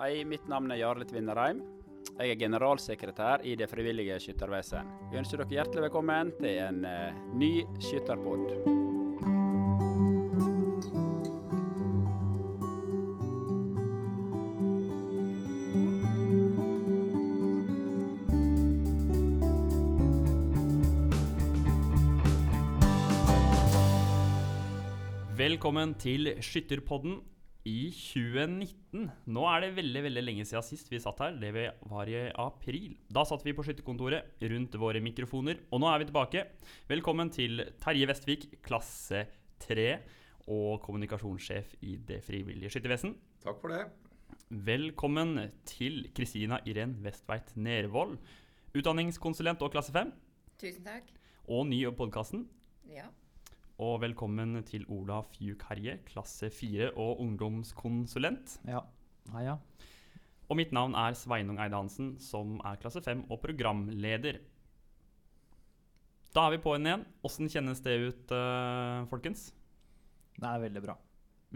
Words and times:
Hei, 0.00 0.22
mitt 0.24 0.46
navn 0.48 0.72
er 0.72 0.78
Jarle 0.80 1.04
Tvinnereim. 1.04 1.58
Jeg 2.16 2.32
er 2.32 2.38
generalsekretær 2.40 3.42
i 3.44 3.50
Det 3.52 3.66
frivillige 3.68 4.14
skyttervesen. 4.24 4.86
Vi 5.10 5.18
ønsker 5.20 5.42
dere 5.42 5.52
hjertelig 5.58 5.82
velkommen 5.84 6.30
til 6.38 6.56
en 6.56 6.86
uh, 6.88 7.18
ny 7.36 7.66
skytterpod. 7.84 8.46
Velkommen 25.36 25.92
til 26.00 26.32
Skytterpodden 26.40 27.20
i 27.68 27.90
2019. 27.92 29.10
Nå 29.34 29.42
er 29.50 29.64
det 29.64 29.74
veldig 29.76 30.02
veldig 30.06 30.22
lenge 30.24 30.46
siden 30.48 30.64
sist 30.64 30.88
vi 30.92 31.00
satt 31.02 31.20
her. 31.20 31.34
Det 31.40 31.50
var 31.90 32.08
i 32.08 32.22
april. 32.40 32.94
Da 33.12 33.24
satt 33.28 33.44
vi 33.44 33.52
på 33.56 33.64
skytterkontoret 33.66 34.40
rundt 34.50 34.78
våre 34.80 35.02
mikrofoner, 35.04 35.60
og 35.70 35.82
nå 35.82 35.90
er 35.92 36.00
vi 36.02 36.08
tilbake. 36.08 36.46
Velkommen 36.88 37.32
til 37.34 37.60
Terje 37.82 38.08
Vestvik, 38.08 38.48
klasse 38.64 39.26
3 39.66 39.88
og 40.50 40.80
kommunikasjonssjef 40.86 41.76
i 41.84 41.98
Det 42.08 42.22
frivillige 42.26 42.72
skyttervesen. 42.72 43.14
Takk 43.44 43.60
for 43.60 43.74
det. 43.74 43.84
Velkommen 44.50 45.36
til 45.68 46.08
Kristina 46.16 46.58
Irén 46.66 46.96
Vestveit 47.04 47.52
Nervold, 47.60 48.16
utdanningskonsulent 48.74 49.62
og 49.62 49.72
klasse 49.74 49.92
5, 49.94 50.10
Tusen 50.60 50.84
takk. 50.86 51.12
og 51.46 51.66
ny 51.68 51.84
i 51.86 51.92
podkasten. 51.94 52.48
Ja. 52.90 53.06
Og 53.80 53.94
velkommen 54.02 54.58
til 54.68 54.82
Ola 54.92 55.22
Fjuk 55.32 55.62
Herje, 55.70 55.94
klasse 56.04 56.50
4 56.52 56.90
og 57.00 57.22
ungdomskonsulent. 57.24 58.58
Ja. 58.68 58.82
Hei, 59.32 59.46
ja. 59.46 59.54
Og 60.52 60.58
mitt 60.58 60.74
navn 60.76 60.92
er 61.00 61.14
Sveinung 61.16 61.56
Eide 61.56 61.78
Hansen, 61.78 62.10
som 62.20 62.58
er 62.60 62.76
klasse 62.82 63.00
5 63.00 63.22
og 63.32 63.38
programleder. 63.40 64.42
Da 66.36 66.42
er 66.44 66.52
vi 66.52 66.60
på 66.60 66.74
en 66.76 66.90
igjen. 66.90 67.06
Åssen 67.24 67.48
kjennes 67.48 67.80
det 67.86 67.94
ut, 68.02 68.34
uh, 68.36 69.06
folkens? 69.08 69.46
Det 70.36 70.44
er 70.50 70.60
veldig 70.66 70.82
bra. 70.84 70.98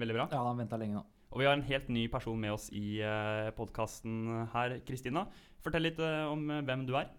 Veldig 0.01 0.17
bra. 0.17 0.27
Ja, 0.33 0.47
han 0.49 0.63
venta 0.63 0.79
lenge 0.81 0.97
nå. 0.97 1.03
Og 1.35 1.43
vi 1.43 1.49
har 1.51 1.59
en 1.59 1.67
helt 1.69 1.91
ny 1.93 2.07
person 2.09 2.41
med 2.41 2.55
oss 2.57 2.71
i 2.73 3.03
uh, 3.05 3.51
podkasten 3.59 4.47
her, 4.55 4.79
Kristina. 4.89 5.27
Fortell 5.61 5.85
litt 5.91 6.01
uh, 6.01 6.33
om 6.33 6.49
eh, 6.49 6.65
hvem 6.65 6.89
du 6.89 6.97
er. 6.97 7.13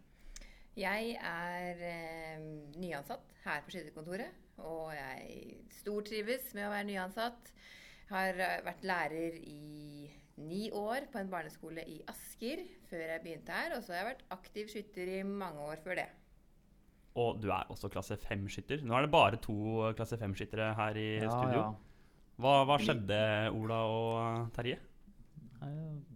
Jeg 0.82 1.14
er 1.22 1.86
uh, 1.94 2.50
nyansatt 2.82 3.38
her 3.46 3.62
på 3.68 3.76
skytterkontoret. 3.76 4.42
Og 4.64 4.92
jeg 4.96 5.58
stortrives 5.82 6.54
med 6.56 6.68
å 6.68 6.74
være 6.74 6.88
nyansatt. 6.90 7.52
Har 8.12 8.38
eh, 8.40 8.62
vært 8.66 8.86
lærer 8.88 9.40
i 9.42 10.12
ni 10.36 10.68
år 10.76 11.06
på 11.12 11.20
en 11.22 11.30
barneskole 11.32 11.84
i 11.88 12.02
Asker 12.12 12.62
før 12.90 13.04
jeg 13.16 13.24
begynte 13.24 13.56
her. 13.56 13.76
Og 13.78 13.84
så 13.84 13.94
har 13.96 14.02
jeg 14.04 14.10
vært 14.14 14.24
aktiv 14.36 14.70
skytter 14.72 15.12
i 15.20 15.24
mange 15.28 15.60
år 15.72 15.82
før 15.84 16.00
det. 16.02 16.08
Og 17.16 17.38
du 17.40 17.48
er 17.56 17.70
også 17.72 17.88
klasse 17.92 18.18
5-skytter. 18.20 18.82
Nå 18.84 18.96
er 18.98 19.06
det 19.06 19.12
bare 19.14 19.38
to 19.44 19.56
klasse 19.96 20.18
5-skyttere 20.20 20.74
her 20.76 20.98
i 21.00 21.06
Ja, 21.24 21.30
studio. 21.32 21.62
ja. 21.62 21.70
Hva, 22.44 22.56
hva 22.68 22.76
skjedde, 22.84 23.20
Ola 23.56 23.78
og 23.88 24.18
eh, 24.20 24.42
Terje? 24.58 24.82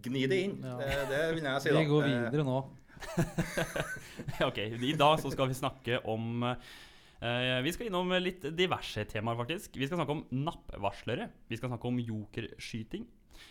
Gni 0.04 0.26
det 0.30 0.36
inn. 0.44 0.58
Ja. 0.62 0.74
Det, 0.78 0.90
det 1.10 1.22
vil 1.38 1.46
jeg 1.48 1.62
si. 1.64 1.72
da. 1.72 1.80
Vi 1.80 1.88
går 1.88 2.04
Eh, 2.04 2.18
videre 2.28 2.44
nå. 2.44 2.58
ok, 4.50 4.58
i 4.76 4.92
dag 5.00 5.16
så 5.22 5.30
skal 5.32 5.48
vi 5.48 5.56
snakke 5.56 6.02
om 6.12 6.42
Vi 7.20 7.72
skal 7.74 7.90
innom 7.90 8.08
litt 8.16 8.46
diverse 8.56 9.02
temaer, 9.04 9.36
faktisk. 9.36 9.74
Vi 9.76 9.84
skal 9.84 9.98
snakke 10.00 10.14
om 10.14 10.22
nappvarslere. 10.32 11.26
Vi 11.50 11.58
skal 11.60 11.68
snakke 11.68 11.90
om 11.90 11.98
jokerskyting. 12.00 13.04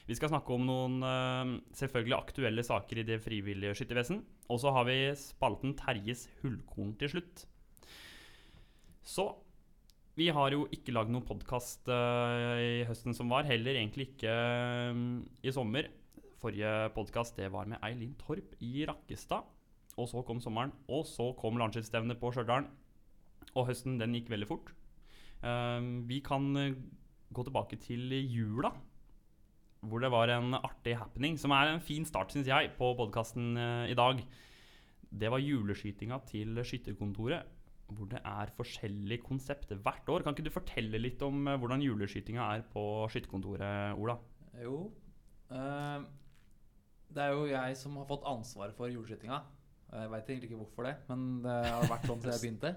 Vi 0.09 0.17
skal 0.17 0.31
snakke 0.31 0.55
om 0.55 0.65
noen 0.67 0.97
eh, 1.05 1.51
selvfølgelig 1.77 2.17
aktuelle 2.17 2.65
saker 2.65 3.01
i 3.01 3.05
det 3.07 3.19
frivillige 3.23 3.75
skyttervesen. 3.77 4.23
Og 4.49 4.61
så 4.61 4.73
har 4.75 4.87
vi 4.89 4.97
spalten 5.19 5.75
Terjes 5.77 6.27
hullkorn 6.41 6.95
til 6.99 7.13
slutt. 7.13 7.45
Så 9.05 9.29
vi 10.19 10.27
har 10.35 10.51
jo 10.51 10.65
ikke 10.75 10.93
lagd 10.93 11.13
noen 11.13 11.25
podkast 11.25 11.87
i 11.87 12.83
høsten 12.89 13.15
som 13.15 13.31
var. 13.31 13.47
Heller 13.47 13.77
egentlig 13.77 14.11
ikke 14.11 14.33
eh, 14.33 15.05
i 15.45 15.55
sommer. 15.55 15.89
Forrige 16.39 16.91
podkast 16.95 17.39
var 17.51 17.69
med 17.69 17.81
Eileen 17.83 18.15
Torp 18.19 18.55
i 18.63 18.85
Rakkestad. 18.87 19.47
Og 19.99 20.07
så 20.07 20.21
kom 20.23 20.39
sommeren, 20.39 20.71
og 20.87 21.03
så 21.09 21.33
kom 21.35 21.57
landskipsstevnet 21.59 22.21
på 22.21 22.31
Stjørdal. 22.31 22.69
Og 23.59 23.67
høsten 23.69 23.99
den 23.99 24.15
gikk 24.17 24.31
veldig 24.31 24.49
fort. 24.49 24.71
Eh, 25.43 25.89
vi 26.09 26.21
kan 26.25 26.49
eh, 26.59 26.77
gå 27.35 27.45
tilbake 27.45 27.79
til 27.83 28.15
jula, 28.31 28.71
hvor 29.85 30.03
det 30.03 30.11
var 30.11 30.31
en 30.33 30.57
artig 30.57 30.97
happening, 30.99 31.37
som 31.39 31.53
er 31.55 31.75
en 31.75 31.83
fin 31.83 32.07
start, 32.07 32.33
syns 32.33 32.49
jeg, 32.49 32.73
på 32.79 32.93
podkasten 32.99 33.53
i 33.87 33.95
dag. 33.95 34.19
Det 35.09 35.29
var 35.31 35.41
juleskytinga 35.41 36.19
til 36.27 36.59
Skytterkontoret, 36.67 37.47
hvor 37.89 38.09
det 38.11 38.19
er 38.21 38.51
forskjellige 38.57 39.25
konsepter 39.25 39.79
hvert 39.81 40.09
år. 40.09 40.23
Kan 40.23 40.35
ikke 40.35 40.45
du 40.45 40.53
fortelle 40.53 41.01
litt 41.01 41.21
om 41.25 41.47
eh, 41.47 41.57
hvordan 41.59 41.83
juleskytinga 41.83 42.45
er 42.55 42.65
på 42.73 42.83
Skytterkontoret, 43.09 43.97
Ola? 43.97 44.19
Jo. 44.61 44.89
Uh, 45.49 46.05
det 47.09 47.23
er 47.23 47.33
jo 47.33 47.47
jeg 47.49 47.77
som 47.79 47.95
har 47.97 48.05
fått 48.09 48.27
ansvaret 48.29 48.77
for 48.77 48.91
juleskytinga. 48.91 49.39
Jeg 49.89 50.11
veit 50.11 50.27
egentlig 50.29 50.51
ikke 50.51 50.59
hvorfor 50.59 50.85
det, 50.85 50.95
men 51.09 51.39
det 51.41 51.55
har 51.65 51.87
vært 51.89 52.05
sånn 52.05 52.19
siden 52.21 52.35
jeg 52.35 52.43
begynte. 52.43 52.73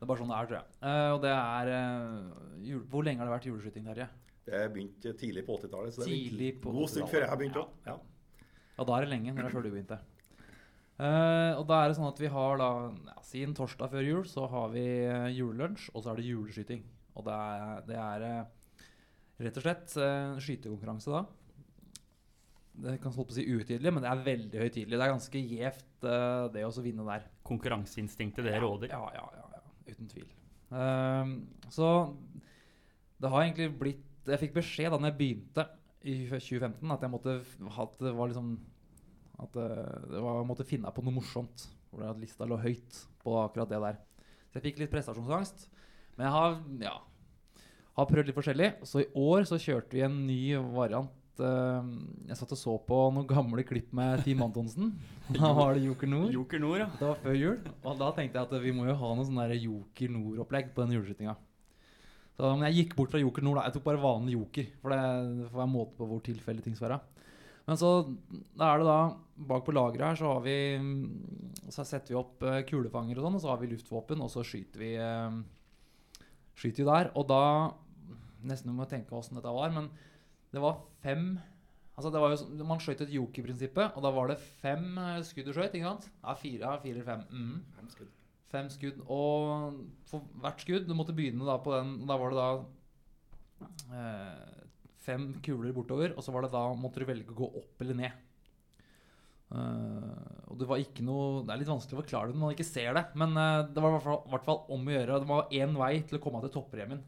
Det 0.00 0.06
er 0.06 0.08
bare 0.08 0.22
sånn 0.22 0.30
det 0.32 0.36
er, 0.38 0.46
tror 0.48 0.58
jeg. 0.58 0.76
Uh, 0.80 1.10
og 1.12 1.18
det 1.20 1.32
er 1.36 1.70
uh, 1.76 2.54
jul 2.64 2.84
Hvor 2.88 3.04
lenge 3.04 3.20
har 3.20 3.28
det 3.28 3.34
vært 3.34 3.48
juleskyting, 3.50 3.84
Terje? 3.90 4.06
Det 4.50 4.60
begynte 4.72 5.12
tidlig 5.20 5.44
på 5.44 5.58
80-tallet. 5.60 5.94
så 5.94 6.06
det 6.06 6.46
er 6.48 6.54
på 6.62 6.72
God 6.72 6.88
stund 6.88 7.04
80-tallet. 7.04 7.12
før 7.12 7.26
jeg 7.26 7.40
begynte 7.42 7.60
òg. 7.60 7.74
Ja. 7.84 7.98
Ja, 8.78 8.86
da 8.88 8.96
er 8.96 9.04
det 9.04 9.12
lenge, 9.12 9.34
når 9.34 9.44
det 9.44 9.50
er 9.50 9.54
før 9.58 9.66
du 9.66 9.74
begynte. 9.74 9.98
Uh, 11.00 11.52
og 11.56 11.66
da 11.68 11.82
er 11.82 11.90
det 11.90 11.96
sånn 11.96 12.08
at 12.08 12.18
vi 12.20 12.28
har 12.32 12.58
da 12.60 12.70
ja, 13.08 13.18
Siden 13.24 13.52
torsdag 13.56 13.92
før 13.92 14.04
jul 14.04 14.24
så 14.28 14.44
har 14.52 14.72
vi 14.72 14.82
eh, 15.06 15.28
julelunsj, 15.36 15.92
og 15.94 16.02
så 16.02 16.10
er 16.12 16.18
det 16.18 16.26
juleskyting. 16.26 16.80
Og 17.16 17.26
det 17.28 17.36
er, 17.36 17.84
det 17.86 17.98
er 18.00 18.24
eh, 18.26 18.88
rett 19.46 19.60
og 19.60 19.64
slett 19.64 19.94
uh, 20.00 20.40
skytekonkurranse 20.42 21.12
da. 21.14 21.22
Det 22.80 22.96
kan 23.02 23.12
holdt 23.12 23.30
på 23.30 23.34
å 23.34 23.36
si 23.36 23.44
uhøytidelig, 23.48 23.92
men 23.92 24.04
det 24.04 24.10
er 24.10 24.24
veldig 24.24 24.60
høytidelig. 24.62 24.96
Det 24.96 25.04
er 25.04 25.12
ganske 25.12 25.42
gjevt, 25.52 25.88
eh, 26.08 26.44
det 26.54 26.64
å 26.64 26.84
vinne 26.84 27.06
der. 27.08 27.26
Konkurranseinstinktet, 27.50 28.46
det 28.46 28.60
råder. 28.62 28.92
Ja, 28.94 29.02
ja, 29.14 29.24
ja, 29.36 29.42
ja, 29.42 29.49
uten 29.94 30.08
tvil. 30.10 30.28
Ehm, 30.70 31.34
så 31.72 31.88
det 33.20 33.30
har 33.30 33.42
egentlig 33.42 33.72
blitt 33.78 34.06
Jeg 34.28 34.38
fikk 34.38 34.52
beskjed 34.58 34.92
da 34.92 34.98
når 35.00 35.10
jeg 35.10 35.18
begynte 35.18 35.64
i 36.06 36.14
2015, 36.28 36.92
at 36.92 37.02
jeg 37.02 37.10
måtte 37.12 37.32
at 37.82 37.94
det 37.98 38.12
var 38.14 38.30
liksom 38.30 38.52
At 39.40 39.56
eh, 39.56 40.10
det 40.12 40.22
var, 40.22 40.44
måtte 40.46 40.68
finne 40.68 40.92
på 40.92 41.02
noe 41.04 41.16
morsomt. 41.16 41.66
Hvor 41.90 42.04
at 42.06 42.20
lista 42.20 42.46
lå 42.46 42.58
høyt 42.60 42.98
på 43.24 43.34
akkurat 43.40 43.70
det 43.70 43.80
der. 43.82 43.96
Så 44.50 44.58
jeg 44.58 44.68
fikk 44.68 44.82
litt 44.82 44.92
prestasjonsangst. 44.92 45.68
Men 46.16 46.26
jeg 46.28 46.34
har, 46.36 46.58
ja, 46.84 46.96
har 47.96 48.08
prøvd 48.10 48.28
litt 48.28 48.36
forskjellig. 48.36 48.68
Så 48.86 49.02
i 49.02 49.08
år 49.18 49.48
så 49.48 49.58
kjørte 49.58 49.96
vi 49.96 50.04
en 50.06 50.20
ny 50.28 50.42
variant. 50.76 51.10
Eh, 51.44 51.90
jeg 52.30 52.38
satt 52.38 52.54
og 52.56 52.60
så 52.60 52.76
på 52.86 52.98
noen 53.14 53.28
gamle 53.28 53.64
klipp 53.66 53.92
med 53.96 54.24
Team 54.26 54.42
Antonsen. 54.46 54.94
Da 55.36 55.52
var 55.54 55.76
det 55.76 55.84
Joker 55.84 56.10
Nord. 56.10 56.32
Joker 56.34 56.62
Nord, 56.62 56.80
ja. 56.82 56.88
Det 56.98 57.06
var 57.06 57.20
før 57.22 57.36
jul, 57.38 57.58
og 57.84 58.00
da 58.00 58.08
tenkte 58.16 58.40
jeg 58.40 58.48
at 58.48 58.64
vi 58.64 58.74
må 58.74 58.88
jo 58.88 58.96
ha 58.98 59.12
noe 59.14 59.28
sånn 59.28 59.54
Joker 59.54 60.10
Nord-opplegg 60.16 60.72
på 60.74 60.82
den 60.82 60.96
juleskytinga. 60.96 61.36
Men 62.40 62.64
jeg 62.70 62.78
gikk 62.80 62.96
bort 62.96 63.12
fra 63.12 63.20
Joker 63.20 63.44
Nord, 63.44 63.60
da. 63.60 63.68
Jeg 63.68 63.76
tok 63.76 63.86
bare 63.86 64.02
vanlig 64.02 64.34
Joker. 64.34 64.68
For 64.80 64.94
det, 64.94 65.00
det 65.40 65.48
får 65.50 65.60
være 65.60 65.72
måte 65.74 65.96
på 65.98 66.08
hvor 66.08 66.22
tilfeldig 66.24 66.64
ting 66.64 66.76
skal 66.78 66.88
være. 66.88 67.00
Men 67.68 67.78
så 67.78 67.90
da 68.58 68.72
er 68.72 68.80
det 68.80 68.88
da 68.88 69.00
Bak 69.50 69.62
på 69.64 69.72
lageret 69.72 70.02
her 70.04 70.18
så 70.18 70.34
har 70.34 70.40
vi 70.44 70.54
mm, 70.76 71.68
Så 71.72 71.84
setter 71.88 72.12
vi 72.12 72.18
opp 72.18 72.42
eh, 72.44 72.62
kulefanger 72.68 73.20
og 73.20 73.24
sånn, 73.24 73.36
og 73.38 73.44
så 73.44 73.50
har 73.52 73.60
vi 73.62 73.70
luftvåpen, 73.70 74.24
og 74.24 74.32
så 74.32 74.44
skyter 74.44 74.82
vi 74.82 74.90
eh, 75.00 75.38
Skyter 76.58 76.82
vi 76.82 76.88
der. 76.90 77.12
Og 77.16 77.28
da 77.30 77.42
Nesten 78.48 78.72
må 78.72 78.86
jeg 78.86 78.94
tenke 78.96 79.16
åssen 79.16 79.36
dette 79.36 79.52
var, 79.52 79.72
men 79.74 79.90
det 80.50 80.62
var 80.62 80.82
fem 81.04 81.38
Altså 82.00 82.08
det 82.14 82.20
var 82.22 82.32
jo, 82.32 82.36
sånn- 82.40 82.62
Man 82.64 82.80
skjøt 82.80 83.02
et 83.04 83.12
joker-prinsippet, 83.12 83.92
og 83.96 84.02
da 84.02 84.10
var 84.10 84.30
det 84.30 84.38
fem 84.40 84.96
eh, 84.96 85.20
skudd 85.26 85.50
du 85.50 85.52
skjøt. 85.52 85.74
ikke 85.74 85.90
sant? 85.90 86.08
Ja, 86.22 86.32
fire, 86.32 86.60
ja, 86.62 86.76
fire 86.80 86.94
eller 86.94 87.04
fem. 87.04 87.24
Mm. 87.28 87.64
Fem 87.76 87.90
skudd. 87.92 88.14
Fem 88.48 88.70
skudd. 88.72 89.02
Og 89.04 89.82
for 90.08 90.24
hvert 90.40 90.64
skudd 90.64 90.88
Du 90.88 90.94
måtte 90.96 91.14
begynne 91.14 91.44
da 91.44 91.58
på 91.60 91.74
den 91.76 92.06
Da 92.08 92.16
var 92.16 92.32
det 92.32 92.40
da 92.40 92.48
eh, 93.92 94.64
fem 95.04 95.28
kuler 95.44 95.74
bortover, 95.76 96.16
og 96.16 96.24
så 96.24 96.32
var 96.32 96.46
det 96.46 96.52
da 96.54 96.64
måtte 96.76 97.02
du 97.02 97.08
velge 97.08 97.32
å 97.34 97.38
gå 97.42 97.48
opp 97.60 97.84
eller 97.84 97.98
ned. 98.00 98.26
Uh, 99.50 100.46
og 100.46 100.60
det 100.60 100.66
var 100.70 100.78
ikke 100.78 101.02
noe 101.02 101.40
Det 101.42 101.50
er 101.50 101.58
litt 101.58 101.70
vanskelig 101.72 101.96
å 101.96 102.00
forklare 102.04 102.30
det 102.30 102.36
når 102.36 102.44
man 102.44 102.52
ikke 102.54 102.68
ser 102.68 102.92
det, 102.94 103.02
men 103.18 103.32
uh, 103.34 103.66
det 103.66 103.82
var 103.82 103.96
i 103.96 104.02
hvert 104.30 104.46
fall 104.46 104.60
om 104.70 104.86
å 104.86 104.94
gjøre. 104.94 105.18
Det 105.24 105.30
var 105.30 105.56
én 105.58 105.74
vei 105.80 105.94
til 106.06 106.20
å 106.20 106.22
komme 106.22 106.42
til 106.44 106.52
toppremien. 106.54 107.02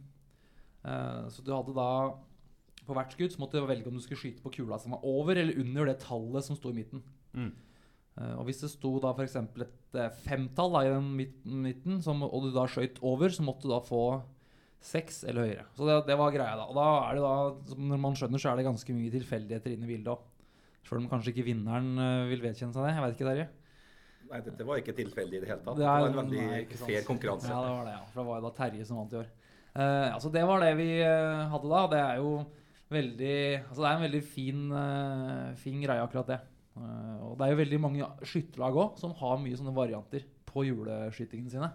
Uh, 0.83 1.31
så 1.31 1.45
du 1.47 1.53
hadde 1.55 1.77
da 1.77 1.89
På 2.87 2.97
hvert 2.97 3.13
skudd 3.15 3.31
så 3.35 3.39
måtte 3.43 3.61
du 3.61 3.67
velge 3.69 3.87
om 3.87 3.95
du 3.95 4.03
skulle 4.03 4.19
skyte 4.21 4.43
på 4.43 4.51
kula 4.57 4.79
som 4.83 4.97
var 4.97 5.05
over 5.07 5.39
eller 5.39 5.59
under 5.63 5.87
det 5.87 6.01
tallet 6.03 6.45
som 6.45 6.57
sto 6.59 6.73
i 6.73 6.79
midten. 6.81 7.03
Mm. 7.35 7.53
Uh, 8.19 8.35
og 8.41 8.45
hvis 8.49 8.61
det 8.61 8.69
sto 8.73 8.97
da 9.01 9.15
f.eks. 9.17 9.37
et 9.39 9.95
uh, 9.97 10.09
femtall 10.27 10.75
da, 10.75 10.83
i 10.85 10.91
den 10.93 11.07
midten, 11.63 12.03
som, 12.05 12.21
og 12.27 12.43
du 12.45 12.51
da 12.53 12.67
skøyt 12.69 12.99
over, 13.01 13.33
så 13.33 13.45
måtte 13.47 13.65
du 13.65 13.73
da 13.73 13.79
få 13.87 14.03
seks 14.83 15.23
eller 15.31 15.47
høyere. 15.47 15.65
Så 15.79 15.87
det, 15.87 15.97
det 16.11 16.19
var 16.19 16.35
greia 16.35 16.59
da. 16.59 16.67
Og 16.69 16.77
da 16.77 16.87
er 17.07 17.17
det 17.17 17.23
da, 17.25 17.33
som 17.71 17.89
når 17.93 18.03
man 18.03 18.19
skjønner, 18.19 18.43
så 18.43 18.51
er 18.51 18.59
det 18.61 18.67
ganske 18.67 18.97
mye 18.99 19.15
tilfeldigheter 19.15 19.77
inne 19.77 19.87
i 19.87 19.93
bildet 19.95 20.13
òg. 20.13 20.29
Sjøl 20.83 20.99
om 21.05 21.09
kanskje 21.13 21.31
ikke 21.33 21.47
vinneren 21.53 21.93
uh, 21.97 22.29
vil 22.29 22.43
vedkjenne 22.43 22.75
seg 22.75 22.85
det. 22.89 22.95
Jeg 22.99 23.05
vet 23.07 23.17
ikke, 23.17 23.29
Terje. 23.31 23.49
Nei, 24.33 24.41
dette 24.49 24.65
var 24.67 24.81
ikke 24.81 24.97
tilfeldig 24.97 25.39
i 25.39 25.41
det 25.45 25.49
hele 25.53 25.63
tatt. 25.63 25.77
Det 25.79 25.85
Det 25.85 25.89
er- 25.89 26.03
var 26.03 26.11
en 26.11 26.19
veldig 26.19 26.43
nei, 26.51 26.61
fair 26.83 27.07
konkurranse. 27.07 27.49
Ja, 27.53 27.63
det 27.63 27.73
var 27.79 27.87
det, 27.89 27.95
ja. 27.95 28.05
For 28.11 28.21
det 28.21 28.29
var 28.29 28.41
jo 28.41 28.45
da 28.49 28.53
Terje 28.59 28.87
som 28.89 28.99
vant 29.01 29.13
i 29.15 29.21
år. 29.23 29.31
Ja, 29.73 29.89
altså 30.13 30.29
Det 30.33 30.43
var 30.45 30.61
det 30.61 30.73
vi 30.77 30.89
hadde 31.01 31.69
da. 31.73 31.83
Det 31.89 32.01
er 32.01 32.17
jo 32.21 32.33
veldig 32.93 33.37
Altså 33.67 33.81
det 33.81 33.89
er 33.89 33.97
en 33.97 34.07
veldig 34.07 34.23
fin, 34.25 34.65
eh, 34.79 35.55
fin 35.61 35.81
greie, 35.83 36.03
akkurat 36.03 36.33
det. 36.33 36.41
Eh, 36.77 37.17
og 37.27 37.37
det 37.39 37.47
er 37.47 37.55
jo 37.55 37.61
veldig 37.63 37.81
mange 37.81 38.11
skytterlag 38.25 38.79
òg 38.85 39.01
som 39.01 39.15
har 39.19 39.41
mye 39.43 39.59
sånne 39.59 39.75
varianter 39.77 40.25
på 40.49 40.67
juleskytingene 40.69 41.53
sine. 41.53 41.73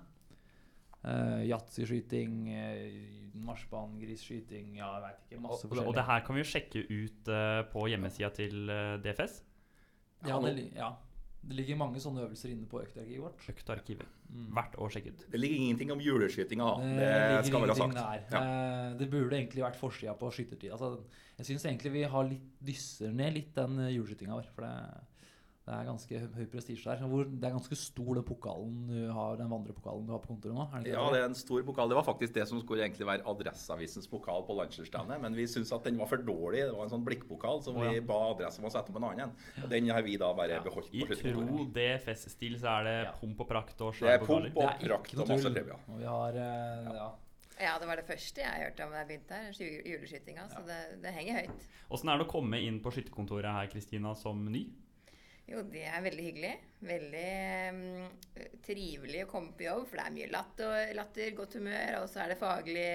Uh, 1.08 1.40
Yatzyskyting, 1.46 2.32
uh, 2.52 3.36
marsipangriskyting 3.46 4.74
Ja, 4.76 4.90
jeg 4.98 5.04
veit 5.06 5.20
ikke. 5.22 5.42
Masse 5.44 5.62
Og, 5.64 5.70
forskjellig. 5.70 5.88
og 5.88 5.96
det 5.96 6.06
her 6.08 6.24
kan 6.26 6.36
vi 6.36 6.42
jo 6.42 6.48
sjekke 6.50 6.82
ut 6.90 7.30
uh, 7.32 7.62
på 7.72 7.86
hjemmesida 7.88 8.32
til 8.36 8.72
uh, 8.74 8.98
DFS. 9.04 9.38
ja, 10.28 10.40
det, 10.42 10.66
ja. 10.76 10.90
Det 11.48 11.56
ligger 11.56 11.78
mange 11.80 12.00
sånne 12.04 12.26
øvelser 12.26 12.52
inne 12.52 12.68
på 12.68 12.82
øktarkivet 12.84 13.22
vårt. 13.24 13.46
Øktarkivet. 13.54 14.08
Mm. 14.28 14.48
år 14.58 14.88
å 14.88 14.90
sjekke 14.92 15.14
ut. 15.14 15.22
Det 15.32 15.40
ligger 15.40 15.62
ingenting 15.64 15.92
om 15.94 16.02
juleskytinga. 16.04 16.66
Det 16.84 17.12
Det 17.38 17.46
skal 17.48 17.62
vel 17.64 17.70
ha 17.72 17.76
sagt. 17.76 17.96
der. 17.96 18.26
Ja. 18.32 18.42
Eh, 18.42 18.98
Det 19.00 19.10
burde 19.10 19.38
egentlig 19.38 19.64
vært 19.64 19.80
forsida 19.80 20.14
på 20.20 20.32
skyttertid. 20.36 20.72
Altså, 20.76 21.00
jeg 21.38 21.46
syns 21.46 21.66
egentlig 21.66 21.92
vi 21.94 22.04
har 22.04 22.24
litt, 22.28 22.50
dysser 22.62 23.14
ned 23.14 23.34
litt 23.34 23.54
den 23.56 23.80
eh, 23.80 23.94
juleskytinga 23.96 24.36
vår. 24.36 24.50
For 24.56 24.62
det, 24.68 24.74
det 25.68 25.76
er 25.76 25.88
ganske 25.90 26.20
høy 26.38 26.46
prestisje 26.48 26.88
der. 26.88 27.02
Hvor 27.12 27.26
det 27.28 27.44
er 27.44 27.52
ganske 27.58 27.76
stor 27.76 28.16
den 28.16 28.24
pokalen 28.24 28.76
du 28.88 29.10
har, 29.12 29.36
den 29.36 29.50
vandrepokalen 29.52 30.06
du 30.08 30.14
har 30.14 30.22
på 30.24 30.30
kontoret 30.32 30.56
nå. 30.56 30.64
Er 30.72 30.84
det 30.86 30.94
ikke 30.94 31.02
Ja, 31.02 31.10
det? 31.12 31.20
er 31.20 31.26
en 31.28 31.36
stor 31.36 31.64
pokal. 31.68 31.90
Det 31.92 31.98
var 32.00 32.06
faktisk 32.08 32.34
det 32.38 32.46
som 32.48 32.62
skulle 32.64 32.86
egentlig 32.86 33.08
være 33.10 33.26
Adresseavisens 33.28 34.08
pokal 34.08 34.46
på 34.48 34.56
Lancherstandet, 34.56 35.20
men 35.22 35.36
vi 35.36 35.44
syntes 35.52 35.74
at 35.76 35.84
den 35.84 36.00
var 36.00 36.08
for 36.08 36.24
dårlig. 36.24 36.64
Det 36.70 36.72
var 36.78 36.88
en 36.88 36.94
sånn 36.96 37.04
blikkpokal 37.04 37.60
som 37.68 37.76
Å, 37.76 37.84
ja. 37.84 37.92
vi 37.98 38.00
ba 38.08 38.22
Adresse 38.32 38.64
om 38.64 38.70
å 38.70 38.72
sette 38.72 38.96
på 38.96 39.02
en 39.04 39.10
annen. 39.12 39.36
Og 39.62 39.70
den 39.76 39.90
har 39.92 40.02
vi 40.08 40.16
da 40.18 40.32
bare 40.34 40.62
beholdt 40.64 40.90
I 40.96 41.04
tro 41.04 41.68
det 41.76 42.00
DFS-stil 42.00 42.56
så 42.64 42.80
er 42.80 42.84
det 42.88 42.98
pomp 43.20 43.44
og 43.44 43.48
prakt 43.52 43.82
og 43.84 43.92
Det 44.00 44.16
er 44.16 44.24
pomp 44.24 44.56
og 44.56 44.64
er 44.72 44.80
prakt 44.88 45.14
og 45.20 45.28
masse 45.28 45.44
tull. 45.44 45.54
trivia. 45.60 45.76
Og 45.92 46.00
vi 46.00 46.06
har 46.08 46.40
eh, 46.48 46.92
ja. 46.96 47.10
Ja, 47.60 47.76
det 47.82 47.88
var 47.90 47.98
det 47.98 48.06
første 48.06 48.40
jeg 48.44 48.64
hørte 48.64 48.86
om 48.86 48.92
da 48.94 49.00
jeg 49.04 49.08
begynte 49.10 49.34
her. 49.34 49.52
ju- 49.52 49.84
Juleskytinga. 49.92 50.44
Så 50.48 50.64
det, 50.68 51.02
det 51.02 51.12
henger 51.16 51.40
høyt. 51.42 51.64
Åssen 51.90 52.10
er 52.14 52.20
det 52.22 52.28
å 52.28 52.30
komme 52.30 52.60
inn 52.62 52.80
på 52.84 52.92
skytterkontoret 52.94 53.50
her, 53.52 53.68
Kristina, 53.72 54.12
som 54.16 54.46
ny? 54.46 54.68
Jo, 55.48 55.62
det 55.72 55.86
er 55.88 56.04
veldig 56.04 56.24
hyggelig. 56.26 56.54
Veldig 56.88 57.28
um, 57.72 58.10
trivelig 58.66 59.24
å 59.24 59.30
komme 59.32 59.56
på 59.56 59.66
jobb, 59.66 59.86
for 59.88 60.00
det 60.00 60.06
er 60.06 60.16
mye 60.18 60.30
latter, 60.34 60.94
latter 60.98 61.34
godt 61.38 61.56
humør, 61.58 62.02
og 62.02 62.10
så 62.12 62.24
er 62.24 62.34
det 62.34 62.40
faglig 62.42 62.88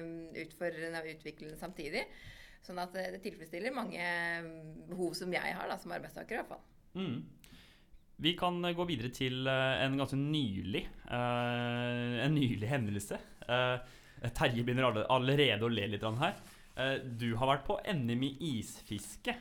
um, 0.00 0.12
utfordrende 0.44 1.02
og 1.04 1.10
utviklende 1.12 1.58
samtidig. 1.60 2.06
Sånn 2.64 2.80
at 2.82 2.94
det, 2.96 3.04
det 3.14 3.20
tilfredsstiller 3.24 3.76
mange 3.76 4.00
mm, 4.00 4.88
behov 4.90 5.14
som 5.16 5.32
jeg 5.32 5.56
har 5.56 5.68
da, 5.70 5.76
som 5.80 5.94
arbeidstaker, 5.94 6.34
i 6.34 6.40
hvert 6.40 6.52
fall. 6.56 6.64
Mm. 6.98 7.20
Vi 8.18 8.34
kan 8.38 8.58
eh, 8.64 8.74
gå 8.74 8.86
videre 8.88 9.12
til 9.14 9.46
eh, 9.46 9.84
en 9.84 9.94
ganske 10.00 10.16
nylig 10.18 10.82
uh, 11.06 12.24
En 12.24 12.34
nylig 12.34 12.66
hendelse. 12.66 13.20
Uh, 13.46 13.78
Terje 14.34 14.64
begynner 14.66 15.04
allerede 15.06 15.62
å 15.62 15.70
le 15.70 15.86
litt 15.92 16.06
her. 16.18 16.40
Uh, 16.74 16.96
du 16.98 17.30
har 17.38 17.52
vært 17.52 17.68
på 17.68 17.78
NM 17.86 18.24
i 18.26 18.32
isfiske. 18.56 19.36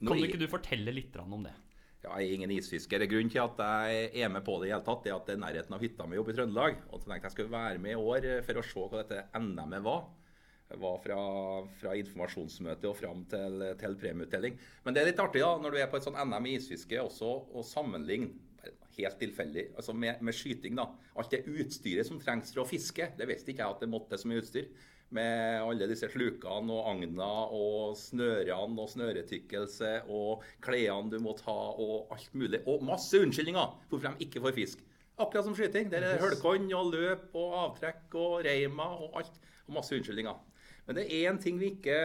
Nå 0.00 0.12
Kan 0.12 0.22
du 0.22 0.28
ikke 0.28 0.40
du 0.40 0.48
fortelle 0.48 0.94
litt 0.96 1.16
om 1.20 1.44
det? 1.44 1.52
Ja, 2.00 2.14
jeg 2.16 2.30
er 2.30 2.38
ingen 2.38 2.52
isfisker. 2.54 3.02
Grunnen 3.04 3.28
til 3.32 3.42
at 3.42 3.58
jeg 3.60 4.22
er 4.24 4.30
med 4.32 4.44
på 4.46 4.54
det, 4.60 4.70
i 4.70 4.72
hele 4.72 4.84
tatt, 4.86 5.04
er 5.04 5.18
at 5.18 5.26
det 5.28 5.34
er 5.36 5.42
nærheten 5.42 5.76
av 5.76 5.82
hytta 5.84 6.06
mi 6.08 6.16
oppe 6.20 6.32
i 6.32 6.38
Trøndelag. 6.38 6.78
Og 6.88 7.02
så 7.02 7.10
tenkte 7.10 7.28
jeg 7.28 7.34
skulle 7.36 7.52
være 7.52 7.82
med 7.84 7.92
i 7.92 8.00
år 8.00 8.28
for 8.46 8.60
å 8.60 8.64
se 8.64 8.86
hva 8.86 9.02
dette 9.02 9.26
NM-et 9.36 9.84
var. 9.84 10.06
Det 10.70 10.78
var 10.80 11.00
fra, 11.02 11.18
fra 11.80 11.96
informasjonsmøte 11.98 12.88
og 12.88 12.96
fram 12.96 13.24
til, 13.28 13.64
til 13.80 13.96
premieutdeling. 14.00 14.56
Men 14.84 14.96
det 14.96 15.02
er 15.02 15.10
litt 15.10 15.20
artig 15.20 15.42
da, 15.42 15.50
når 15.60 15.74
du 15.74 15.80
er 15.82 15.90
på 15.90 15.98
et 15.98 16.06
sånt 16.06 16.20
NM 16.20 16.46
i 16.46 16.54
isfiske 16.60 17.02
også, 17.02 17.32
å 17.52 17.64
sammenligne 17.66 18.30
helt 19.00 19.18
tilfeldig, 19.20 19.64
altså 19.76 19.94
med, 19.96 20.22
med 20.24 20.36
skyting. 20.36 20.78
da. 20.78 20.88
Alt 21.18 21.34
det 21.34 21.44
utstyret 21.48 22.08
som 22.08 22.20
trengs 22.22 22.54
for 22.54 22.64
å 22.64 22.68
fiske, 22.68 23.10
det 23.18 23.28
visste 23.28 23.52
ikke 23.52 23.64
jeg 23.64 23.76
at 23.76 23.84
det 23.84 23.90
måtte 23.90 24.20
mye 24.28 24.42
utstyr. 24.42 24.70
Med 25.10 25.64
alle 25.64 25.88
disse 25.90 26.06
slukene 26.12 26.74
og 26.74 26.86
agna 26.92 27.30
og 27.50 27.96
snørene 27.98 28.78
og 28.78 28.92
snøretykkelse 28.92 29.94
og 30.06 30.44
klærne 30.62 31.10
du 31.10 31.18
må 31.22 31.34
ta 31.38 31.54
og 31.54 32.12
alt 32.14 32.36
mulig. 32.38 32.62
Og 32.70 32.84
masse 32.86 33.18
unnskyldninger 33.18 33.74
hvorfor 33.90 34.14
de 34.14 34.28
ikke 34.28 34.42
får 34.44 34.54
fisk. 34.58 34.84
Akkurat 35.20 35.44
som 35.44 35.56
skyting. 35.56 35.90
Der 35.90 36.06
er 36.06 36.20
det 36.20 36.44
og 36.46 36.92
løp 36.92 37.34
og 37.34 37.56
avtrekk 37.64 38.14
og 38.14 38.44
reima 38.46 38.86
og 39.02 39.18
alt. 39.20 39.42
Og 39.66 39.74
masse 39.80 39.98
unnskyldninger. 39.98 40.38
Men 40.86 40.96
det 40.96 41.04
er 41.06 41.28
én 41.30 41.36
ting 41.38 41.58
vi 41.60 41.74
ikke, 41.76 41.98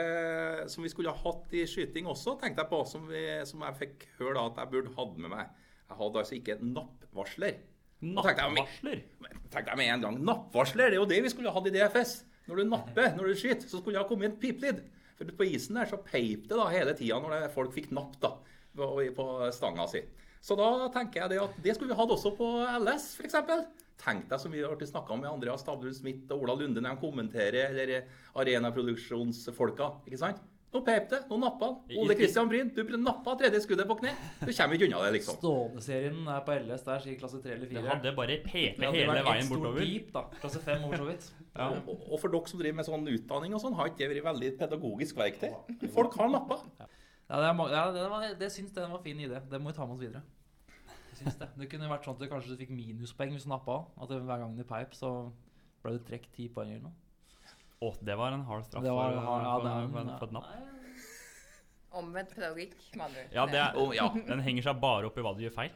som 0.70 0.84
vi 0.86 0.92
skulle 0.92 1.10
ha 1.10 1.18
hatt 1.18 1.54
i 1.58 1.64
skyting 1.66 2.06
også, 2.12 2.36
tenkte 2.42 2.62
jeg 2.62 2.70
på, 2.70 2.84
som, 2.86 3.08
vi, 3.10 3.24
som 3.50 3.64
jeg 3.66 3.80
fikk 3.80 4.04
høre 4.20 4.44
at 4.50 4.60
jeg 4.62 4.72
burde 4.76 4.92
hatt 4.98 5.16
med 5.18 5.32
meg. 5.32 5.48
Jeg 5.90 5.98
hadde 6.02 6.22
altså 6.22 6.36
ikke 6.38 6.58
nappvarsler. 6.62 7.58
Nappvarsler? 8.06 9.02
tenkte 9.02 9.32
jeg, 9.32 9.42
tenkte 9.56 9.72
jeg 9.72 9.80
med 9.80 9.90
en 9.90 10.06
gang, 10.06 10.20
Nappvarsler, 10.28 10.92
det 10.92 11.00
er 11.00 11.02
jo 11.02 11.10
det 11.10 11.22
vi 11.26 11.32
skulle 11.34 11.54
hatt 11.56 11.70
i 11.72 11.74
DFS. 11.74 12.14
Når 12.46 12.60
du 12.62 12.68
napper, 12.70 13.14
når 13.16 13.32
du 13.32 13.40
skyter, 13.40 13.68
så 13.70 13.80
skulle 13.80 13.98
det 13.98 14.04
ha 14.04 14.10
kommet 14.10 14.32
en 14.32 14.40
piplyd. 14.42 14.84
For 15.16 15.38
på 15.40 15.48
isen 15.48 15.80
der 15.80 15.90
så 15.90 16.02
peip 16.04 16.50
det 16.50 16.60
da 16.60 16.68
hele 16.74 16.94
tida 16.98 17.18
når 17.24 17.38
det, 17.38 17.54
folk 17.56 17.74
fikk 17.74 17.90
napp 17.96 18.18
da, 18.22 18.36
på, 18.76 19.26
stanga 19.56 19.88
si. 19.90 20.04
Så 20.46 20.58
da 20.60 20.90
tenker 20.94 21.24
jeg 21.24 21.34
det 21.34 21.42
at 21.42 21.56
det 21.64 21.74
skulle 21.74 21.94
vi 21.94 21.98
hatt 21.98 22.12
også 22.14 22.36
på 22.38 22.50
LS, 22.84 23.14
f.eks. 23.18 23.40
Tenk 24.02 24.28
deg 24.30 24.42
så 24.42 24.52
mye 24.52 24.68
har 24.68 24.82
snakka 24.90 25.16
med 25.18 25.32
Andreas 25.32 25.64
Stavrum 25.64 25.94
Smith 25.96 26.30
og 26.36 26.44
Ola 26.44 26.58
Lunde 26.60 26.84
når 26.84 26.98
de 26.98 27.02
kommenterer, 27.02 27.72
eller 27.72 28.12
arenaproduksjonsfolka. 28.36 29.88
ikke 30.06 30.20
sant? 30.20 30.44
Nå 30.76 30.82
peip 30.84 31.06
det, 31.08 31.22
nå 31.30 31.38
nappa 31.40 31.70
han. 31.70 31.76
Ole 32.02 32.16
Kristian 32.20 32.50
Bryn, 32.52 32.68
du 32.76 32.98
nappa 33.00 33.38
tredje 33.40 33.62
skuddet 33.64 33.88
på 33.88 33.96
kne. 34.02 34.12
Du 34.42 34.50
kommer 34.50 34.76
ikke 34.76 34.90
unna 34.90 35.04
det, 35.06 35.12
liksom. 35.16 35.38
Stående-serien 35.40 36.28
er 36.34 36.42
på 36.44 36.58
LS 36.58 36.84
der, 36.84 37.06
sier 37.06 37.20
klasse 37.22 37.40
3 37.40 37.54
eller 37.56 37.70
4. 37.72 37.80
Det 37.86 37.92
hadde 37.94 38.14
bare 38.18 38.36
pepet 38.44 38.84
hele 38.84 39.06
veien 39.08 39.08
bortover. 39.08 39.08
Det 39.08 39.16
hadde 39.16 39.24
vært 39.30 39.40
et 39.40 39.48
stort 39.48 39.80
pip, 39.80 40.10
da. 40.18 40.26
Klasse 40.42 40.64
5 40.66 40.84
over 40.90 41.04
så 41.04 41.10
vidt. 41.12 41.32
Ja. 41.56 41.70
Og, 41.72 42.02
og 42.12 42.20
for 42.20 42.34
dere 42.34 42.52
som 42.52 42.60
driver 42.60 42.76
med 42.76 42.84
sånn 42.84 43.06
utdanning 43.08 43.54
og 43.56 43.62
sånn, 43.64 43.76
har 43.78 43.88
ikke 43.88 44.02
det 44.02 44.10
vært 44.10 44.26
veldig 44.26 44.50
pedagogisk 44.60 45.22
verktøy? 45.22 45.54
Folk 45.96 46.18
har 46.20 46.28
nappa. 46.34 46.58
Ja, 46.82 46.88
det, 47.30 47.46
er, 47.48 47.62
ja, 47.72 47.84
det, 47.96 48.02
var, 48.12 48.26
det 48.42 48.50
syns 48.52 48.74
den 48.76 48.92
var 48.92 49.00
fin 49.06 49.22
idé. 49.24 49.40
Det 49.40 49.62
må 49.64 49.72
vi 49.72 49.78
ta 49.78 49.88
med 49.88 49.96
oss 49.96 50.02
videre. 50.04 50.26
Syns 51.16 51.40
det. 51.40 51.48
det 51.56 51.70
kunne 51.72 51.88
vært 51.88 52.04
sånn 52.04 52.18
at 52.18 52.26
du 52.26 52.28
kanskje 52.34 52.60
fikk 52.60 52.76
minuspoeng 52.76 53.32
hvis 53.38 53.48
du 53.48 53.54
nappa 53.54 53.78
òg. 53.78 53.88
At 54.04 54.12
hver 54.12 54.44
gang 54.44 54.60
du 54.60 54.66
peip, 54.68 55.00
så 55.00 55.14
ble 55.86 55.96
det 55.96 56.04
trukket 56.10 56.36
ti 56.36 56.50
poeng 56.52 56.76
eller 56.76 56.90
noe. 56.90 57.05
Å, 57.84 57.92
det 58.08 58.16
var 58.18 58.32
en 58.32 58.46
hard 58.48 58.64
straff 58.66 58.84
Det 58.84 58.92
var- 58.92 59.12
for, 59.12 59.44
ja, 59.44 59.58
for, 59.60 59.68
det 59.68 59.72
er- 59.76 59.92
for, 59.92 60.18
for 60.20 60.26
et 60.28 60.32
napp. 60.40 60.72
Omvendt 61.96 62.34
pedagogikk, 62.36 62.74
med 62.98 63.06
andre 63.06 63.22
ord. 63.24 63.30
Ja, 63.32 63.44
det 63.48 63.56
er, 63.62 63.78
oh, 63.80 63.92
ja, 63.96 64.10
den 64.28 64.42
henger 64.44 64.66
seg 64.66 64.80
bare 64.82 65.08
opp 65.08 65.16
i 65.16 65.24
hva 65.24 65.32
du 65.32 65.40
gjør 65.46 65.54
feil. 65.56 65.70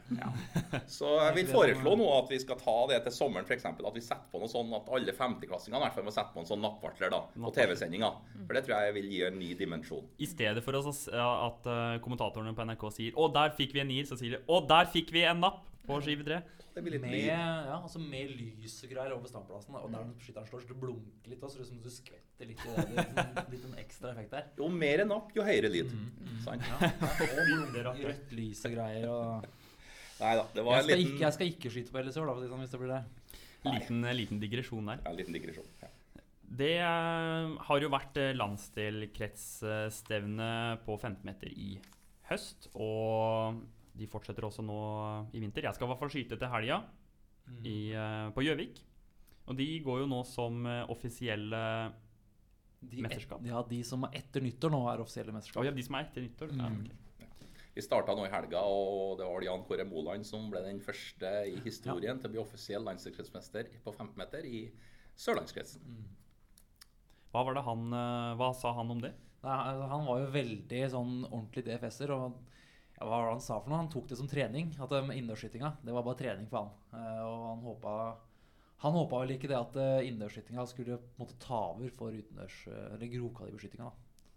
Så 0.98 1.13
jeg 1.15 1.36
vil 1.38 1.48
foreslå 1.48 1.94
nå 1.96 2.08
at 2.18 2.27
vi 2.34 2.39
skal 2.44 2.60
ta 2.60 2.74
det 2.91 2.98
til 3.06 3.13
sommeren, 3.15 3.48
f.eks. 3.48 3.63
At 3.72 3.96
vi 3.96 4.03
setter 4.03 4.27
på 4.34 4.41
noe 4.41 4.51
sånn 4.51 4.74
at 4.75 4.89
alle 4.98 5.13
femteklassingene 5.15 5.79
i 5.79 5.86
hvert 5.86 5.96
fall 5.96 6.03
må 6.10 6.12
sette 6.12 6.36
på 6.36 6.44
en 6.44 6.50
sånn 6.50 6.60
nappvartler 6.65 7.13
da, 7.15 7.22
på 7.39 7.53
TV-sendinga. 7.56 8.12
For 8.41 8.51
det 8.60 8.65
tror 8.68 8.84
jeg 8.84 8.98
vil 9.00 9.08
gi 9.15 9.22
en 9.29 9.39
ny 9.39 9.53
dimensjon. 9.63 10.12
I 10.20 10.27
stedet 10.27 10.65
for 10.65 10.75
oss, 10.82 11.06
at 11.08 11.72
eh, 11.72 11.96
kommentatorene 12.03 12.51
på 12.58 12.68
NRK 12.68 12.86
sier 12.98 13.15
'Å, 13.15 13.32
der 13.39 13.56
fikk 13.56 13.77
vi 13.79 13.86
en 13.86 13.91
nier', 13.94 14.10
så 14.12 14.20
sier 14.20 14.36
de 14.36 14.44
'Å, 14.44 14.60
der 14.68 14.91
fikk 14.91 15.15
vi 15.15 15.24
en 15.24 15.39
napp' 15.39 15.63
på 15.88 16.01
skive 16.03 16.27
3. 16.27 16.41
Det 16.76 16.82
blir 16.86 16.94
litt 16.96 17.04
Med, 17.04 17.12
lyd. 17.16 17.26
ja, 17.28 17.46
altså 17.80 18.00
med 18.02 18.28
lys 18.38 18.76
og 18.86 18.90
greier 18.94 19.12
over 19.16 19.28
standplassen. 19.32 19.72
Og 19.80 19.88
der 19.94 20.04
skytteren 20.24 20.48
står, 20.50 20.60
så 20.64 20.68
det 20.74 20.80
blunker 20.82 21.28
litt. 21.34 21.44
Og 21.44 21.48
så 21.52 21.56
det 21.60 21.66
er 21.66 21.70
som 21.72 21.82
du 21.84 21.90
skvetter 21.94 22.46
litt. 22.50 22.62
det. 22.66 22.72
litt, 22.90 23.12
er 23.18 23.22
en 23.44 23.54
liten 23.54 23.74
ekstra 23.82 24.08
effekt 24.14 24.32
der. 24.36 24.44
Jo 24.60 24.68
mer 24.74 24.98
enn 25.06 25.14
opp, 25.16 25.28
jo 25.36 25.42
høyere 25.48 25.70
lyd. 25.74 25.90
Mm. 25.96 26.10
Sant? 26.46 26.64
Og 26.70 26.76
rødt 28.10 28.30
lys 28.38 28.60
og 28.70 28.74
greier. 28.78 29.06
Og 29.10 29.22
Nei 30.20 30.34
da, 30.36 30.44
det 30.52 30.64
var 30.68 30.74
jeg, 30.76 30.84
en 30.84 30.88
liten, 30.90 31.04
ikke, 31.14 31.24
jeg 31.24 31.34
skal 31.38 31.48
ikke 31.54 31.70
skyte 31.72 31.92
på 31.96 32.02
LSØ, 32.04 32.22
da, 32.28 32.34
sånn, 32.44 32.60
hvis 32.66 32.74
det 32.74 32.80
blir 32.82 32.92
det. 32.92 33.04
Liten, 33.70 33.98
liten 34.18 34.38
digresjon 34.42 34.90
der. 34.92 34.98
ja, 35.06 35.12
liten 35.16 35.34
digresjon. 35.36 35.70
Ja. 35.84 35.90
Det 36.60 36.72
eh, 36.82 37.48
har 37.68 37.78
jo 37.84 37.90
vært 37.94 38.16
eh, 38.20 38.34
landsdelkretsstevne 38.36 40.50
på 40.86 40.94
15 40.98 41.26
meter 41.28 41.48
i 41.54 41.80
høst. 42.30 42.68
Og 42.74 43.56
de 44.00 44.08
fortsetter 44.10 44.46
også 44.48 44.63
nå 44.65 44.79
i 45.36 45.41
vinter. 45.44 45.68
Jeg 45.68 45.77
skal 45.77 45.88
i 45.88 45.91
hvert 45.91 46.01
fall 46.01 46.13
skyte 46.13 46.39
til 46.39 46.53
helga 46.53 46.79
i, 47.63 47.91
eh, 47.91 48.29
på 48.36 48.46
Gjøvik. 48.46 48.79
Og 49.50 49.58
de 49.58 49.68
går 49.86 50.03
jo 50.03 50.10
nå 50.10 50.22
som 50.29 50.65
eh, 50.70 50.86
offisielle 50.94 51.62
De, 52.79 53.01
Mesterskap. 53.03 53.41
Et, 53.44 53.50
ja, 53.51 53.62
de 53.68 53.82
som 53.84 54.06
er 54.08 54.20
etter 54.22 54.44
nyttår 54.46 54.72
nå, 54.72 54.82
er 54.88 55.01
offisielle 55.03 55.34
mesterskap. 55.36 55.65
ja, 55.68 55.75
de 55.75 55.84
som 55.84 55.98
er 56.00 56.06
etter 56.08 56.24
nyttår? 56.24 56.53
Ja, 56.56 56.70
okay. 56.72 57.29
Vi 57.75 57.84
starta 57.84 58.15
nå 58.15 58.24
i 58.25 58.32
helga, 58.32 58.62
og 58.65 59.20
det 59.20 59.27
var 59.27 59.44
Jan 59.46 59.65
Kåre 59.68 59.86
Moland 59.88 60.25
som 60.27 60.48
ble 60.51 60.62
den 60.65 60.79
første 60.84 61.29
i 61.48 61.60
historien 61.63 62.18
til 62.20 62.27
å 62.29 62.34
bli 62.34 62.41
offisiell 62.41 62.84
landslagskretsmester 62.88 63.70
på 63.84 63.94
15 63.94 64.15
meter 64.20 64.48
i 64.48 64.63
Sørlandskretsen. 65.20 65.84
Hva 67.29 67.44
var 67.46 67.58
det 67.58 67.65
han 67.68 67.94
eh, 67.94 68.38
Hva 68.39 68.50
sa 68.58 68.74
han 68.79 68.96
om 68.96 69.03
det? 69.03 69.13
Nei, 69.44 69.56
altså, 69.56 69.89
han 69.94 70.08
var 70.08 70.22
jo 70.24 70.32
veldig 70.34 70.82
sånn 70.91 71.13
ordentlig 71.29 71.65
DFS-er. 71.68 72.13
Og 72.15 72.24
ja, 72.25 72.49
hva 73.00 73.10
var 73.15 73.27
det 73.29 73.36
han 73.38 73.44
sa 73.44 73.58
for 73.60 73.72
noe? 73.72 73.79
Han 73.79 73.91
tok 73.91 74.10
det 74.12 74.18
som 74.20 74.27
trening. 74.27 74.74
At 74.82 74.91
um, 74.91 75.12
innendørsskytinga, 75.13 75.72
det 75.86 75.94
var 75.96 76.03
bare 76.08 76.20
trening 76.20 76.50
for 76.51 76.65
han. 76.65 76.72
Eh, 77.00 77.22
og 77.24 77.46
han 77.46 77.63
håpa 77.68 77.94
han 78.79 78.96
håpa 78.96 79.18
vel 79.20 79.34
ikke 79.36 79.50
det 79.51 79.58
at 79.60 79.74
uh, 79.75 80.06
innendørsskytinga 80.08 80.63
skulle 80.72 80.96
på 81.01 81.18
en 81.18 81.24
måte 81.25 81.36
ta 81.44 81.58
over 81.74 81.91
for 81.98 82.15
utendørs- 82.15 82.68
eh, 82.72 82.94
eller 82.96 83.12
grovkaliberskytinga. 83.12 83.89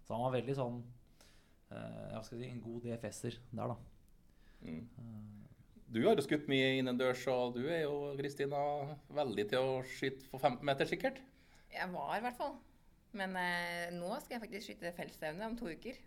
Så 0.03 0.15
han 0.15 0.23
var 0.25 0.33
veldig 0.35 0.55
sånn 0.57 0.81
eh, 1.71 2.09
hva 2.11 2.19
skal 2.25 2.41
jeg 2.41 2.49
si, 2.49 2.51
en 2.51 2.63
god 2.65 2.83
DFS-er 2.87 3.37
der, 3.53 3.71
da. 3.71 3.77
Mm. 4.63 4.83
Eh, 4.99 5.39
Du 5.93 6.01
har 6.07 6.17
jo 6.17 6.25
skutt 6.25 6.47
mye 6.49 6.73
innendørs, 6.79 7.23
og 7.31 7.55
du 7.55 7.67
er 7.69 7.83
jo 7.85 7.95
Kristina, 8.17 8.59
veldig 9.13 9.45
til 9.51 9.59
å 9.63 9.79
skyte 9.85 10.27
på 10.31 10.39
15 10.41 10.63
meter, 10.65 10.89
sikkert? 10.89 11.19
Jeg 11.71 11.91
var 11.93 12.15
i 12.17 12.23
hvert 12.25 12.39
fall. 12.39 12.55
Men 13.13 13.35
eh, 13.37 13.91
nå 13.93 14.09
skal 14.23 14.35
jeg 14.39 14.43
faktisk 14.47 14.67
skyte 14.71 14.91
feltstevne 14.97 15.47
om 15.51 15.55
to 15.59 15.69
uker. 15.69 15.99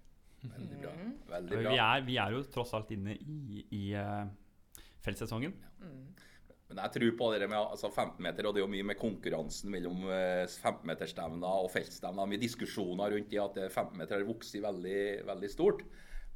Veldig 0.43 0.81
bra. 0.83 0.93
Veldig 0.93 1.31
Veldig 1.33 1.59
Vi 1.59 1.65
bra. 1.65 1.77
er, 1.87 2.05
vi 2.07 2.17
er 2.23 2.37
jo 2.37 2.45
tross 2.53 2.75
alt 2.77 2.93
inne 2.95 3.17
i, 3.17 3.65
i 3.75 3.83
uh, 3.97 4.25
feltsesongen. 5.05 5.57
Ja. 5.81 5.93
Men 6.67 6.81
jeg 6.83 6.95
tror 6.97 7.13
på 7.19 7.29
det 7.39 7.47
med 7.47 7.59
altså 7.61 7.89
15 7.93 8.19
meter, 8.27 8.47
og 8.47 8.55
det 8.55 8.59
er 8.61 8.65
jo 8.65 8.73
mye 8.73 8.87
med 8.89 8.99
konkurransen 8.99 9.71
mellom 9.71 10.01
15-meterstevner 10.03 11.63
og 11.63 11.71
feltstevner. 11.71 12.27
Mye 12.27 12.43
diskusjoner 12.43 13.15
rundt 13.15 13.31
det 13.31 13.39
at 13.39 13.61
15 13.69 13.95
meter 14.01 14.19
har 14.19 14.27
vokst 14.27 14.59
veldig, 14.65 15.03
veldig 15.29 15.51
stort. 15.53 15.85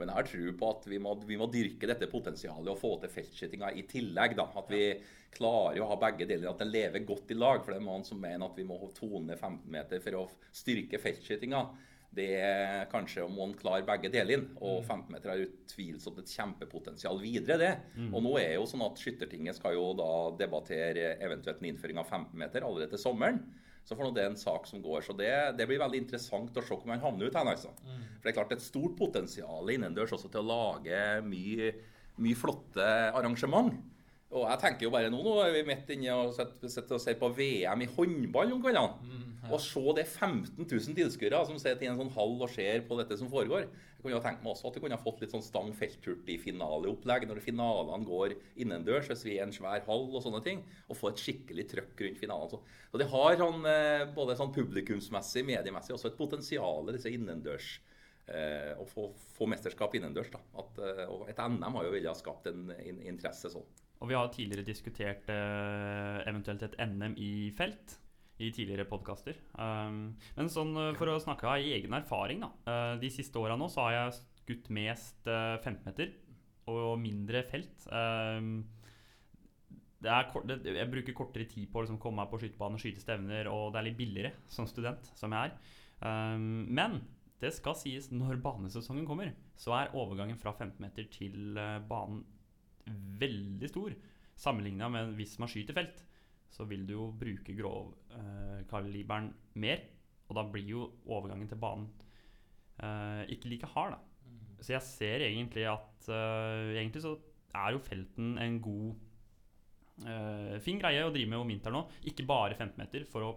Men 0.00 0.08
jeg 0.08 0.16
har 0.16 0.28
tro 0.30 0.52
på 0.56 0.68
at 0.72 0.86
vi 0.88 0.98
må, 1.02 1.12
vi 1.28 1.36
må 1.36 1.48
dyrke 1.52 1.88
dette 1.90 2.08
potensialet 2.08 2.70
og 2.72 2.78
få 2.80 2.94
til 3.02 3.12
feltskytinga 3.12 3.72
i 3.76 3.82
tillegg. 3.90 4.36
da. 4.38 4.46
At 4.56 4.70
vi 4.72 4.84
klarer 5.34 5.82
å 5.82 5.90
ha 5.90 5.98
begge 6.00 6.30
deler, 6.30 6.48
at 6.48 6.62
den 6.62 6.72
lever 6.72 7.04
godt 7.04 7.34
i 7.34 7.36
lag. 7.36 7.60
For 7.60 7.74
det 7.74 7.82
er 7.82 7.88
mange 7.90 8.08
som 8.08 8.22
mener 8.22 8.46
at 8.46 8.56
vi 8.56 8.64
må 8.64 8.78
tone 8.96 9.36
15 9.36 9.66
meter 9.70 10.00
for 10.00 10.22
å 10.22 10.24
styrke 10.56 11.02
feltskytinga. 11.02 11.60
Det 12.10 12.26
er 12.42 12.88
kanskje 12.90 13.22
om 13.22 13.36
man 13.38 13.52
klarer 13.54 13.84
begge 13.86 14.10
deler. 14.10 14.42
Og 14.58 14.80
15 14.82 15.12
meter 15.14 15.30
har 15.30 15.44
utvilsomt 15.44 16.18
et 16.18 16.32
kjempepotensial 16.34 17.20
videre, 17.22 17.58
det. 17.60 17.72
Og 18.10 18.24
nå 18.24 18.32
er 18.40 18.56
jo 18.56 18.66
sånn 18.66 18.82
at 18.82 18.98
Skyttertinget 18.98 19.60
skal 19.60 19.76
jo 19.76 19.92
da 19.98 20.10
debattere 20.40 21.12
eventuelt 21.22 21.62
en 21.62 21.70
innføring 21.70 22.00
av 22.02 22.08
15 22.10 22.34
meter 22.40 22.66
allerede 22.66 22.90
til 22.96 23.04
sommeren. 23.04 23.38
Så 23.86 23.96
for 23.96 24.04
nå 24.04 24.10
det 24.14 24.26
en 24.26 24.36
sak 24.38 24.66
som 24.68 24.82
går. 24.82 25.00
Så 25.06 25.14
det, 25.16 25.30
det 25.58 25.66
blir 25.70 25.80
veldig 25.80 26.02
interessant 26.02 26.58
å 26.58 26.62
se 26.66 26.74
hvor 26.74 26.90
man 26.90 27.00
havner 27.02 27.30
ut 27.30 27.38
hen. 27.38 27.48
Altså. 27.54 27.70
For 28.18 28.26
det 28.26 28.32
er 28.34 28.36
klart 28.40 28.52
er 28.52 28.58
et 28.60 28.66
stort 28.66 28.98
potensial 28.98 29.70
innendørs 29.72 30.12
også 30.18 30.28
til 30.30 30.42
å 30.42 30.50
lage 30.50 31.00
mye, 31.26 31.72
mye 32.20 32.38
flotte 32.38 32.90
arrangement. 33.14 33.72
Og 34.30 34.44
jeg 34.46 34.60
tenker 34.62 34.86
jo 34.86 34.92
bare 34.94 35.10
nå, 35.10 35.22
nå 35.26 35.38
er 35.42 35.56
vi 35.56 35.64
midt 35.66 35.88
inne 35.90 36.14
og 36.14 36.36
sitter 36.36 36.94
og 36.94 37.02
ser 37.02 37.16
på 37.18 37.32
VM 37.34 37.82
i 37.82 37.88
håndball 37.96 38.52
om 38.54 38.60
kveldene. 38.62 39.10
Og 39.48 39.60
se 39.64 39.80
det 39.96 40.02
er 40.02 40.10
15 40.10 40.66
000 40.68 40.96
tilskuere 40.98 41.40
som 41.48 41.56
sitter 41.60 41.86
i 41.86 41.88
en 41.88 41.98
sånn 41.98 42.12
hall 42.12 42.34
og 42.36 42.50
ser 42.52 42.82
på 42.88 42.98
dette 42.98 43.16
som 43.16 43.30
foregår. 43.32 43.68
Jeg 43.70 44.02
kunne 44.02 44.14
jo 44.16 44.22
tenkt 44.24 44.42
meg 44.44 44.52
også 44.52 44.68
at 44.68 44.76
vi 44.76 44.82
kunne 44.84 44.98
ha 44.98 45.02
fått 45.02 45.22
litt 45.22 45.32
sånn 45.32 45.44
stang 45.44 45.70
felthurtig-finaleopplegg 45.76 47.26
når 47.28 47.40
finalene 47.44 48.08
går 48.08 48.34
innendørs, 48.60 49.08
hvis 49.08 49.24
vi 49.26 49.36
er 49.36 49.42
i 49.42 49.46
en 49.46 49.54
svær 49.56 49.84
hall 49.88 50.06
og 50.08 50.24
sånne 50.24 50.42
ting. 50.44 50.60
Og 50.88 50.98
få 50.98 51.12
et 51.12 51.22
skikkelig 51.24 51.66
trøkk 51.72 52.04
rundt 52.04 52.20
finalen. 52.20 52.52
Så, 52.90 53.00
det 53.00 53.08
har 53.12 53.38
sånn, 53.40 53.64
eh, 53.68 54.08
både 54.16 54.36
sånn 54.40 54.52
publikumsmessig, 54.56 55.46
mediemessig, 55.48 55.96
også 55.96 56.12
et 56.12 56.20
potensial, 56.20 56.92
disse 56.96 57.12
innendørs. 57.12 57.78
Eh, 58.30 58.72
å 58.78 58.84
få, 58.86 59.08
få 59.36 59.48
mesterskap 59.50 59.96
innendørs. 59.96 60.32
da. 60.32 60.42
At, 60.62 60.82
eh, 60.84 61.06
og 61.08 61.28
et 61.32 61.40
NM 61.40 61.80
har 61.80 61.88
jo 61.88 61.94
villet 61.96 62.12
ha 62.12 62.18
skapt 62.18 62.50
en, 62.52 62.68
in 62.84 63.00
interesse 63.08 63.52
sånn. 63.52 63.66
Og 64.00 64.08
vi 64.08 64.16
har 64.16 64.30
tidligere 64.32 64.64
diskutert 64.64 65.28
eh, 65.32 66.20
eventuelt 66.28 66.62
et 66.64 66.78
NM 66.80 67.18
i 67.20 67.32
felt 67.56 67.99
i 68.40 68.50
tidligere 68.54 68.88
podkaster. 68.88 69.38
Um, 69.54 70.16
men 70.36 70.50
sånn 70.52 70.72
eh, 70.80 70.96
for 70.98 71.12
å 71.12 71.20
snakke 71.22 71.48
av 71.48 71.60
egen 71.60 71.94
erfaring, 71.96 72.42
da. 72.44 72.50
eh, 72.72 72.94
de 73.02 73.12
siste 73.12 73.40
åra 73.40 73.58
nå 73.60 73.68
så 73.72 73.86
har 73.86 73.96
jeg 73.96 74.18
skutt 74.40 74.70
mest 74.74 75.28
uh, 75.30 75.60
15 75.60 75.84
meter 75.86 76.12
og 76.70 76.96
mindre 77.02 77.44
felt. 77.50 77.86
Um, 77.92 78.64
kort, 80.32 80.48
det, 80.48 80.60
jeg 80.78 80.90
bruker 80.90 81.16
kortere 81.16 81.46
tid 81.50 81.68
på 81.70 81.80
å 81.80 81.84
liksom, 81.84 82.00
komme 82.02 82.22
meg 82.22 82.32
på 82.32 82.40
skytebanen 82.40 82.78
og 82.78 82.82
skyte 82.82 83.02
stevner, 83.02 83.50
og 83.52 83.70
det 83.74 83.80
er 83.80 83.88
litt 83.90 83.98
billigere 84.00 84.32
som 84.50 84.68
student, 84.70 85.12
som 85.18 85.34
jeg 85.36 85.50
er. 85.50 85.72
Um, 86.00 86.64
men 86.70 87.00
det 87.40 87.52
skal 87.56 87.76
sies, 87.78 88.10
når 88.12 88.40
banesesongen 88.44 89.06
kommer, 89.08 89.32
så 89.56 89.74
er 89.78 89.94
overgangen 89.96 90.38
fra 90.40 90.52
15 90.52 90.76
meter 90.82 91.06
til 91.12 91.56
eh, 91.58 91.78
banen 91.88 92.22
veldig 93.20 93.68
stor. 93.70 93.94
Sammenligna 94.40 94.90
med 94.92 95.14
hvis 95.16 95.38
man 95.40 95.48
skyter 95.48 95.76
felt, 95.76 96.02
så 96.50 96.66
vil 96.68 96.84
du 96.86 96.94
jo 96.96 97.08
bruke 97.16 97.54
grovkaliberen 97.56 99.30
mer. 99.62 99.82
Og 100.30 100.36
da 100.38 100.44
blir 100.46 100.68
jo 100.68 100.86
overgangen 101.10 101.48
til 101.50 101.58
banen 101.58 101.88
eh, 102.82 103.24
ikke 103.34 103.50
like 103.50 103.70
hard, 103.74 103.96
da. 103.96 104.34
Så 104.60 104.74
jeg 104.74 104.84
ser 104.84 105.24
egentlig 105.24 105.64
at 105.70 106.08
eh, 106.12 106.74
Egentlig 106.76 107.00
så 107.02 107.14
er 107.56 107.72
jo 107.72 107.80
felten 107.82 108.34
en 108.38 108.58
god 108.62 108.90
eh, 110.04 110.58
Fin 110.62 110.78
greie 110.82 111.06
å 111.06 111.12
drive 111.14 111.32
med 111.32 111.40
om 111.40 111.50
vinteren 111.50 111.80
òg. 111.80 111.96
Ikke 112.10 112.28
bare 112.28 112.58
15 112.58 112.76
meter, 112.78 113.06
for 113.08 113.26
å 113.26 113.32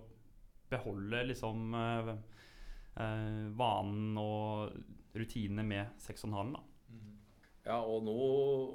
beholde 0.74 1.24
liksom 1.30 1.74
eh, 1.80 2.14
eh, 3.00 3.48
vanen 3.58 4.20
og 4.22 4.78
rutinene 5.18 5.66
med 5.66 5.98
6,5. 6.02 6.54
da. 6.58 6.64
Ja, 7.64 7.78
og 7.88 8.02
nå, 8.04 8.14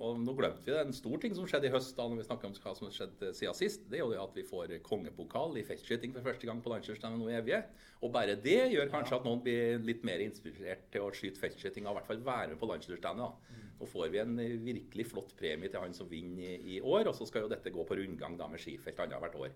og 0.01 0.21
nå 0.23 0.33
glemte 0.39 0.65
vi 0.65 0.73
det. 0.73 0.81
En 0.87 0.95
stor 0.97 1.21
ting 1.21 1.35
som 1.37 1.45
skjedde 1.49 1.69
i 1.69 1.73
høst, 1.75 1.93
da 1.99 2.07
når 2.09 2.23
vi 2.23 2.25
snakker 2.25 2.49
om 2.49 2.55
hva 2.57 2.73
som 2.73 2.87
har 2.89 2.95
skjedd 2.97 3.25
siden 3.37 3.57
sist, 3.59 3.83
det 3.93 3.99
er 3.99 4.05
jo 4.07 4.13
det 4.15 4.21
at 4.23 4.39
vi 4.39 4.45
får 4.49 4.73
kongepokal 4.87 5.59
i 5.61 5.65
feltskyting 5.69 6.15
for 6.15 6.25
første 6.25 6.49
gang 6.49 6.63
på 6.65 6.73
landslagsstevnet 6.73 7.21
nå 7.21 7.29
i 7.29 7.37
Evje. 7.37 7.59
Og 8.01 8.15
bare 8.15 8.39
det 8.41 8.57
gjør 8.73 8.89
kanskje 8.95 9.19
at 9.19 9.27
noen 9.29 9.43
blir 9.45 9.83
litt 9.85 10.07
mer 10.09 10.25
inspirert 10.25 10.87
til 10.95 11.05
å 11.05 11.13
skyte 11.13 11.43
feltskyting, 11.43 11.85
og 11.85 11.93
i 11.93 11.99
hvert 11.99 12.09
fall 12.09 12.25
være 12.31 12.55
med 12.55 12.63
på 12.63 12.71
landslagsstevnet. 12.71 13.27
da. 13.29 13.67
Nå 13.79 13.87
får 13.93 14.09
vi 14.15 14.23
en 14.25 14.33
virkelig 14.65 15.05
flott 15.13 15.37
premie 15.39 15.69
til 15.71 15.85
han 15.85 15.93
som 15.95 16.09
vinner 16.11 16.57
i, 16.57 16.79
i 16.79 16.81
år, 16.81 17.11
og 17.13 17.15
så 17.19 17.29
skal 17.29 17.45
jo 17.45 17.53
dette 17.53 17.71
gå 17.75 17.85
på 17.87 17.99
rundgang 18.01 18.41
da 18.41 18.49
med 18.51 18.63
skifelt 18.63 19.05
annethvert 19.05 19.37
år. 19.45 19.53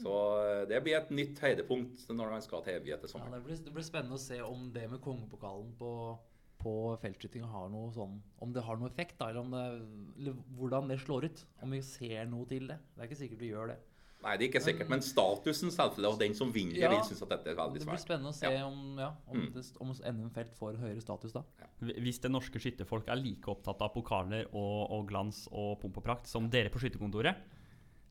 Så 0.00 0.16
eh, 0.40 0.64
det 0.70 0.80
blir 0.86 0.96
et 0.96 1.12
nytt 1.12 1.38
høydepunkt 1.42 2.08
når 2.14 2.32
man 2.32 2.42
skal 2.42 2.64
til 2.64 2.78
Evje 2.80 2.96
Ja, 2.96 3.06
sommeren. 3.10 3.36
det, 3.36 3.44
blir, 3.44 3.60
det 3.66 3.72
blir 3.76 3.84
spennende 3.84 4.16
å 4.16 4.22
se 4.22 4.40
om 4.46 4.70
det 4.72 4.86
med 4.88 5.02
kongepokalen 5.04 5.74
på, 5.78 5.90
på 6.60 6.72
feltskyting 7.02 7.42
har 7.48 7.68
noe 7.72 7.90
sånn 7.94 8.18
Om 8.44 8.52
det 8.52 8.62
har 8.66 8.76
noe 8.80 8.90
effekt, 8.90 9.16
da, 9.18 9.30
eller, 9.30 9.40
om 9.40 9.50
det, 9.50 9.64
eller 10.20 10.34
hvordan 10.58 10.88
det 10.92 10.98
slår 11.00 11.24
ut. 11.30 11.44
Om 11.64 11.70
vi 11.76 11.80
ser 11.82 12.26
noe 12.30 12.46
til 12.50 12.66
det. 12.68 12.76
Det 12.94 13.02
er 13.04 13.08
ikke 13.10 13.20
sikkert 13.22 13.40
vi 13.40 13.50
gjør 13.54 13.72
det. 13.72 13.78
Nei, 14.20 14.34
det 14.36 14.44
er 14.44 14.48
ikke 14.50 14.60
sikkert, 14.60 14.90
men 14.92 15.00
statusen 15.00 15.70
selvfølgelig, 15.72 16.10
og 16.12 16.18
den 16.20 16.34
som 16.36 16.50
vinner, 16.52 16.76
Ja. 16.76 16.90
vil 16.92 17.00
synes 17.08 17.22
at 17.24 17.30
dette 17.32 17.48
er 17.48 17.56
veldig 17.56 17.80
svært. 17.80 17.86
Det 17.86 17.88
blir 17.88 18.02
spennende 18.04 18.28
å 18.28 18.36
se 18.36 18.50
Ja. 18.52 18.66
om, 18.66 18.98
ja, 18.98 19.08
om, 19.30 19.36
Mm. 19.40 19.52
det, 19.54 19.62
om 19.80 19.94
NM 20.04 20.30
Felt 20.30 20.52
får 20.58 20.76
høyere 20.76 21.00
status 21.00 21.32
da. 21.32 21.42
Hvis 21.80 22.20
det 22.20 22.30
norske 22.30 22.60
skytterfolk 22.60 23.08
er 23.08 23.16
like 23.16 23.48
opptatt 23.48 23.80
av 23.80 23.94
pokaler 23.94 24.44
og, 24.52 24.90
og 24.90 25.06
glans 25.08 25.48
og 25.50 25.80
pomp 25.80 25.96
og 25.96 26.04
prakt 26.04 26.26
som 26.26 26.50
dere 26.50 26.68
på 26.68 26.78
skytterkontoret, 26.78 27.34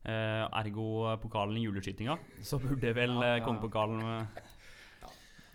eh, 0.04 0.48
ergo 0.50 1.16
pokalen 1.22 1.56
i 1.56 1.64
juleskytinga, 1.68 2.18
så 2.42 2.58
burde 2.58 2.92
vel 2.92 3.10
Ja, 3.14 3.22
ja, 3.22 3.36
eh, 3.36 3.44
kongepokalen 3.46 4.02
eh, 4.02 4.26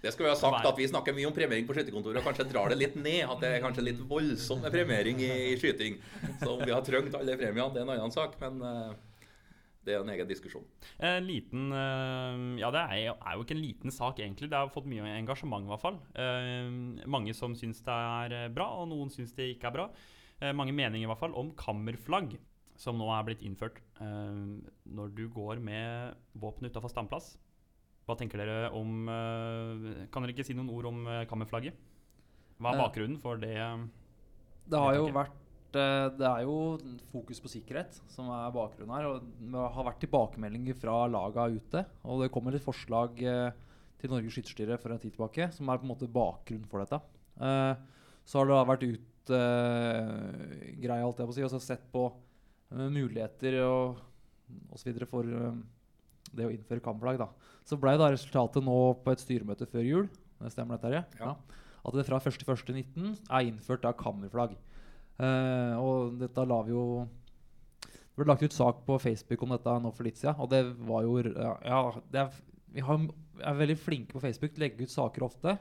Det 0.06 0.14
skal 0.14 0.28
vi 0.28 0.32
ha 0.32 0.38
sagt 0.38 0.68
at 0.70 0.78
vi 0.78 0.86
snakker 0.92 1.16
mye 1.18 1.26
om 1.32 1.34
premiering 1.36 1.66
på 1.68 1.74
skytterkontoret, 1.76 2.22
og 2.22 2.28
kanskje 2.30 2.46
drar 2.52 2.70
det 2.72 2.78
litt 2.78 2.96
ned. 3.02 3.24
At 3.26 3.42
det 3.42 3.50
er 3.58 3.64
kanskje 3.66 3.88
litt 3.90 4.04
voldsom 4.10 4.62
premiering 4.70 5.20
i, 5.26 5.32
i 5.52 5.58
skyting. 5.58 5.98
Så 6.44 6.54
om 6.54 6.62
vi 6.62 6.72
har 6.76 6.86
trengt 6.86 7.18
alle 7.18 7.36
premiene, 7.42 7.72
det 7.74 7.82
er 7.82 7.88
en 7.90 7.94
annen 7.98 8.14
sak. 8.14 8.38
Men 8.44 8.62
eh, 8.62 8.94
det 9.86 9.94
er 9.94 10.02
en 10.02 10.10
egen 10.16 10.30
diskusjon. 10.30 10.64
En 10.98 11.26
liten 11.28 11.68
eh, 11.74 12.40
Ja, 12.62 12.72
det 12.74 12.84
er, 12.86 13.00
jo- 13.10 13.18
er 13.22 13.36
jo 13.40 13.44
ikke 13.46 13.58
en 13.58 13.64
liten 13.66 13.94
sak, 13.94 14.22
egentlig. 14.24 14.50
Det 14.54 14.58
har 14.58 14.72
fått 14.74 14.88
mye 14.90 15.06
engasjement, 15.18 15.66
i 15.68 15.72
hvert 15.74 15.84
fall. 15.84 16.00
Eh, 16.18 17.06
mange 17.10 17.34
som 17.38 17.54
syns 17.58 17.82
det 17.86 17.94
er 17.94 18.38
eh, 18.46 18.50
bra, 18.54 18.70
og 18.82 18.90
noen 18.94 19.10
syns 19.14 19.34
det 19.38 19.52
ikke 19.56 19.70
er 19.70 19.76
bra. 19.80 19.88
Eh, 20.42 20.54
mange 20.58 20.74
meninger, 20.76 21.06
i 21.06 21.10
hvert 21.12 21.22
fall, 21.22 21.36
om 21.38 21.54
kammerflagg, 21.58 22.38
som 22.82 22.98
nå 23.00 23.06
er 23.16 23.24
blitt 23.30 23.44
innført 23.48 23.78
eh, 24.04 24.40
når 24.92 25.14
du 25.16 25.26
går 25.32 25.62
med 25.64 26.18
våpen 26.42 26.68
utafor 26.68 26.92
standplass. 26.92 27.36
Hva 28.06 28.14
tenker 28.20 28.42
dere 28.42 28.70
om 28.78 29.08
eh, 29.10 30.04
Kan 30.14 30.26
dere 30.26 30.36
ikke 30.36 30.46
si 30.46 30.56
noen 30.58 30.70
ord 30.74 30.90
om 30.92 31.06
eh, 31.10 31.24
kammerflagget? 31.30 31.78
Hva 32.60 32.72
er 32.72 32.78
Eh, 32.78 32.84
bakgrunnen 32.84 33.18
for 33.22 33.42
det? 33.42 33.58
Det 34.70 34.82
har 34.82 34.96
jo 34.96 35.10
vært 35.14 35.42
Det 35.76 36.28
er 36.30 36.46
jo 36.46 36.78
fokus 37.12 37.42
på 37.44 37.52
sikkerhet 37.52 37.98
som 38.08 38.30
er 38.32 38.54
bakgrunnen 38.56 38.94
her. 38.96 39.10
Og 39.10 39.26
det 39.26 39.66
har 39.76 39.88
vært 39.90 40.00
tilbakemeldinger 40.06 40.78
fra 40.80 41.02
laga 41.12 41.50
ute. 41.52 41.84
Og 42.06 42.24
det 42.24 42.32
kommer 42.32 42.56
et 42.56 42.64
forslag 42.64 43.18
til 43.20 44.14
Norges 44.14 44.38
skytterstyre 44.38 44.78
for 44.80 44.94
en 44.94 45.02
tid 45.02 45.12
tilbake 45.18 45.50
som 45.52 45.68
er 45.68 45.82
på 45.82 45.84
en 45.84 45.92
måte 45.92 46.08
bakgrunnen 46.08 46.70
for 46.72 46.80
dette. 46.80 47.02
Så 48.24 48.40
har 48.40 48.48
det 48.48 48.62
vært 48.72 48.88
ut 48.88 49.34
uh, 49.36 50.96
alt 50.96 51.20
jeg 51.20 51.28
på 51.28 51.34
å 51.34 51.36
si, 51.36 51.44
og 51.44 51.52
så 51.52 51.60
sett 51.60 51.84
på 51.92 52.08
muligheter 52.72 53.60
og 53.66 54.00
osv. 54.72 54.96
for 55.12 55.28
det 56.36 56.48
å 56.48 56.54
innføre 56.54 56.84
kammerflagg. 56.84 57.20
da. 57.22 57.30
Så 57.65 57.77
ble 57.82 57.96
da 57.98 58.12
resultatet 58.13 58.63
nå 58.63 58.77
på 59.04 59.13
et 59.13 59.24
styremøte 59.24 59.68
før 59.70 59.86
jul, 59.86 60.10
det 60.42 60.51
stemmer 60.54 60.77
dette, 60.77 60.92
her, 60.92 61.06
Ja. 61.22 61.36
At 61.86 61.94
det 61.94 62.06
fra 62.08 62.18
1.1.19 62.18 63.12
er 63.30 63.46
innført 63.46 63.84
da 63.86 63.92
kammerflagg. 63.94 64.56
Uh, 65.15 65.77
og 65.80 66.18
dette 66.20 66.44
la 66.44 66.58
vi 66.68 66.74
jo 66.74 67.06
Det 67.86 68.18
ble 68.18 68.25
lagt 68.27 68.44
ut 68.44 68.56
sak 68.56 68.82
på 68.88 68.98
Facebook 69.00 69.44
om 69.46 69.54
dette 69.54 69.75
nå 69.80 69.92
for 69.96 70.04
litt 70.08 70.18
siden, 70.20 70.36
og 70.39 70.50
det 70.51 70.63
var 70.88 71.06
jo 71.06 71.18
Ja, 71.24 71.54
ja 71.63 71.80
det 72.12 72.20
er, 72.20 72.42
vi 72.75 72.84
har, 72.84 73.06
er 73.39 73.58
veldig 73.62 73.77
flinke 73.80 74.15
på 74.15 74.24
Facebook 74.24 74.51
til 74.56 74.63
å 74.63 74.65
legge 74.65 74.84
ut 74.84 74.92
saker 74.92 75.24
ofte. 75.27 75.58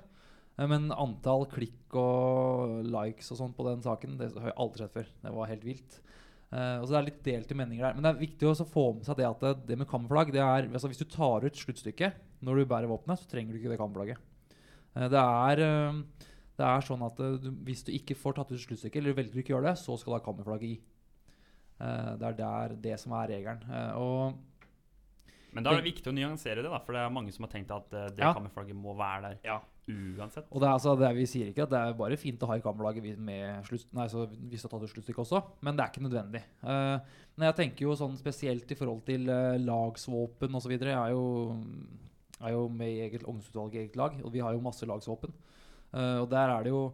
eh, 0.58 0.66
Men 0.66 0.90
antall 0.90 1.46
klikk 1.50 1.94
og 1.94 2.82
likes 2.86 3.30
og 3.30 3.38
sånn 3.38 3.54
på 3.54 3.66
den 3.68 3.82
saken, 3.82 4.18
det 4.18 4.32
har 4.34 4.50
jeg 4.50 4.58
aldri 4.58 4.82
sett 4.82 4.96
før. 4.96 5.12
Det 5.22 5.34
var 5.34 5.50
helt 5.50 5.66
vilt. 5.66 6.00
Eh, 6.54 6.76
og 6.78 6.86
Det 6.86 6.98
er 6.98 7.06
litt 7.08 7.24
delte 7.26 7.56
meninger 7.58 7.82
der. 7.88 7.96
Men 7.96 8.06
det 8.06 8.12
er 8.12 8.20
viktig 8.22 8.46
også 8.46 8.66
å 8.66 8.70
få 8.70 8.84
med 8.98 9.08
seg 9.08 9.18
det 9.18 9.26
at 9.26 9.42
det, 9.42 9.52
det 9.72 9.78
med 9.80 9.90
kammerflagg 9.90 10.30
det 10.34 10.42
er, 10.44 10.68
altså 10.70 10.90
Hvis 10.90 11.02
du 11.02 11.08
tar 11.10 11.42
ut 11.46 11.58
sluttstykket 11.58 12.22
når 12.46 12.60
du 12.60 12.68
bærer 12.70 12.90
våpenet, 12.90 13.18
så 13.18 13.26
trenger 13.30 13.54
du 13.56 13.58
ikke 13.58 13.72
det 13.72 13.80
kammerflagget. 13.80 14.22
Uh, 14.94 15.08
det 15.10 15.18
er 15.24 15.62
uh, 15.64 16.00
Det 16.54 16.66
er 16.70 16.86
sånn 16.86 17.02
at 17.02 17.18
eh, 17.24 17.38
du, 17.42 17.48
Hvis 17.66 17.82
du 17.86 17.90
ikke 17.96 18.14
får 18.14 18.36
tatt 18.38 18.52
ut 18.54 18.62
sluttstykket, 18.62 19.00
eller 19.02 19.16
velger 19.18 19.40
å 19.40 19.42
ikke 19.42 19.54
gjøre 19.56 19.72
det, 19.72 19.78
så 19.82 19.96
skal 19.98 20.14
du 20.14 20.18
ha 20.20 20.24
kammerflagget 20.28 20.68
i. 20.70 20.80
Eh, 21.82 22.10
det 22.20 22.28
er 22.30 22.36
der 22.38 22.74
det 22.84 22.98
som 23.02 23.14
er 23.18 23.32
regelen. 23.34 23.64
Eh, 23.66 23.92
og 23.98 24.36
Men 25.54 25.66
da 25.66 25.72
er 25.74 25.82
det 25.82 25.88
viktig 25.90 26.10
å 26.12 26.14
nyansere 26.14 26.62
det, 26.62 26.70
da, 26.70 26.78
for 26.82 26.94
det 26.94 27.02
er 27.02 27.10
mange 27.14 27.34
som 27.34 27.46
har 27.46 27.50
tenkt 27.56 27.72
at 27.74 27.92
eh, 27.94 28.10
det 28.14 28.22
Ja. 28.22 28.32
kammerflagget 28.36 28.78
må 28.78 28.94
være 28.98 29.32
der 29.32 29.38
Ja. 29.50 29.58
Uansett. 29.88 30.46
Og 30.50 30.62
det 30.62 30.68
er, 30.68 30.72
altså, 30.72 30.94
det 30.96 31.06
er, 31.08 31.16
Vi 31.18 31.26
sier 31.28 31.50
ikke 31.50 31.66
at 31.66 31.72
det 31.74 31.80
er 31.80 31.96
bare 31.98 32.18
fint 32.20 32.42
å 32.42 32.48
ha 32.50 32.58
i 32.58 32.64
kammerlaget 32.64 33.20
med 33.20 33.66
slutt, 33.68 33.86
nei, 33.96 34.06
så 34.12 34.26
hvis 34.30 34.64
du 34.64 34.68
har 34.68 34.74
tatt 34.74 34.92
sluttstykke 34.92 35.24
også, 35.24 35.42
men 35.66 35.76
det 35.76 35.84
er 35.84 35.92
ikke 35.92 36.06
nødvendig. 36.06 36.42
Uh, 36.64 36.96
men 37.36 37.48
jeg 37.50 37.58
tenker 37.60 37.88
jo 37.88 37.96
sånn 37.98 38.18
spesielt 38.20 38.70
i 38.70 38.78
forhold 38.78 39.04
til 39.08 39.28
uh, 39.28 39.56
lagsvåpen 39.60 40.60
osv. 40.60 40.76
Jeg 40.76 40.94
er 40.94 41.14
jo, 41.14 41.24
er 42.40 42.54
jo 42.56 42.68
med 42.72 42.92
i 42.92 43.02
eget 43.08 43.26
ungdomsutvalg 43.26 43.76
i 43.76 43.82
eget 43.84 43.98
lag, 44.00 44.16
og 44.22 44.32
vi 44.34 44.44
har 44.44 44.56
jo 44.56 44.64
masse 44.64 44.88
lagsvåpen. 44.88 45.34
Uh, 45.94 46.24
og 46.24 46.30
der 46.32 46.54
er 46.54 46.66
det 46.66 46.74
jo 46.74 46.86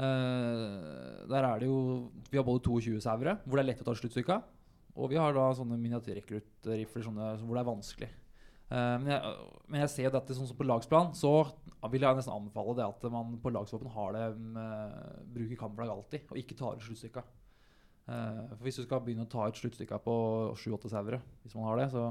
Uh, 0.00 1.26
Der 1.28 1.44
er 1.44 1.58
det 1.58 1.66
jo 1.66 2.10
Vi 2.30 2.38
har 2.38 2.44
både 2.44 2.62
22 2.64 3.00
sauere, 3.02 3.36
hvor 3.44 3.58
det 3.58 3.64
er 3.64 3.68
lett 3.72 3.82
å 3.82 3.88
ta 3.88 3.94
sluttstykka, 3.98 4.38
og 4.96 5.10
vi 5.10 5.18
har 5.20 5.34
da 5.36 5.50
sånne 5.56 5.76
miniatyrrekruttrifler 5.80 7.04
hvor 7.10 7.56
det 7.56 7.60
er 7.60 7.68
vanskelig. 7.68 8.08
Uh, 8.70 8.96
men, 9.02 9.10
jeg, 9.12 9.34
men 9.66 9.82
jeg 9.82 9.92
ser 9.92 10.06
jo 10.06 10.14
dette 10.14 10.36
sånn 10.36 10.48
som 10.48 10.56
på 10.56 10.68
lagsplan, 10.68 11.10
så 11.18 11.50
vil 11.88 12.04
jeg 12.04 12.18
nesten 12.18 12.34
anbefale 12.34 12.74
det 12.76 12.86
at 12.86 13.04
man 13.12 13.36
på 13.40 13.52
lagsvåpen 13.54 13.92
har 13.94 14.16
det 14.16 14.24
med, 14.36 14.96
bruker 15.32 15.60
kammerflagg 15.62 15.92
alltid, 15.94 16.26
og 16.28 16.40
ikke 16.40 16.56
tar 16.58 16.76
ut 16.76 16.84
sluttstykka. 16.84 17.22
Uh, 18.10 18.50
for 18.56 18.66
hvis 18.66 18.80
du 18.80 18.84
skal 18.84 19.00
begynne 19.04 19.24
å 19.24 19.30
ta 19.30 19.46
ut 19.48 19.60
sluttstykka 19.60 20.00
på 20.04 20.16
sju-åtte 20.60 20.90
sauere, 20.92 21.20
hvis 21.44 21.54
man 21.56 21.68
har 21.68 21.80
det, 21.80 21.88
så 21.94 22.10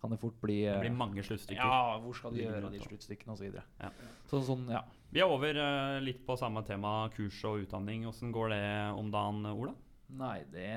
kan 0.00 0.12
det 0.12 0.20
fort 0.20 0.36
bli 0.42 0.60
Det 0.62 0.74
eh, 0.74 0.82
blir 0.84 0.94
mange 0.96 1.24
sluttstykker. 1.24 1.60
Ja, 1.60 1.96
hvor 2.02 2.14
skal 2.16 2.36
du 2.36 2.42
gjøre 2.42 2.70
de 2.72 2.80
sluttstykkene 2.84 3.34
osv. 3.34 3.56
Ja. 3.56 3.90
Så, 4.30 4.42
sånn, 4.46 4.68
ja. 4.70 4.84
Vi 5.12 5.22
er 5.24 5.32
over 5.32 5.58
uh, 5.58 5.96
litt 6.04 6.22
på 6.26 6.36
samme 6.38 6.62
tema, 6.68 6.98
kurs 7.16 7.40
og 7.48 7.64
utdanning. 7.64 8.06
Åssen 8.08 8.32
går 8.34 8.52
det 8.52 8.62
om 9.00 9.10
dagen, 9.12 9.42
Ola? 9.52 9.74
Nei, 10.16 10.38
det, 10.52 10.70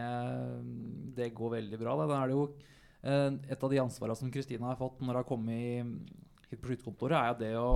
det 1.18 1.30
går 1.38 1.56
veldig 1.60 1.80
bra. 1.82 1.96
Da. 2.00 2.10
Da 2.10 2.20
er 2.24 2.32
det 2.32 2.38
jo 2.38 2.46
eh, 3.04 3.38
et 3.54 3.64
av 3.64 3.72
de 3.72 3.82
ansvarene 3.84 4.18
som 4.18 4.32
Kristina 4.34 4.72
har 4.72 4.80
fått 4.80 5.04
når 5.04 5.12
hun 5.12 5.20
har 5.20 5.28
kommet 5.30 6.50
hit 6.50 6.62
på 6.62 6.72
skytekontoret, 6.72 7.20
er 7.20 7.38
det 7.38 7.54
å 7.60 7.70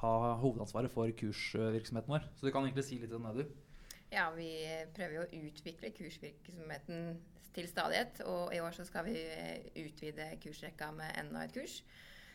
ha 0.00 0.34
hovedansvaret 0.40 0.92
for 0.92 1.10
kursvirksomheten 1.16 2.14
vår. 2.14 2.28
Så 2.38 2.46
du 2.46 2.52
kan 2.54 2.64
egentlig 2.64 2.86
si 2.86 3.00
litt 3.00 3.12
om 3.16 3.28
det, 3.28 3.44
du. 3.44 3.90
Ja, 4.10 4.30
vi 4.34 4.50
prøver 4.96 5.18
jo 5.20 5.26
å 5.26 5.42
utvikle 5.46 5.92
kursvirksomheten 5.94 7.18
til 7.54 7.68
stadighet. 7.70 8.22
Og 8.26 8.54
i 8.54 8.62
år 8.62 8.74
så 8.76 8.86
skal 8.88 9.06
vi 9.06 9.18
eh, 9.20 9.68
utvide 9.84 10.32
kursrekka 10.42 10.90
med 10.96 11.18
enda 11.20 11.44
et 11.44 11.54
kurs. 11.54 11.80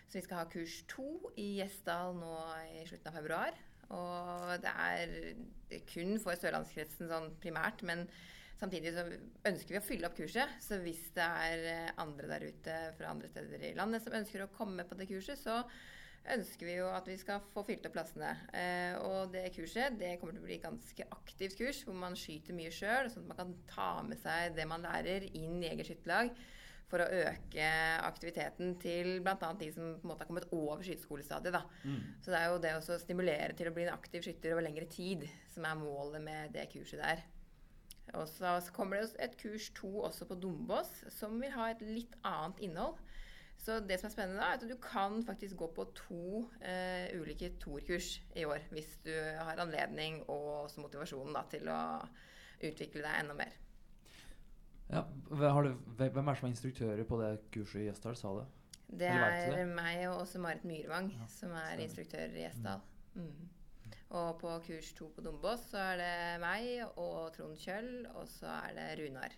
Så 0.06 0.20
vi 0.20 0.26
skal 0.28 0.44
ha 0.44 0.50
kurs 0.52 0.84
to 0.92 1.08
i 1.42 1.56
Gjesdal 1.60 2.16
nå 2.20 2.36
i 2.78 2.86
slutten 2.88 3.12
av 3.12 3.18
februar. 3.20 3.58
Og 3.96 4.54
det 4.64 4.72
er 4.72 5.82
kun 5.90 6.16
for 6.22 6.38
sørlandskretsen 6.40 7.10
sånn 7.10 7.28
primært, 7.42 7.84
men 7.86 8.06
samtidig 8.58 8.96
så 8.96 9.04
ønsker 9.46 9.76
vi 9.76 9.82
å 9.82 9.86
fylle 9.86 10.10
opp 10.10 10.16
kurset. 10.18 10.56
Så 10.64 10.80
hvis 10.82 11.04
det 11.18 11.26
er 11.26 11.92
andre 12.02 12.30
der 12.32 12.48
ute 12.50 12.78
fra 12.98 13.12
andre 13.12 13.30
steder 13.34 13.68
i 13.68 13.76
landet 13.78 14.06
som 14.06 14.16
ønsker 14.18 14.46
å 14.46 14.52
komme 14.56 14.88
på 14.88 14.98
det 14.98 15.10
kurset, 15.12 15.42
så 15.42 15.60
ønsker 16.34 16.68
vi 16.68 16.78
jo 16.80 16.88
at 16.90 17.08
vi 17.10 17.18
skal 17.20 17.44
få 17.54 17.64
fylt 17.68 17.86
opp 17.88 17.96
plassene. 17.96 18.32
Eh, 18.56 18.98
og 19.06 19.32
det 19.34 19.48
kurset 19.56 19.98
det 20.00 20.16
kommer 20.20 20.36
til 20.36 20.44
å 20.44 20.48
bli 20.48 20.58
et 20.58 20.66
ganske 20.66 21.08
aktivt 21.14 21.58
kurs, 21.60 21.84
hvor 21.86 21.98
man 21.98 22.18
skyter 22.20 22.58
mye 22.58 22.74
sjøl, 22.74 23.10
sånn 23.12 23.26
at 23.26 23.32
man 23.32 23.40
kan 23.42 23.56
ta 23.70 23.90
med 24.08 24.20
seg 24.22 24.56
det 24.58 24.68
man 24.70 24.86
lærer, 24.86 25.28
inn 25.38 25.62
i 25.62 25.72
eget 25.72 25.92
skytterlag. 25.92 26.34
For 26.86 27.02
å 27.02 27.08
øke 27.18 27.70
aktiviteten 28.06 28.76
til 28.78 29.16
bl.a. 29.26 29.52
de 29.58 29.72
som 29.74 29.96
på 29.98 30.06
en 30.06 30.12
måte 30.12 30.22
har 30.22 30.30
kommet 30.30 30.52
over 30.54 30.84
skyteskolestadiet. 30.86 31.58
Mm. 31.82 32.02
Så 32.22 32.30
det 32.30 32.42
er 32.42 32.52
jo 32.52 32.60
det 32.62 32.76
å 32.78 33.00
stimulere 33.02 33.56
til 33.58 33.72
å 33.72 33.74
bli 33.74 33.88
en 33.88 33.96
aktiv 33.96 34.26
skytter 34.28 34.54
over 34.54 34.68
lengre 34.68 34.86
tid 34.92 35.26
som 35.54 35.66
er 35.66 35.80
målet 35.82 36.22
med 36.22 36.54
det 36.54 36.68
kurset 36.76 37.02
der. 37.02 37.26
Og 38.14 38.28
så 38.30 38.54
kommer 38.76 39.02
det 39.02 39.18
et 39.24 39.34
kurs 39.40 39.72
to 39.76 39.90
også 40.06 40.28
på 40.30 40.38
Dombås, 40.38 40.92
som 41.10 41.40
vil 41.42 41.54
ha 41.56 41.72
et 41.72 41.82
litt 41.82 42.14
annet 42.22 42.62
innhold. 42.68 43.02
Så 43.62 43.80
det 43.82 43.98
som 43.98 44.10
er 44.10 44.14
spennende 44.14 44.42
da, 44.42 44.52
er 44.54 44.60
at 44.60 44.66
du 44.70 44.76
kan 44.82 45.24
faktisk 45.26 45.58
gå 45.58 45.68
på 45.74 45.88
to 45.98 46.44
eh, 46.62 47.10
ulike 47.18 47.54
Tor-kurs 47.62 48.20
i 48.38 48.46
år. 48.46 48.68
Hvis 48.76 48.92
du 49.06 49.14
har 49.16 49.62
anledning 49.64 50.22
og 50.30 50.66
også 50.66 50.84
motivasjonen 50.84 51.34
da, 51.34 51.46
til 51.50 51.70
å 51.74 51.80
utvikle 52.66 53.02
deg 53.02 53.24
enda 53.24 53.38
mer. 53.40 53.56
Ja, 54.92 55.02
har 55.42 55.66
du, 55.66 55.72
hvem 55.98 56.30
er 56.30 56.38
som 56.38 56.46
er 56.48 56.54
instruktører 56.54 57.08
på 57.10 57.18
det 57.24 57.32
kurset 57.56 57.82
i 57.82 57.88
Gjesdal, 57.88 58.18
sa 58.20 58.36
du? 58.38 58.44
Det 58.86 59.10
er 59.10 59.66
meg 59.66 60.04
og 60.12 60.22
også 60.22 60.40
Marit 60.44 60.66
Myrvang 60.68 61.10
Ja, 61.16 61.26
som 61.26 61.56
er 61.58 61.72
stemmer. 61.72 61.84
instruktører 61.88 62.36
i 62.38 62.44
Gjesdal. 62.44 62.84
Mm. 63.16 63.48
Og 64.16 64.38
på 64.40 64.52
kurs 64.68 64.92
to 64.94 65.10
på 65.16 65.24
Dombås 65.26 65.66
så 65.72 65.82
er 65.82 65.98
det 66.04 66.42
meg 66.44 66.84
og 67.02 67.34
Trond 67.34 67.58
Kjøll, 67.58 68.06
og 68.14 68.30
så 68.30 68.54
er 68.62 68.78
det 68.78 68.88
Runar 69.02 69.34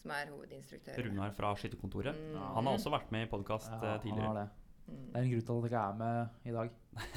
som 0.00 0.12
er 0.16 0.30
hovedinstruktør. 0.32 0.98
Runar 1.06 1.34
fra 1.36 1.52
Skytterkontoret. 1.60 2.16
Mm. 2.16 2.38
Han 2.56 2.68
har 2.68 2.78
også 2.78 2.92
vært 2.94 3.10
med 3.12 3.26
i 3.26 3.30
podkast 3.30 3.68
Ja, 3.68 3.78
han 3.78 3.88
har 3.94 4.02
tidligere. 4.04 4.34
det. 4.40 4.48
Mm. 4.90 5.02
Det 5.12 5.20
er 5.20 5.26
en 5.26 5.32
grunn 5.32 5.42
til 5.46 5.52
at 5.52 5.56
han 5.56 5.68
ikke 5.70 5.82
er 5.86 5.94
med 6.00 6.16
i 6.44 6.54
dag. 6.56 6.70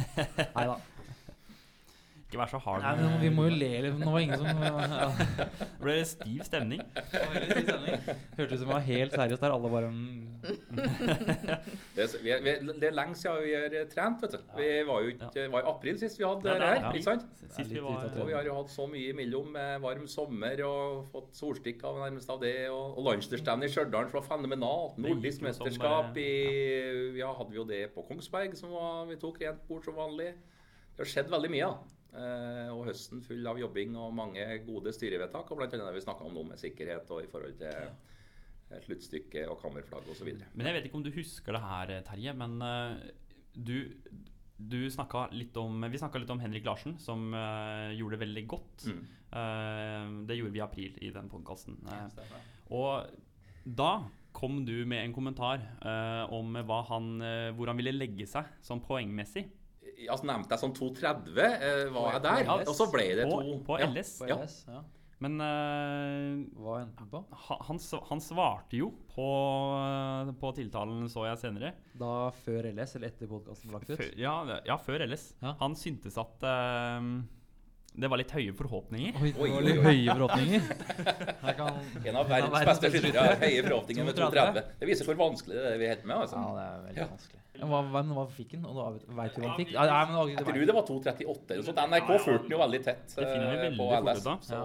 Nei 0.57 0.65
da. 0.69 0.75
Ikke 2.33 2.41
være 2.41 2.49
så 2.49 2.59
hard. 2.65 2.81
Nei, 2.81 2.93
men 2.97 3.19
vi 3.21 3.29
må 3.29 3.43
jo 3.45 3.53
le 3.61 3.67
litt. 3.85 3.97
Nå 4.01 4.09
var 4.09 4.17
det 4.17 4.25
ingen 4.25 4.39
som 4.41 4.61
ja. 4.65 5.09
Det 5.59 5.83
ble 5.83 5.93
stiv 6.09 6.39
stemning. 6.47 6.79
Hørtes 7.13 8.55
ut 8.55 8.61
som 8.63 8.63
det 8.63 8.69
var 8.71 8.85
helt 8.87 9.13
seriøst 9.13 9.43
der. 9.43 9.53
Alle 9.53 9.69
bare 9.69 9.91
mm. 9.93 10.23
Det, 11.93 12.03
er, 12.03 12.15
vi 12.23 12.31
er, 12.33 12.41
vi 12.43 12.49
er, 12.51 12.63
det 12.81 12.87
er 12.89 12.95
lenge 12.97 13.15
siden 13.19 13.43
vi 13.45 13.53
har 13.53 13.85
trent, 13.91 14.23
vet 14.25 14.33
du. 14.33 14.39
Vi 14.57 14.69
var 14.87 15.05
jo 15.05 15.13
ikke, 15.13 15.29
det 15.35 15.45
var 15.53 15.61
i 15.61 15.69
april 15.75 15.99
sist 16.01 16.17
vi 16.19 16.25
hadde 16.25 16.49
Ja, 16.49 16.55
det 16.55 16.63
det 16.63 16.67
er 16.71 16.73
her. 16.73 16.87
det. 16.87 17.03
ikke 17.03 17.07
sant? 17.11 17.45
Sist 17.53 17.75
vi 17.75 17.83
var. 17.85 18.09
Og 18.17 18.27
vi 18.31 18.35
har 18.35 18.49
jo 18.49 18.57
hatt 18.57 18.73
så 18.73 18.87
mye 18.89 19.13
imellom 19.13 19.53
med 19.53 19.85
varm 19.85 20.09
sommer 20.11 20.65
og 20.67 21.05
fått 21.13 21.37
solstikk 21.37 21.85
av 21.87 22.01
nærmest 22.01 22.33
av 22.33 22.41
det. 22.41 22.55
Og, 22.73 22.97
og 22.97 23.11
Landsdelsstevnet 23.11 23.69
i 23.69 23.75
Stjørdal 23.77 24.09
var 24.17 24.25
fenomenalt. 24.25 24.97
Det 24.97 25.05
Nordisk 25.05 25.45
mesterskap 25.45 26.17
i 26.17 26.29
Ja, 27.21 27.29
hadde 27.37 27.53
vi 27.53 27.61
jo 27.61 27.67
det 27.69 27.83
på 27.93 28.03
Kongsberg, 28.09 28.57
som 28.57 28.73
var, 28.73 29.05
vi 29.13 29.21
tok 29.21 29.37
rent 29.45 29.61
bord 29.69 29.85
som 29.85 30.01
vanlig. 30.01 30.33
Det 30.93 31.05
har 31.05 31.13
skjedd 31.13 31.29
veldig 31.33 31.53
mye. 31.53 31.69
da. 31.69 31.99
Eh, 32.13 32.69
og 32.69 32.85
høsten 32.89 33.23
full 33.25 33.47
av 33.49 33.57
jobbing 33.57 33.95
og 33.97 34.13
mange 34.15 34.43
gode 34.67 34.93
styrevedtak. 34.93 35.49
Og 35.49 35.63
annet 35.63 35.79
det 35.81 35.95
vi 35.95 36.03
snakka 36.05 36.27
om 36.27 36.35
nå 36.37 36.45
med 36.51 36.61
sikkerhet 36.61 37.09
og 37.13 37.23
i 37.23 37.31
forhold 37.31 37.57
til 37.61 37.73
eh, 37.73 38.83
sluttstykke 38.85 39.47
og 39.49 39.57
kammerflagg 39.63 40.11
osv. 40.13 40.29
Men 40.53 40.69
jeg 40.69 40.77
vet 40.77 40.87
ikke 40.89 41.01
om 41.01 41.07
du 41.07 41.13
husker 41.15 41.57
det 41.57 41.63
her, 41.65 41.95
Terje. 42.07 42.37
Men 42.37 42.55
eh, 42.67 42.95
du, 43.53 43.75
du 44.57 44.79
snakka 44.93 45.27
litt 45.33 45.57
om 45.61 45.83
Vi 45.89 46.01
snakka 46.01 46.21
litt 46.21 46.33
om 46.33 46.41
Henrik 46.43 46.69
Larsen, 46.69 46.99
som 47.01 47.29
eh, 47.33 47.93
gjorde 47.97 48.19
det 48.19 48.25
veldig 48.27 48.47
godt. 48.55 48.87
Mm. 48.89 49.03
Eh, 49.33 50.09
det 50.29 50.39
gjorde 50.39 50.55
vi 50.55 50.61
i 50.61 50.67
april 50.67 50.99
i 51.01 51.13
den 51.13 51.31
podkasten. 51.33 51.81
og 52.73 53.21
da 53.63 54.03
kom 54.33 54.63
du 54.65 54.85
med 54.89 55.05
en 55.05 55.13
kommentar 55.15 55.61
eh, 55.61 56.33
om 56.33 56.55
han, 56.89 57.21
eh, 57.21 57.51
hvor 57.55 57.69
han 57.69 57.79
ville 57.79 57.93
legge 57.95 58.27
seg 58.27 58.49
sånn 58.65 58.81
poengmessig. 58.83 59.45
Altså, 60.09 60.25
nevnte 60.27 60.55
jeg 60.55 60.59
sånn 60.63 60.73
2,30, 60.75 61.37
eh, 61.37 61.85
var 61.93 62.11
jeg 62.17 62.21
der? 62.25 62.43
Ja, 62.47 62.55
Og 62.67 62.75
så 62.75 62.87
ble 62.91 63.05
det 63.21 63.29
to 63.29 63.39
på 63.39 63.63
på 63.69 63.77
LS. 63.93 64.19
På 64.19 64.27
Ja. 64.29 64.37
LS, 64.41 64.57
ja. 64.67 64.81
Men 65.23 65.37
uh, 65.39 66.41
Hva 66.59 66.81
endte 66.81 66.99
den 67.05 67.09
på? 67.13 67.21
han, 67.63 67.77
han 68.09 68.19
svarte 68.19 68.75
jo 68.75 68.89
på, 69.13 69.27
på 70.41 70.49
tiltalen, 70.57 71.05
så 71.11 71.23
jeg 71.29 71.37
senere. 71.45 71.69
Da 71.95 72.29
før 72.43 72.67
LS, 72.73 72.95
eller 72.97 73.07
etter 73.13 73.29
podkasten 73.31 73.69
ble 73.69 73.77
lagt 73.79 73.93
ut? 73.93 73.97
Før, 74.01 74.11
ja, 74.19 74.33
ja, 74.67 74.75
før 74.83 75.05
LS. 75.07 75.29
Ja. 75.43 75.53
Han 75.61 75.77
syntes 75.79 76.17
at 76.19 76.43
uh, 76.43 77.07
det 77.93 78.09
var 78.09 78.19
litt 78.19 78.33
høye 78.35 78.51
forhåpninger. 78.57 79.15
Oi, 79.21 79.31
det 79.31 79.39
Oi, 79.45 79.49
var 79.53 79.61
oi, 79.61 79.63
litt 79.69 79.79
oi. 79.79 79.85
høye 79.87 80.17
forhåpninger. 80.17 80.67
Kan 81.61 81.79
En 82.09 82.19
av 82.19 82.27
verdens 82.33 82.67
beste 82.73 82.89
skyttere. 82.89 83.13
skyttere. 83.13 83.39
Høye 83.45 83.63
forhåpninger 83.69 84.09
med 84.09 84.17
2,30. 84.17 84.33
2,30. 84.33 84.67
Det 84.81 84.89
viser 84.91 85.07
hvor 85.11 85.19
vanskelig 85.23 85.55
det 85.61 85.65
er 85.71 85.79
vi 85.85 85.91
holder 85.93 86.09
med. 86.11 86.17
altså. 86.25 86.41
Ja, 86.41 86.51
det 86.57 86.65
er 86.67 86.85
veldig 86.89 87.03
Ja. 87.05 87.09
vanskelig. 87.15 87.42
Hva, 87.53 87.79
men 87.85 88.09
hva 88.17 88.23
fikk 88.33 88.55
han? 88.55 88.63
Og 88.65 88.73
da 88.79 88.85
veit 89.13 89.35
vi 89.37 89.43
hva 89.43 89.49
han 89.51 89.59
fikk? 89.59 89.71
Ja, 89.75 89.83
men 90.09 90.15
det 90.17 90.33
Jeg 90.33 90.45
tror 90.47 90.65
det 90.65 90.75
var 90.75 90.87
2,38 90.87 91.51
eller 91.53 91.67
sånt. 91.67 91.81
NRK 91.91 92.09
fulgte 92.23 92.47
den 92.47 92.55
jo 92.55 92.61
veldig 92.63 92.79
tett 92.87 93.13
Det 93.13 93.27
finner 93.29 93.45
vi 93.45 93.53
eh, 93.53 93.61
veldig 93.61 93.77
på 93.77 93.85
fort 93.91 94.07
LS. 94.07 94.23
ut 94.23 94.27
av. 94.31 94.39
Så 94.47 94.61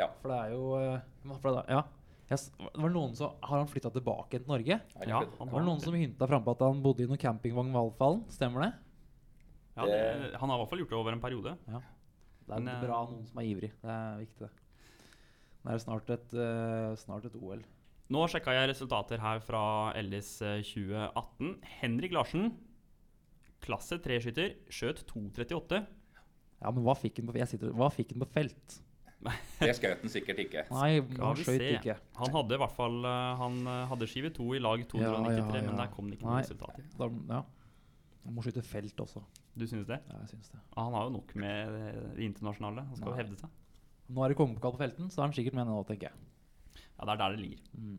ja. 0.00 0.08
For 0.22 0.32
det 0.32 0.38
er 0.40 0.54
jo 0.54 0.62
eh, 0.80 1.36
for 1.42 1.58
det, 1.58 1.64
Ja. 1.74 1.82
Yes. 2.26 2.48
det 2.58 2.80
var 2.82 2.90
noen 2.90 3.12
som, 3.14 3.36
Har 3.42 3.60
han 3.60 3.68
flytta 3.70 3.92
tilbake 3.94 4.40
til 4.40 4.48
Norge? 4.50 4.80
Ja, 5.06 5.20
han 5.38 5.52
var 5.52 5.60
Det 5.60 5.68
noen 5.68 5.84
som 5.84 5.94
hinta 5.94 6.26
frampå 6.26 6.56
at 6.56 6.64
han 6.64 6.80
bodde 6.82 7.04
i 7.04 7.10
noen 7.10 7.20
campingvogn 7.22 7.70
ved 7.70 7.82
Alfallen. 7.84 8.24
Stemmer 8.34 8.64
det? 8.66 8.72
Ja, 9.76 9.84
det, 9.86 10.00
han 10.40 10.48
har 10.48 10.56
i 10.56 10.60
hvert 10.64 10.72
fall 10.72 10.80
gjort 10.80 10.94
det 10.96 10.98
over 10.98 11.12
en 11.12 11.20
periode. 11.22 11.54
Det 11.68 11.76
er 11.76 12.60
Men, 12.64 12.68
eh, 12.72 12.82
bra 12.82 13.04
noen 13.04 13.26
som 13.28 13.38
er 13.44 13.50
ivrig. 13.52 13.70
Det 13.84 13.92
er 13.92 14.18
viktig, 14.24 14.48
det. 14.48 14.50
Er 15.66 15.78
snart 15.82 16.10
et, 16.14 16.34
snart 17.02 17.24
et 17.26 17.34
OL. 17.36 17.60
Nå 18.12 18.22
sjekka 18.30 18.54
jeg 18.54 18.70
resultater 18.70 19.18
her 19.22 19.40
fra 19.42 19.60
LS 19.98 20.30
eh, 20.46 20.60
2018. 20.62 21.56
Henrik 21.80 22.12
Larsen, 22.14 22.52
klasse 23.64 23.98
3-skytter, 24.02 24.52
skjøt 24.70 25.02
2,38. 25.10 25.80
Ja, 26.62 26.70
men 26.72 26.84
hva 26.86 26.94
fikk 26.96 27.18
han 27.20 27.28
på, 27.28 27.34
jeg 27.40 27.50
sitter, 27.50 27.72
hva 27.76 27.88
fikk 27.92 28.14
han 28.14 28.22
på 28.22 28.28
felt? 28.36 28.76
Det 29.58 29.72
skjøt 29.74 30.04
han 30.04 30.12
sikkert 30.12 30.38
ikke. 30.44 30.62
Nei, 30.70 31.00
han 31.18 31.40
se. 31.42 31.56
ikke. 31.72 31.96
Han 32.20 32.34
hadde 32.36 32.54
i 32.54 32.60
hvert 32.62 32.74
fall 32.76 32.98
eh, 33.08 33.32
Han 33.40 33.58
eh, 33.64 33.82
hadde 33.90 34.08
skive 34.12 34.30
2 34.36 34.46
i 34.54 34.62
lag 34.62 34.84
293, 34.86 35.02
Ja, 35.02 35.16
ja, 35.18 35.42
ja. 35.42 35.66
men 35.66 35.80
der 35.82 35.90
kom 35.96 36.10
det 36.12 36.20
ikke 36.20 36.28
noe 36.30 36.42
resultater. 36.44 36.86
Da, 37.00 37.10
ja. 37.32 37.42
Han 38.26 38.34
må 38.36 38.42
skyte 38.46 38.62
felt 38.66 39.02
også. 39.02 39.24
Du 39.56 39.64
syns 39.66 39.86
det? 39.88 39.98
Ja, 40.06 40.20
jeg 40.22 40.30
synes 40.36 40.52
det. 40.52 40.60
Ah, 40.76 40.84
han 40.86 40.94
har 40.98 41.08
jo 41.08 41.14
nok 41.16 41.34
med 41.40 41.74
det 41.74 41.90
det 42.18 42.26
internasjonale. 42.28 42.86
Han 42.86 42.98
skal 43.00 43.12
jo 43.14 43.18
hevde 43.18 43.38
seg. 43.40 43.52
Nå 44.14 44.22
er 44.22 44.30
det 44.30 44.38
kongepokal 44.38 44.74
på 44.76 44.82
felten, 44.84 45.10
så 45.10 45.22
er 45.22 45.28
han 45.30 45.34
sikkert 45.34 45.56
med 45.58 45.66
nå, 45.70 45.78
tenker 45.88 46.10
jeg. 46.12 46.26
Ja, 46.96 47.04
det 47.04 47.14
er 47.14 47.20
der 47.20 47.36
det 47.36 47.42
ligger. 47.42 47.62
Mm. 47.76 47.96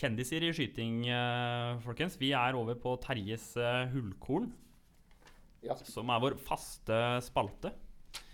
Kjendiser 0.00 0.44
i 0.46 0.52
skyting, 0.54 1.00
eh, 1.10 1.78
folkens. 1.84 2.16
Vi 2.20 2.30
er 2.36 2.56
over 2.56 2.78
på 2.78 2.94
Terjes 3.02 3.56
eh, 3.58 3.86
hullkorn, 3.92 4.52
Ja. 5.66 5.74
som 5.84 6.08
er 6.08 6.20
vår 6.22 6.38
faste 6.38 7.00
spalte. 7.26 7.72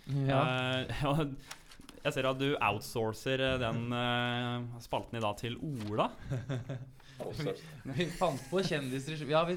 Ja. 0.06 0.84
Uh, 0.86 1.06
og 1.10 1.36
jeg 2.04 2.12
ser 2.14 2.28
at 2.28 2.38
du 2.38 2.52
outsourcer 2.62 3.40
den 3.58 3.88
uh, 3.90 4.76
spalten 4.84 5.18
i 5.18 5.22
dag 5.24 5.34
til 5.40 5.56
Ola. 5.58 6.06
vi, 7.40 7.56
Vi 7.96 8.06
fant 8.14 8.44
på 8.52 8.62
kjendiser 8.62 9.16
i 9.16 9.18
skyting. 9.18 9.32
Ja, 9.34 9.42
vi 9.48 9.56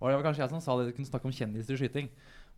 var 0.00 0.12
det 0.12 0.16
var 0.20 0.22
kanskje 0.30 0.44
jeg 0.46 0.52
som 0.52 0.62
sa 0.64 0.76
det, 0.78 0.92
du 0.92 0.96
kunne 0.96 1.08
snakke 1.10 1.28
om 1.28 1.34
kjendiser 1.34 1.74
i 1.74 1.80
skyting. 1.82 2.06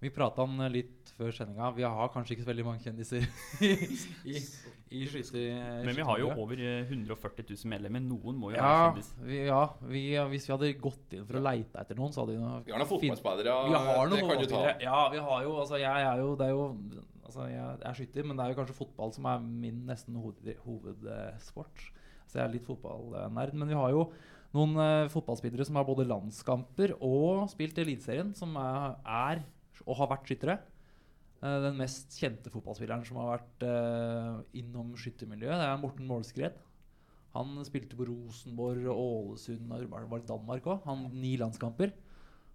Vi 0.02 0.10
prata 0.10 0.42
om 0.42 0.56
det 0.58 0.68
litt 0.74 1.10
før 1.14 1.30
sendinga. 1.34 1.68
Vi 1.76 1.84
har 1.86 2.08
kanskje 2.10 2.34
ikke 2.34 2.42
så 2.42 2.48
veldig 2.48 2.64
mange 2.66 2.82
kjendiser 2.82 3.22
i, 3.68 3.70
i, 4.32 4.40
i 4.98 5.02
skyte, 5.06 5.42
Men 5.86 5.94
vi 5.94 6.06
har 6.08 6.18
jo 6.18 6.32
over 6.42 6.58
eh, 6.58 6.88
140 6.88 7.46
000 7.46 7.70
medlemmer. 7.70 8.02
Noen 8.02 8.40
må 8.40 8.50
jo 8.50 8.56
være 8.56 8.72
ja, 8.72 8.88
kjendis. 8.88 9.12
vi, 9.28 9.38
ja 9.46 9.60
vi, 9.92 10.02
hvis 10.32 10.48
vi 10.48 10.54
hadde 10.56 10.72
gått 10.82 11.14
inn 11.14 11.28
for 11.28 11.38
å 11.38 11.44
leite 11.46 11.84
etter 11.84 12.00
noen, 12.00 12.10
så 12.14 12.24
hadde 12.24 12.34
vi 12.34 12.42
noe 12.42 12.58
Vi 12.66 12.74
har 12.74 12.82
noen 12.82 12.92
fotballspillere. 12.96 13.54
Vi 13.68 13.78
har 13.86 14.10
noen 14.10 14.18
det 14.18 14.32
kan 14.32 14.42
du 14.42 14.50
ta. 14.50 14.64
Ja, 14.82 14.98
vi 15.14 15.22
har 15.28 15.46
jo 15.46 15.54
Altså, 15.62 15.78
jeg 15.78 16.10
er 16.10 16.24
jo 16.24 16.34
Det 16.40 16.48
er 16.48 16.54
jo 16.56 16.66
Altså, 17.22 17.46
jeg 17.52 17.62
er 17.62 17.96
skytter, 18.00 18.26
men 18.26 18.36
det 18.36 18.44
er 18.44 18.52
jo 18.52 18.58
kanskje 18.58 18.78
fotball 18.82 19.14
som 19.14 19.30
er 19.30 19.40
min 19.46 19.80
nesten 19.86 20.18
hovedsport. 20.18 21.86
Så 22.26 22.40
jeg 22.40 22.44
er 22.48 22.54
litt 22.58 22.66
fotballnerd. 22.66 23.54
Men 23.54 23.70
vi 23.70 23.78
har 23.78 23.94
jo 23.94 24.08
noen 24.52 24.74
uh, 24.76 25.08
fotballspillere 25.14 25.64
som 25.64 25.78
har 25.78 25.86
både 25.88 26.10
landskamper 26.10 26.98
og 26.98 27.46
spilt 27.54 27.78
i 27.78 27.86
Eliteserien, 27.86 28.34
som 28.36 28.58
er, 28.60 28.98
er 29.06 29.46
og 29.86 29.98
har 29.98 30.10
vært 30.12 30.28
skyttere. 30.30 30.58
Eh, 31.42 31.58
den 31.66 31.78
mest 31.80 32.14
kjente 32.20 32.52
fotballspilleren 32.54 33.06
som 33.06 33.18
har 33.22 33.32
vært 33.36 33.66
eh, 33.66 34.60
innom 34.62 34.92
skyttermiljøet, 34.98 35.58
det 35.58 35.68
er 35.68 35.82
Morten 35.82 36.08
Målskred. 36.08 36.60
Han 37.32 37.56
spilte 37.64 37.96
på 37.96 38.06
Rosenborg, 38.06 38.86
Ålesund 38.92 39.70
og 39.72 39.94
var 40.10 40.24
Danmark 40.28 40.66
òg. 40.68 40.82
Han 40.84 41.06
ni 41.16 41.32
landskamper. 41.40 41.94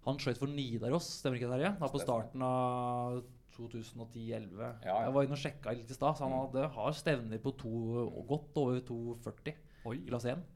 Han 0.06 0.20
skjøt 0.22 0.38
for 0.40 0.50
Nidaros, 0.50 1.08
stemmer 1.18 1.40
ikke 1.40 1.48
det, 1.50 1.56
Terje? 1.58 1.72
Da 1.80 1.88
på 1.90 2.00
starten 2.00 2.44
av 2.46 3.18
2010-2011. 3.58 4.60
Ja, 4.62 4.70
ja. 4.86 5.00
Jeg 5.04 5.14
var 5.16 5.26
inne 5.26 5.36
og 5.36 5.42
sjekka 5.42 5.74
litt 5.74 5.90
i 5.90 5.96
stad, 5.96 6.14
så 6.16 6.28
han 6.28 6.36
hadde, 6.36 6.68
har 6.76 6.94
stevner 6.96 7.42
på 7.42 7.52
to, 7.58 7.72
godt 8.28 8.60
over 8.62 8.78
2,40 8.86 9.58
Oi. 9.90 9.96
i 9.98 10.06
klasse 10.06 10.36
1. 10.36 10.46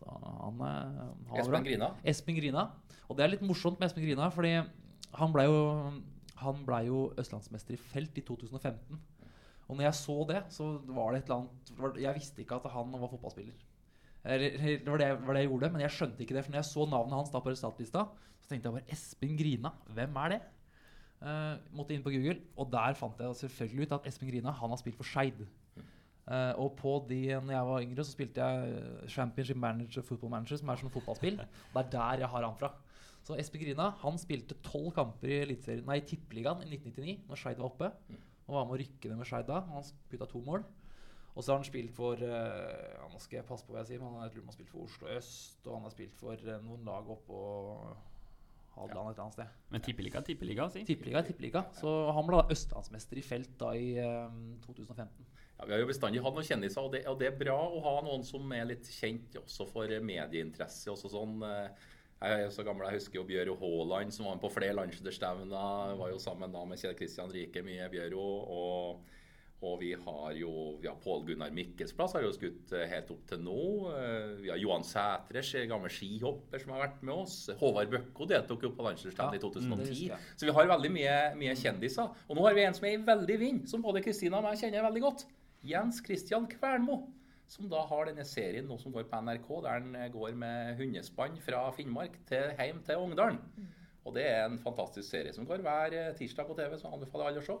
Så 0.00 0.08
han, 0.10 0.64
eh, 0.64 1.04
han. 1.28 1.38
Espen 1.44 1.68
Grina. 1.68 1.92
Espen 2.02 2.40
Grina. 2.40 2.66
Og 3.06 3.18
det 3.18 3.26
er 3.26 3.34
litt 3.36 3.44
morsomt 3.46 3.78
med 3.78 3.90
Espen 3.90 4.08
Grina, 4.08 4.30
fordi 4.32 4.56
han 4.56 5.36
ble 5.36 5.46
jo, 5.46 5.60
han 6.42 6.64
ble 6.66 6.80
jo 6.88 6.98
østlandsmester 7.20 7.76
i 7.76 7.80
felt 7.80 8.18
i 8.18 8.24
2015. 8.26 8.98
Og 9.66 9.76
når 9.76 9.88
jeg 9.88 9.98
så 9.98 10.16
det, 10.28 10.42
så 10.54 10.66
var 10.86 11.12
det 11.12 11.22
et 11.22 11.30
eller 11.30 11.40
annet 11.42 12.02
Jeg 12.02 12.14
visste 12.14 12.42
ikke 12.42 12.60
at 12.60 12.70
han 12.70 12.92
var 12.92 13.10
fotballspiller. 13.10 13.64
Det 14.26 14.86
var 14.86 14.98
det, 14.98 15.08
var 15.22 15.34
det 15.34 15.42
jeg 15.44 15.50
gjorde, 15.50 15.70
men 15.70 15.82
jeg 15.84 15.94
skjønte 15.94 16.22
ikke 16.22 16.34
det. 16.34 16.44
For 16.44 16.54
når 16.54 16.60
jeg 16.62 16.68
så 16.70 16.86
navnet 16.90 17.14
hans 17.14 17.32
da 17.32 17.42
på 17.42 17.52
resultatlista, 17.52 18.04
så 18.42 18.50
tenkte 18.50 18.68
jeg 18.68 18.76
bare 18.78 18.94
Espen 18.94 19.36
Grina, 19.38 19.70
hvem 19.94 20.18
er 20.22 20.34
det? 20.34 20.40
Uh, 21.16 21.54
måtte 21.74 21.94
inn 21.94 22.02
på 22.04 22.12
Google, 22.12 22.40
og 22.60 22.68
der 22.72 22.96
fant 22.98 23.20
jeg 23.22 23.38
selvfølgelig 23.40 23.86
ut 23.86 23.94
at 23.96 24.08
Espen 24.10 24.28
Grina 24.28 24.52
han 24.52 24.74
har 24.74 24.80
spilt 24.82 24.98
for 24.98 25.08
Skeid. 25.08 25.38
Uh, 26.26 26.52
og 26.58 26.74
på 26.78 26.96
de, 27.08 27.20
når 27.38 27.54
jeg 27.54 27.68
var 27.70 27.86
yngre, 27.86 28.04
så 28.04 28.16
spilte 28.16 28.48
jeg 28.48 29.10
Championship 29.14 29.56
Manager 29.62 30.02
Football 30.02 30.34
Manager, 30.34 30.58
som 30.60 30.68
er 30.68 30.82
sånn 30.82 30.94
fotballspill. 30.94 31.38
Det 31.38 31.82
er 31.84 31.92
der 31.94 32.24
jeg 32.24 32.32
har 32.34 32.46
han 32.48 32.58
fra. 32.58 32.72
Så 33.26 33.34
Espen 33.40 33.64
Grina 33.64 33.90
han 34.04 34.18
spilte 34.22 34.54
tolv 34.62 34.92
kamper 34.94 35.32
i 35.32 35.40
Eliteserien, 35.42 35.86
nei, 35.88 35.98
i 35.98 36.06
Tippeligaen 36.06 36.62
i 36.62 36.68
1999, 36.70 37.16
når 37.26 37.40
Skeid 37.40 37.60
var 37.62 37.70
oppe. 37.72 37.92
Og 38.46 38.54
var 38.54 38.66
med 38.68 38.76
å 38.76 38.82
rykke 38.84 39.10
ned 39.10 39.18
med 39.18 39.26
Skeid 39.26 39.48
da. 39.48 39.64
Han 39.72 39.88
putta 40.10 40.28
to 40.30 40.42
mål. 40.46 40.62
Og 41.36 41.44
så 41.44 41.52
har 41.52 41.58
han 41.60 41.66
spilt 41.68 41.92
for 41.92 42.20
eh, 42.24 42.92
ja, 42.96 43.08
Nå 43.12 43.18
skal 43.20 43.40
jeg 43.40 43.48
passe 43.48 43.66
på 43.66 43.74
hva 43.74 43.82
jeg 43.82 43.90
sier, 43.90 44.00
men 44.00 44.14
han, 44.14 44.22
jeg 44.24 44.32
tror 44.32 44.44
han 44.44 44.52
har 44.52 44.56
spilt 44.56 44.70
for 44.72 44.86
Oslo 44.86 45.10
øst, 45.12 45.66
og 45.66 45.74
han 45.74 45.88
har 45.88 45.92
spilt 45.92 46.14
for 46.16 46.52
eh, 46.54 46.62
noen 46.64 46.86
lag 46.86 47.10
oppå 47.12 47.40
Hadeland 48.76 49.10
et 49.10 49.16
eller 49.16 49.24
annet 49.24 49.36
sted. 49.36 49.58
Men 49.72 49.84
tippeliga, 49.84 50.22
tippeliga, 50.24 50.68
si. 50.72 50.84
Tippeliga 50.88 51.22
tippeliga. 51.26 51.64
Så 51.76 51.92
han 52.12 52.28
ble 52.28 52.40
da 52.40 52.54
østlandsmester 52.54 53.20
i 53.20 53.24
felt 53.24 53.52
da 53.60 53.72
i 53.76 53.90
um, 54.00 54.56
2015. 54.64 55.28
Ja, 55.56 55.64
vi 55.64 55.72
har 55.72 55.80
jo 55.80 55.88
bestandig 55.88 56.20
hatt 56.24 56.36
noen 56.36 56.48
kjendiser, 56.48 56.84
og 56.84 56.92
det, 56.92 57.02
og 57.08 57.16
det 57.20 57.30
er 57.30 57.38
bra 57.40 57.56
å 57.56 57.80
ha 57.86 57.94
noen 58.04 58.24
som 58.28 58.52
er 58.52 58.68
litt 58.68 58.88
kjent 58.92 59.38
også 59.40 59.64
for 59.70 59.92
medieinteresse. 60.04 60.92
Også 60.92 61.08
sånn, 61.12 61.38
eh, 61.48 61.86
jeg 62.22 62.46
er 62.46 62.50
så 62.54 62.64
gammel, 62.64 62.86
jeg 62.88 63.00
husker 63.00 63.18
jo 63.20 63.26
Bjøro 63.28 63.56
Haaland, 63.60 64.12
som 64.14 64.24
var 64.26 64.38
med 64.38 64.44
på 64.46 64.52
flere 64.54 64.72
landsstevner. 64.78 65.96
Var 66.00 66.08
jo 66.14 66.18
sammen 66.22 66.52
da 66.54 66.62
med 66.64 66.80
Kjell 66.80 66.96
Kristian 66.96 67.30
Rike 67.32 67.62
mye, 67.66 67.88
Bjøro. 67.92 68.24
Og, 68.56 69.02
og 69.66 69.74
vi 69.80 69.90
har 69.96 70.32
jo 70.36 70.50
vi 70.80 70.88
har 70.88 70.96
Pål 71.00 71.26
Gunnar 71.28 71.52
Mikkelsplass 71.56 72.12
har 72.16 72.24
jo 72.24 72.32
skutt 72.36 72.72
eh, 72.76 72.86
helt 72.90 73.10
opp 73.12 73.22
til 73.28 73.40
nå. 73.44 73.58
Eh, 73.92 74.32
Vi 74.44 74.50
har 74.52 74.60
Johan 74.60 74.84
Sætres, 74.84 75.54
eh, 75.60 75.66
gammel 75.68 75.92
skihopper, 75.92 76.60
som 76.62 76.72
har 76.74 76.86
vært 76.86 77.02
med 77.04 77.14
oss. 77.14 77.36
Håvard 77.60 77.92
Bøkko 77.92 78.28
deltok 78.32 78.64
jo 78.68 78.72
på 78.76 78.84
landsstevnet 78.88 79.36
i 79.36 79.40
Ja, 79.40 79.40
i 79.40 79.44
2010. 79.44 80.10
Så 80.36 80.48
vi 80.48 80.56
har 80.56 80.72
veldig 80.72 80.92
mye, 80.96 81.16
mye 81.40 81.56
kjendiser. 81.56 82.12
Og 82.28 82.36
nå 82.40 82.44
har 82.48 82.56
vi 82.56 82.64
en 82.64 82.76
som 82.76 82.88
er 82.88 82.96
i 82.96 83.04
veldig 83.12 83.38
vind, 83.44 83.62
som 83.68 83.84
både 83.84 84.04
Kristina 84.04 84.40
og 84.40 84.48
meg 84.48 84.60
kjenner 84.60 84.84
veldig 84.88 85.04
godt. 85.04 85.26
Jens 85.66 86.00
Christian 86.04 86.48
Kvernmo. 86.48 87.02
Som 87.48 87.68
da 87.70 87.84
har 87.86 88.08
denne 88.08 88.24
serien 88.26 88.66
nå 88.66 88.76
som 88.82 88.90
går 88.94 89.04
på 89.10 89.20
NRK, 89.22 89.48
der 89.62 89.76
han 89.76 89.94
eh, 89.94 90.08
går 90.10 90.34
med 90.34 90.80
hundespann 90.80 91.36
fra 91.44 91.60
Finnmark 91.76 92.16
til 92.26 92.50
hjem 92.58 92.80
til 92.86 93.02
Ongdalen. 93.04 93.38
Og 94.06 94.14
det 94.14 94.24
er 94.30 94.44
en 94.48 94.58
fantastisk 94.62 95.08
serie 95.10 95.32
som 95.34 95.46
går 95.46 95.62
hver 95.62 95.94
eh, 95.94 96.12
tirsdag 96.18 96.46
på 96.48 96.56
TV, 96.58 96.74
så 96.78 96.90
anbefaler 96.94 97.30
alle 97.30 97.42
å 97.42 97.46
se. 97.46 97.56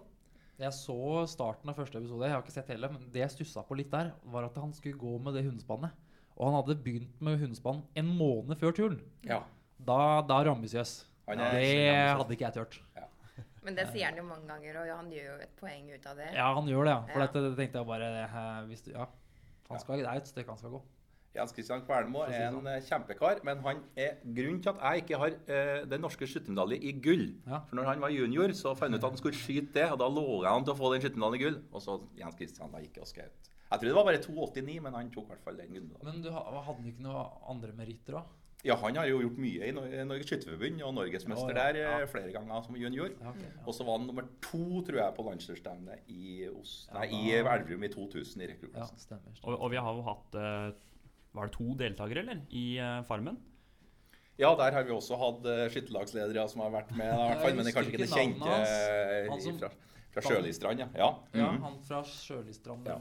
Jeg 0.56 0.72
så 0.72 0.96
starten 1.28 1.68
av 1.68 1.76
første 1.76 2.00
episode, 2.00 2.24
jeg 2.24 2.32
har 2.32 2.42
ikke 2.42 2.54
sett 2.54 2.70
hele, 2.72 2.88
men 2.88 3.10
det 3.12 3.20
jeg 3.20 3.34
stussa 3.34 3.62
på 3.68 3.76
litt 3.76 3.90
der, 3.92 4.10
var 4.32 4.46
at 4.48 4.56
han 4.58 4.72
skulle 4.74 4.98
gå 4.98 5.18
med 5.22 5.36
det 5.36 5.44
hundespannet. 5.44 5.92
Og 6.36 6.48
han 6.48 6.56
hadde 6.58 6.78
begynt 6.84 7.20
med 7.24 7.38
hundespann 7.40 7.82
en 7.96 8.08
måned 8.18 8.58
før 8.60 8.72
turen. 8.76 8.98
Ja. 9.24 9.42
Da, 9.78 9.98
da 10.26 10.40
er 10.40 10.48
han 10.50 10.56
ambisiøs. 10.58 10.96
Det 11.26 11.36
hadde 11.36 12.34
ikke 12.36 12.46
jeg 12.48 12.56
turt. 12.56 12.80
Men 13.66 13.74
det 13.76 13.86
sier 13.90 14.08
han 14.10 14.18
jo 14.20 14.24
mange 14.26 14.46
ganger, 14.48 14.76
og 14.80 14.90
han 14.94 15.08
gjør 15.12 15.28
jo 15.30 15.36
et 15.42 15.54
poeng 15.60 15.86
ut 15.90 16.04
av 16.10 16.18
det. 16.20 16.28
Ja, 16.38 16.48
han 16.54 16.68
gjør 16.70 16.86
det, 16.86 16.92
ja. 16.94 17.00
For 17.12 17.22
Ja. 17.22 17.26
dette 17.26 17.54
tenkte 17.58 17.80
jeg 17.82 17.88
bare 17.90 18.10
eh, 18.24 18.58
hvis 18.70 18.84
du, 18.86 18.90
Ja. 18.94 19.06
Han 19.70 19.82
skal, 19.82 20.02
det 20.02 20.10
er 20.10 20.22
et 20.22 20.30
stykke 20.30 20.54
han 20.54 20.60
skal 20.60 20.76
gå. 20.76 20.82
Jens 21.36 21.52
Christian 21.52 21.82
Kvernmo 21.84 22.22
er 22.24 22.46
en 22.48 22.68
eh, 22.70 22.78
kjempekar, 22.86 23.42
men 23.44 23.58
han 23.64 23.82
er 24.00 24.14
grunnen 24.24 24.62
til 24.64 24.72
at 24.72 24.78
jeg 24.80 25.02
ikke 25.02 25.18
har 25.20 25.34
eh, 25.52 25.82
den 25.90 26.00
norske 26.00 26.28
skyttermedaljen 26.30 26.86
i 26.86 26.94
gull. 27.04 27.26
Ja. 27.44 27.60
For 27.68 27.76
når 27.76 27.90
han 27.90 28.06
var 28.06 28.14
junior, 28.14 28.54
så 28.56 28.72
fant 28.78 28.88
han 28.88 28.96
ut 28.96 29.04
at 29.04 29.12
han 29.12 29.20
skulle 29.20 29.36
skyte 29.36 29.74
det, 29.76 29.84
og 29.92 30.00
da 30.00 30.08
lå 30.08 30.24
han 30.46 30.64
til 30.64 30.72
å 30.72 30.78
få 30.78 30.94
den 30.94 31.04
skyttermedaljen 31.04 31.40
i 31.40 31.44
gull. 31.44 31.60
Og 31.74 31.84
så 31.84 31.98
Jens 32.16 32.40
Christian 32.40 32.72
da 32.72 32.80
gikk 32.80 33.02
og 33.04 33.10
skjøt. 33.10 33.52
Jeg 33.66 33.82
tror 33.82 33.90
det 33.90 33.96
var 33.98 34.06
bare 34.06 34.22
2,89, 34.22 34.80
men 34.86 34.94
han 34.94 35.12
tok 35.12 35.26
i 35.26 35.34
hvert 35.34 35.44
fall 35.44 35.60
den 35.60 35.72
gullmedaljen. 35.74 36.08
Men 36.08 36.24
du 36.24 36.30
hadde 36.32 36.66
han 36.70 36.90
ikke 36.92 37.06
noen 37.08 37.38
andre 37.52 37.72
meritter 37.82 38.20
òg? 38.22 38.34
Ja, 38.66 38.76
han 38.82 38.96
har 38.98 39.06
jo 39.06 39.20
gjort 39.22 39.38
mye 39.38 39.68
i 39.68 39.72
Norges 39.76 40.26
Skytterforbund 40.26 40.82
og 40.82 40.94
norgesmester 40.96 41.52
Å, 41.52 41.54
ja. 41.54 41.66
der 41.72 41.80
eh, 41.82 41.98
Ja. 42.02 42.06
flere 42.10 42.32
ganger 42.34 42.62
som 42.66 42.78
junior. 42.80 43.12
Ja, 43.20 43.32
ok, 43.32 43.42
ja. 43.44 43.64
Og 43.64 43.76
så 43.76 43.86
var 43.86 44.00
han 44.00 44.08
nummer 44.10 44.26
to, 44.42 44.62
tror 44.88 45.00
jeg, 45.02 45.14
på 45.16 45.26
landslagsstevnet 45.28 46.10
i, 46.10 46.48
nei, 46.96 47.06
i 47.14 47.20
Elverum 47.38 47.86
i 47.86 47.92
2000 47.92 48.42
i 48.42 48.48
ja, 48.48 48.52
rekruttklassen. 48.54 49.02
stemmer. 49.04 49.38
Og, 49.44 49.54
og 49.54 49.70
vi 49.70 49.82
har 49.86 50.00
jo 50.00 50.06
hatt 50.10 50.38
eh, 50.42 50.70
Var 51.36 51.50
det 51.50 51.54
to 51.58 51.68
deltakere, 51.78 52.24
eller? 52.24 52.42
I 52.50 52.66
eh, 52.80 53.02
Farmen? 53.08 53.38
Ja, 54.36 54.50
der 54.58 54.74
har 54.76 54.84
vi 54.84 54.92
også 54.92 55.16
hatt 55.16 55.46
uh, 55.48 55.62
skytterlagsledere 55.72 56.42
som 56.52 56.60
har 56.60 56.72
vært 56.74 56.90
med, 56.92 57.08
i 57.08 57.28
hvert 57.30 57.40
fall, 57.40 57.54
men 57.56 57.64
det 57.64 57.70
er 57.72 57.76
kanskje 57.78 57.92
ikke 57.94 58.02
det 58.02 58.10
kjente 58.10 58.56
Han 59.30 59.40
som- 59.40 59.60
fra, 59.62 59.70
fra 60.12 60.24
Sjølistrand. 60.26 60.82
Ja. 60.82 60.88
Ja. 60.92 61.08
Ja, 61.32 61.46
mhm. 61.52 61.62
han 61.62 61.78
fra 61.86 62.02
Sjølistrand 62.04 62.86
Ja. 62.90 62.98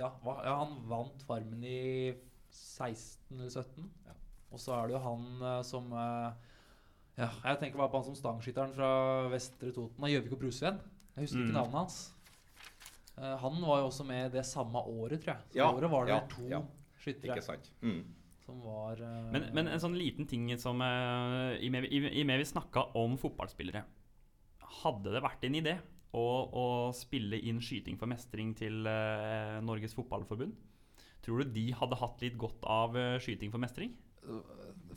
ja, 0.00 0.10
ja, 0.26 0.56
han 0.64 0.74
vant 0.90 1.22
Farmen 1.28 1.62
i 1.62 2.14
16 2.50 3.38
eller 3.38 3.50
17. 3.50 3.86
Ja. 4.08 4.16
Og 4.54 4.60
så 4.62 4.74
er 4.78 4.88
det 4.88 4.94
jo 4.96 5.02
han 5.02 5.24
eh, 5.42 5.60
som 5.66 5.92
eh, 5.92 6.50
Ja, 7.18 7.28
jeg 7.44 7.60
tenker 7.60 7.78
bare 7.78 7.90
på 7.92 8.00
han 8.00 8.08
som 8.08 8.18
stangskytteren 8.18 8.74
fra 8.74 8.88
Vestre 9.30 9.70
Toten 9.74 10.02
av 10.06 10.10
Gjøvik 10.10 10.34
og 10.34 10.40
Brusveen. 10.46 10.80
Jeg 11.14 11.26
husker 11.28 11.38
Mm. 11.38 11.44
ikke 11.46 11.54
navnet 11.60 11.78
hans. 11.78 11.98
Uh, 13.14 13.36
han 13.38 13.60
var 13.62 13.78
jo 13.78 13.86
også 13.86 14.02
med 14.06 14.32
det 14.34 14.42
samme 14.42 14.80
året, 14.90 15.20
tror 15.22 15.36
jeg. 15.36 15.42
Så 15.52 15.58
Ja, 15.60 15.68
året 15.70 15.90
var 15.92 16.06
det 16.08 16.10
ja, 16.10 16.20
to 16.32 16.48
ja. 16.50 16.58
skyttere 16.98 17.36
Ikke 17.36 17.44
sant. 17.46 17.68
Mm. 17.82 18.00
som 18.44 18.58
var 18.64 18.98
Men, 19.30 19.46
men 19.54 19.68
en 19.68 19.80
sånn 19.80 19.94
liten 19.94 20.26
ting 20.26 20.50
som 20.58 20.82
uh, 20.82 21.54
I 21.54 21.70
og 21.70 21.76
med, 21.76 21.86
med 22.26 22.42
vi 22.42 22.48
snakka 22.50 22.88
om 22.98 23.14
fotballspillere 23.16 23.84
Hadde 24.82 25.14
det 25.14 25.22
vært 25.22 25.46
en 25.46 25.54
idé 25.54 25.76
å, 26.12 26.24
å 26.50 26.66
spille 26.92 27.38
inn 27.38 27.62
skyting 27.62 27.96
for 27.96 28.10
mestring 28.10 28.50
til 28.58 28.82
Norges 29.62 29.94
Fotballforbund? 29.94 30.52
Tror 31.22 31.42
du 31.42 31.54
de 31.54 31.68
hadde 31.72 31.98
hatt 32.02 32.20
litt 32.26 32.36
godt 32.38 32.66
av 32.66 32.98
skyting 33.22 33.54
for 33.54 33.62
mestring? 33.62 33.94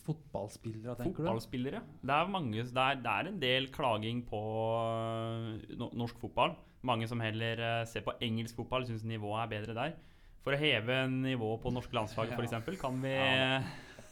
Fotballspillere, 0.05 0.95
tenker 0.99 1.23
Fotballspillere. 1.25 1.81
Det 2.01 2.13
er, 2.15 2.29
mange, 2.31 2.63
det, 2.63 2.83
er, 2.83 2.99
det 3.03 3.13
er 3.13 3.29
en 3.31 3.39
del 3.41 3.67
klaging 3.73 4.21
på 4.29 4.39
øh, 4.79 5.87
norsk 5.97 6.19
fotball. 6.21 6.55
Mange 6.87 7.07
som 7.09 7.19
heller 7.19 7.59
øh, 7.81 7.87
ser 7.89 8.05
på 8.05 8.13
engelsk 8.21 8.55
fotball, 8.55 8.85
syns 8.87 9.03
nivået 9.03 9.41
er 9.43 9.51
bedre 9.55 9.75
der. 9.75 9.97
For 10.45 10.55
å 10.55 10.61
heve 10.61 11.01
nivået 11.11 11.59
på 11.65 11.73
norske 11.75 11.97
landslag, 11.97 12.29
Ja. 12.31 12.37
for 12.37 12.47
eksempel 12.47 12.79
kan 12.79 13.01
vi 13.03 13.15
Ja. 13.17 13.59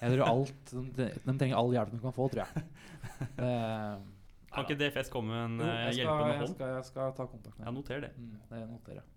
Jeg 0.02 0.18
tror 0.18 0.28
alt 0.28 0.72
De, 0.98 1.06
de 1.24 1.38
trenger 1.40 1.56
all 1.56 1.72
hjelp 1.72 1.94
de 1.94 2.00
kan 2.04 2.14
få, 2.14 2.28
tror 2.34 2.44
jeg. 2.44 2.66
Uh, 3.40 4.04
Kan 4.56 4.66
ikke 4.68 4.78
DFS 4.80 5.10
komme 5.12 5.32
med 5.32 5.46
en 5.46 5.56
jo, 5.60 5.66
eh, 5.68 5.70
jeg, 5.70 5.94
skal, 5.94 5.98
hjelpende 6.00 6.28
jeg, 6.28 6.40
hånd? 6.40 6.86
skal, 6.88 7.14
ta 7.18 7.26
kontakt 7.28 7.58
med 7.60 7.66
Ja, 7.68 7.72
noter 7.76 8.04
det. 8.06 8.12
Mm, 8.16 8.36
det 8.52 8.60
noterer 8.70 9.00
jeg. 9.02 9.08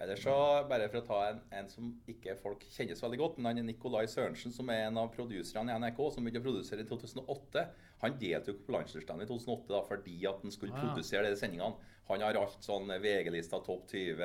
Eller 0.00 0.16
så, 0.20 0.32
bare 0.70 0.86
for 0.92 1.00
å 1.00 1.06
ta 1.08 1.16
en, 1.32 1.38
en 1.58 1.68
som 1.70 1.88
ikke 2.06 2.36
folk 2.38 2.62
kjenner 2.70 2.94
så 2.94 3.08
veldig 3.08 3.18
godt, 3.18 3.38
men 3.38 3.48
han 3.50 3.60
er 3.64 3.66
Nikolai 3.66 4.04
Sørensen, 4.06 4.52
som 4.54 4.68
er 4.70 4.84
en 4.86 5.00
av 5.02 5.08
produserne 5.10 5.74
i 5.74 5.80
NRK, 5.82 5.98
som 6.14 6.22
begynte 6.22 6.38
å 6.38 6.46
produsere 6.46 6.84
i 6.84 6.86
2008. 6.86 7.64
Han 8.04 8.18
deltok 8.20 8.60
på 8.66 8.74
Landslagsstevnet 8.76 9.26
i 9.26 9.30
2008 9.32 9.72
da, 9.74 9.80
fordi 9.88 10.18
at 10.30 10.44
han 10.44 10.54
skulle 10.54 10.76
Ah, 10.76 10.78
ja. 10.84 10.92
produsere 10.92 11.32
de 11.32 11.40
sendingene. 11.40 11.74
Han 12.08 12.22
har 12.24 12.38
alt 12.38 12.62
sånn 12.64 12.86
VG-lista 13.02 13.58
Topp 13.66 13.90
20, 13.90 14.22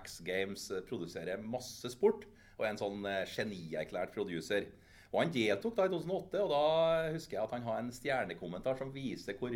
X 0.00 0.16
Games, 0.26 0.64
produserer 0.88 1.44
masse 1.44 1.92
sport, 1.92 2.24
og 2.56 2.64
er 2.64 2.72
en 2.72 2.80
sånn 2.80 3.04
eh, 3.06 3.26
genierklært 3.28 4.16
produser. 4.16 4.70
Og 5.12 5.20
Han 5.20 5.32
deltok 5.34 5.76
da 5.76 5.84
i 5.84 5.92
2008, 5.92 6.40
og 6.46 6.50
da 6.54 6.64
husker 7.12 7.36
jeg 7.36 7.44
at 7.44 7.54
han 7.58 7.68
har 7.68 7.78
en 7.82 7.92
stjernekommentar 7.92 8.76
som 8.78 8.92
viser 8.94 9.36
hvor 9.36 9.52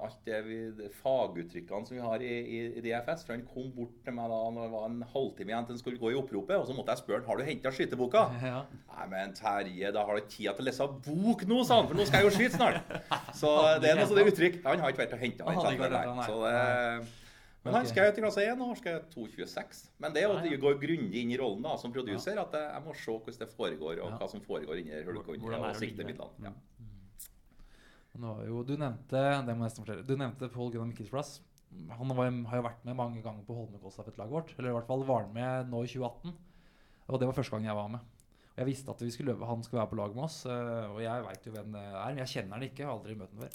alt 0.00 0.18
det, 0.26 0.38
vi, 0.46 0.58
det 0.78 0.88
faguttrykkene 1.00 1.88
som 1.88 1.96
vi 1.96 2.02
har 2.04 2.24
i, 2.24 2.32
i, 2.56 2.82
DFS. 2.84 3.26
For 3.26 3.34
han 3.34 3.44
kom 3.48 3.68
bort 3.76 3.98
til 4.04 4.16
meg 4.16 4.32
da 4.32 4.40
når 4.54 4.66
det 4.66 4.72
var 4.74 4.88
en 4.88 5.04
halvtime 5.14 5.54
igjen 5.54 5.68
til 5.68 5.76
han 5.76 5.82
skulle 5.82 6.02
gå 6.02 6.12
i 6.14 6.18
oppropet, 6.20 6.56
og 6.56 6.66
så 6.68 6.76
måtte 6.76 6.96
jeg 6.96 7.02
spørre 7.04 7.20
han, 7.20 7.28
har 7.30 7.40
du 7.40 7.48
henta 7.50 7.74
skyteboka. 7.76 8.26
Ja. 8.50 8.62
Nei, 8.90 9.04
men 9.12 9.34
Terje, 9.36 9.90
da 9.94 10.02
har 10.06 10.16
du 10.16 10.22
ikke 10.24 10.32
tid 10.32 10.48
til 10.48 10.64
å 10.64 10.66
lese 10.66 10.86
bok 11.04 11.44
nå, 11.46 11.60
sa 11.68 11.76
han, 11.78 11.86
for 11.90 11.98
nå 11.98 12.06
skal 12.08 12.24
jeg 12.24 12.26
jo 12.26 12.32
skyte 12.34 12.56
snart. 12.56 12.94
Så 13.40 13.52
det 13.82 13.92
er 13.92 14.00
noe 14.00 14.08
sånt 14.10 14.32
uttrykk. 14.32 14.60
Han 14.64 14.82
har 14.82 14.92
ikke 14.92 15.04
vært 15.04 15.14
og 15.14 15.22
henta 15.22 15.54
den. 15.54 16.22
Så 16.26 16.38
det, 16.42 17.10
men 17.60 17.76
han 17.76 17.88
skal 17.88 18.08
jo 18.08 18.12
til 18.16 18.24
klasse 18.24 18.44
1 18.48 18.62
og 18.64 18.76
skal 18.78 19.02
2,26. 19.12 19.80
Men 20.00 20.14
det 20.14 20.22
er 20.22 20.30
jo 20.30 20.56
å 20.56 20.60
gå 20.62 20.72
grundig 20.80 21.24
inn 21.24 21.32
i 21.34 21.38
rollen 21.40 21.64
da, 21.66 21.74
som 21.80 21.92
produser. 21.92 22.40
At 22.40 22.56
jeg, 22.56 22.84
må 22.86 22.94
se 22.96 23.12
hvordan 23.12 23.40
det 23.42 23.48
foregår, 23.52 24.00
og 24.00 24.16
hva 24.16 24.28
som 24.32 24.44
foregår 24.44 24.80
inni 24.80 24.96
det 24.96 25.04
og 25.12 25.76
siktemidlene. 25.76 26.48
Ja. 26.48 26.54
Jo, 28.18 28.62
du 28.66 28.74
nevnte 28.74 29.20
det 29.46 29.54
må 29.54 29.64
nesten 29.64 29.84
fortelle, 29.84 30.04
du 30.06 30.16
nevnte 30.18 30.50
Pål 30.50 30.72
Gunnar 30.74 30.88
Mikkelsplass. 30.90 31.40
Han 31.94 32.10
var, 32.18 32.30
har 32.50 32.58
jo 32.58 32.66
vært 32.66 32.86
med 32.88 32.96
mange 32.98 33.22
ganger 33.22 33.44
på 33.46 33.54
Holmenkollstafettlaget 33.54 34.34
vårt. 34.34 34.54
Eller 34.58 34.72
i 34.72 34.74
hvert 34.74 34.88
fall 34.88 35.04
var 35.06 35.22
han 35.22 35.34
med 35.34 35.70
nå 35.70 35.84
i 35.86 35.90
2018. 35.92 36.34
Og 37.06 37.20
det 37.20 37.28
var 37.28 37.36
første 37.36 37.54
gang 37.54 37.68
jeg 37.68 37.78
var 37.78 37.92
med. 37.92 38.02
Og 38.50 38.58
jeg 38.58 38.66
visste 38.66 38.90
at 38.90 39.04
vi 39.04 39.12
skulle, 39.14 39.36
han 39.46 39.62
skulle 39.62 39.80
være 39.84 39.92
på 39.92 39.98
lag 40.00 40.14
med 40.16 40.24
oss. 40.26 40.40
eh, 40.50 40.90
Og 40.90 40.98
jeg 41.04 41.26
veit 41.28 41.46
jo 41.46 41.52
hvem 41.54 41.70
det 41.76 41.84
er. 41.86 42.06
men 42.08 42.18
Jeg 42.24 42.32
kjenner 42.34 42.58
han 42.58 42.66
ikke, 42.66 42.82
jeg 42.82 42.88
har 42.90 42.96
aldri 42.96 43.14
møtt 43.14 43.36
ham 43.36 43.44
før. 43.44 43.54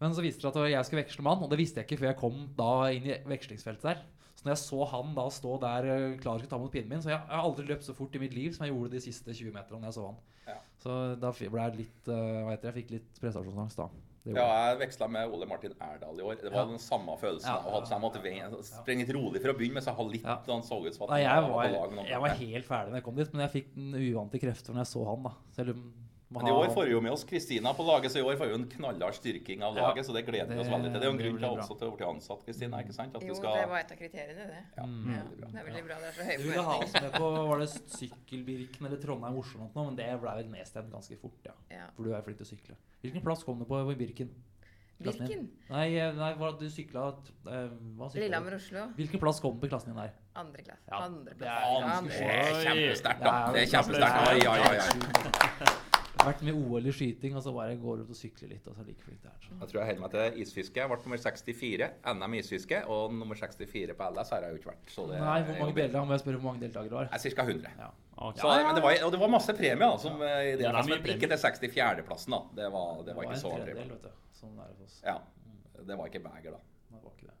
Men 0.00 0.16
så 0.16 0.24
viste 0.24 0.42
det 0.42 0.50
at 0.50 0.72
jeg 0.72 0.84
skulle 0.88 1.02
veksle 1.04 1.22
med 1.22 1.30
han, 1.36 1.44
og 1.44 1.50
det 1.52 1.60
visste 1.60 1.80
jeg 1.80 1.86
ikke 1.86 2.00
før 2.00 2.10
jeg 2.10 2.18
kom 2.20 2.36
da 2.58 2.72
inn 2.96 3.06
i 3.06 3.18
vekslingsfeltet 3.30 3.86
der. 3.86 4.02
Så 4.34 4.46
når 4.46 4.54
jeg 4.54 4.62
så 4.64 4.84
han 4.90 5.14
da 5.14 5.26
stå 5.30 5.56
der 5.62 5.88
eh, 5.94 6.18
klar 6.18 6.40
til 6.40 6.48
å 6.48 6.50
ta 6.50 6.58
mot 6.58 6.72
pinnen 6.72 6.88
min 6.90 7.02
Så 7.04 7.12
jeg, 7.12 7.20
jeg 7.20 7.36
har 7.36 7.46
aldri 7.46 7.66
løpt 7.68 7.86
så 7.86 7.94
fort 7.94 8.14
i 8.16 8.22
mitt 8.22 8.34
liv 8.34 8.50
som 8.56 8.66
jeg 8.66 8.74
gjorde 8.74 8.94
de 8.96 9.02
siste 9.06 9.30
20 9.36 9.52
meterne 9.54 9.86
jeg 9.86 9.98
så 10.00 10.06
han. 10.10 10.20
Ja. 10.50 10.60
Så 10.80 10.94
da 11.20 11.30
ble 11.36 11.48
jeg 11.66 11.76
litt 11.82 12.08
uh, 12.08 12.14
Hva 12.46 12.54
heter 12.54 12.62
det? 12.62 12.70
Jeg 12.70 12.78
fikk 12.82 12.94
litt 12.96 13.20
prestasjonsangst 13.20 13.82
da. 13.82 13.88
Ja, 14.28 14.44
jeg. 14.70 14.78
veksla 14.82 15.06
med 15.08 15.32
Ole 15.32 15.46
Martin 15.48 15.72
Erdal 15.80 16.18
i 16.20 16.22
år. 16.22 16.36
Det 16.42 16.50
var 16.52 16.66
Ja. 16.66 16.68
den 16.68 16.78
samme 16.78 17.16
følelsen. 17.20 17.48
Ja. 17.48 17.62
ja, 17.64 17.80
jeg 17.88 18.00
måtte 18.02 18.64
sprenge 18.68 19.06
litt 19.06 19.14
rolig 19.16 19.40
for 19.40 19.52
å 19.52 19.56
begynne 19.56 19.78
med, 19.78 19.82
så 19.84 19.90
jeg 19.92 19.96
hadde 20.00 20.12
litt 20.12 20.26
Ja. 20.28 20.36
han 20.46 20.62
så 20.62 20.76
ut 20.84 20.94
som 20.94 21.04
at 21.06 21.10
Nei, 21.14 21.22
han 21.24 21.44
jeg 21.44 22.08
jeg 22.10 22.20
var 22.20 22.36
helt 22.42 22.66
ferdig 22.66 22.90
når 22.92 23.00
jeg 23.00 23.04
kom 23.04 23.16
dit, 23.16 23.32
men 23.32 23.40
jeg 23.48 23.50
fikk 23.56 23.74
den 23.74 23.94
uvante 23.94 24.38
krefter 24.40 24.72
når 24.74 24.84
jeg 24.84 24.92
så 24.92 25.04
han. 25.08 25.22
da 25.22 25.32
Selv 25.56 25.70
om 25.70 25.92
Men 26.30 26.46
i 26.46 26.50
år 26.54 26.68
får 26.70 26.84
vi 26.86 26.92
jo 26.92 27.00
med 27.02 27.10
oss 27.10 27.24
Kristina 27.26 27.72
på 27.74 27.82
laget, 27.82 28.12
så 28.12 28.20
i 28.20 28.22
år 28.22 28.36
får 28.38 28.46
vi 28.46 28.52
jo 28.52 28.58
en 28.60 28.66
knallhard 28.70 29.16
styrking 29.18 29.64
av 29.66 29.74
Ja. 29.74 29.88
laget. 29.88 30.06
Så 30.06 30.12
det 30.14 30.22
gleder 30.28 30.46
vi 30.54 30.60
oss 30.62 30.68
veldig 30.70 30.92
til. 30.92 31.00
Det 31.00 31.02
er 31.02 31.10
jo 31.10 31.16
en 31.16 31.22
grunn 31.22 31.38
til 31.40 31.48
også 31.58 31.78
til 31.78 31.88
å 31.90 31.96
bli 31.96 32.06
ansatt, 32.06 32.44
Kristina. 32.46 32.78
ikke 32.84 32.94
sant? 32.94 33.16
At 33.16 33.22
Jo, 33.22 33.34
du 33.34 33.34
skal... 33.34 33.56
det 33.58 33.68
var 33.68 33.78
et 33.80 33.90
av 33.90 33.98
kriteriene, 33.98 34.46
det. 34.46 34.62
Ja, 34.76 34.84
Mm. 34.86 35.10
Ja, 35.10 35.22
det 35.50 35.58
er 35.58 35.64
veldig 35.64 35.84
bra. 35.88 35.96
Det 35.98 36.08
er 36.08 36.12
så 36.12 36.24
høye 36.28 36.36
Du 36.38 36.42
ville 36.50 36.62
ha 36.62 36.76
oss 36.78 36.92
med 36.92 37.12
på 37.12 37.30
var 37.50 37.58
det 37.58 37.68
Sykkelbirken 37.70 38.86
eller 38.86 38.96
Trondheim-Oslo, 39.02 39.58
eller 39.64 39.74
noe, 39.74 39.84
men 39.90 39.96
det 39.96 40.20
ble 40.20 40.36
vel 40.38 40.48
nedstemt 40.54 40.92
ganske 40.92 41.18
fort. 41.18 41.42
ja 41.44 41.52
Ja. 41.70 41.86
For 41.96 42.04
du 42.04 42.14
er 42.14 42.22
flink 42.22 42.38
til 42.38 42.46
å 42.46 42.50
sykle. 42.54 42.76
Hvilken 43.02 43.22
plass 43.22 43.42
kom 43.42 43.58
du 43.58 43.64
på 43.64 43.82
i 43.90 43.94
Birken? 43.96 44.30
Birken. 45.00 45.50
Nei, 45.70 45.96
eh, 45.96 46.12
nei 46.12 46.34
du 46.34 46.66
sykla 46.68 47.08
eh, 47.48 47.68
hva? 47.96 48.10
Lillehammer-Oslo. 48.14 48.94
Hvilken 48.94 49.18
plass 49.18 49.40
kom 49.40 49.54
du 49.56 49.60
på 49.60 49.66
i 49.66 49.70
klassen 49.70 49.94
din 49.94 49.96
der? 49.96 50.12
Andre 50.36 50.62
klasse. 50.62 50.86
Ja, 50.86 51.02
Andre 51.06 51.30
det 51.32 51.38
plass. 51.38 51.48
Ja, 51.48 52.00
det 52.02 52.16
er 52.20 52.62
kjempesterkt, 52.70 53.20
da. 53.20 53.52
Det 53.52 53.62
er 53.62 53.70
kjempesterkt. 53.74 54.44
Ja, 54.44 54.56
ja, 54.56 54.72
ja, 54.72 54.72
ja. 55.66 55.89
Vært 56.20 56.42
med 56.44 56.52
i 56.52 56.56
OL 56.60 56.84
i 56.86 56.92
skyting, 56.92 57.34
og 57.38 57.42
så 57.44 57.52
bare 57.54 57.76
går 57.80 58.02
ut 58.04 58.10
og 58.12 58.16
sykler 58.18 58.50
litt, 58.52 58.66
og 58.68 58.74
så 58.76 58.82
er 58.82 58.88
like 58.90 59.00
flink 59.04 59.22
det 59.24 59.30
er. 59.30 59.36
Så. 59.40 59.54
Jeg 59.60 59.68
tror 59.70 59.78
jeg 59.80 59.86
holder 59.88 60.02
meg 60.04 60.10
til 60.14 60.40
isfiske. 60.42 60.80
Jeg 60.82 60.90
ble 60.90 60.98
nummer 61.06 61.20
64 61.22 61.88
NM 62.20 62.34
isfiske, 62.40 62.80
og 62.92 63.14
nummer 63.16 63.38
64 63.40 63.94
på 63.96 64.08
LS 64.16 64.32
har 64.34 64.44
jeg 64.44 64.52
jo 64.52 64.58
ikke 64.60 64.70
vært. 64.72 64.92
Så 64.92 65.06
det 65.08 65.20
Nei, 65.22 65.38
hvor 65.48 65.58
mange 65.62 65.76
deltakere 65.78 66.04
må 66.10 66.16
jeg 66.16 66.22
spørre 66.24 66.40
hvor 66.42 66.48
mange 66.50 66.62
deltakere 66.66 66.90
det 66.92 66.98
var? 66.98 67.08
Jeg 67.14 67.32
er 67.32 67.36
ca. 67.38 67.46
100. 67.48 67.72
Ja. 67.80 67.88
Okay. 68.20 68.40
Så, 68.42 68.50
men 68.66 68.74
det 68.76 68.82
var, 68.84 68.96
og 69.06 69.12
det 69.14 69.20
var 69.22 69.32
masse 69.32 69.54
premier, 69.56 69.80
da, 69.80 69.90
som 70.02 70.20
eh, 70.20 70.36
i 70.50 70.50
det, 70.60 70.66
Ja, 70.66 70.72
det 70.76 70.84
men 70.90 71.08
ikke 71.14 71.30
til 71.30 71.40
64.-plassen. 71.40 72.34
da. 72.36 72.40
Det 72.60 72.68
var, 72.76 72.90
det 73.06 73.14
var 73.16 73.28
ikke 73.30 73.38
så 73.40 73.52
en 73.54 73.62
artig. 73.62 73.74
tredjedel, 73.76 73.94
vet 73.96 74.02
du. 74.04 74.10
Sånn 74.40 74.58
er 74.60 74.68
det 74.68 74.76
hos 74.76 74.90
oss. 74.90 74.98
Ja, 75.06 75.16
Det 75.80 75.96
var 75.96 76.10
ikke 76.12 76.20
beger, 76.26 76.58
da. 76.58 76.60
Det 76.90 77.00
var 77.00 77.14
ikke 77.16 77.30
det. 77.30 77.36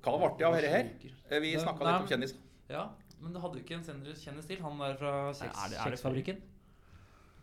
Hva 0.00 0.14
ble 0.16 0.30
det 0.40 0.46
av 0.48 0.54
dette 0.56 0.72
her? 0.72 0.88
Eh, 1.28 1.40
Vi 1.44 1.52
Det- 1.52 1.60
snakka 1.60 1.84
litt 1.84 2.00
om 2.00 2.08
kjendis. 2.08 2.32
Ja, 2.72 2.86
men 3.20 3.34
du 3.34 3.40
hadde 3.44 3.60
jo 3.60 3.64
ikke 3.66 3.76
en 3.76 3.84
kjennes 4.16 4.46
til? 4.48 4.62
Han 4.64 4.78
der 4.80 4.96
fra 4.96 5.12
Nei, 5.28 5.32
kjeks, 5.36 5.60
det- 5.60 5.76
det 5.76 5.84
Kjeksfabrikken? 5.84 6.40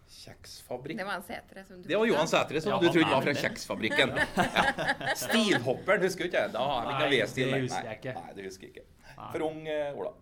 Kjeksfabrikk. 0.07 0.97
Det 1.01 1.05
var 1.07 1.17
en 1.19 1.25
setre 1.27 1.63
som 1.67 1.81
du 1.81 1.87
Det 1.89 1.97
var 1.99 2.07
Johan 2.07 2.29
Sætre 2.31 2.61
som 2.63 2.71
Ja, 2.71 2.77
du 2.79 2.87
trodde 2.87 3.09
var 3.11 3.25
fra. 3.25 3.33
Kjeksfabrikken. 3.43 4.13
Ja. 4.15 5.15
Stilhopperen, 5.19 6.05
husker 6.07 6.23
du 6.23 6.31
ikke? 6.31 6.45
Da 6.53 6.63
har 6.63 6.87
vi 6.87 6.93
ikke 6.95 7.09
Nei, 7.09 7.19
V-stil. 7.21 7.43
det 7.47 7.51
nei. 7.57 7.65
husker 7.67 7.89
jeg 7.91 7.99
ikke. 8.01 8.13
Nei, 8.21 8.31
det 8.37 8.45
husker 8.47 8.67
jeg 8.69 8.75
ikke. 8.77 8.87
Nei. 9.17 9.27
For 9.33 9.45
ung 9.49 9.61
uh, 9.67 9.99
Ola. 9.99 10.13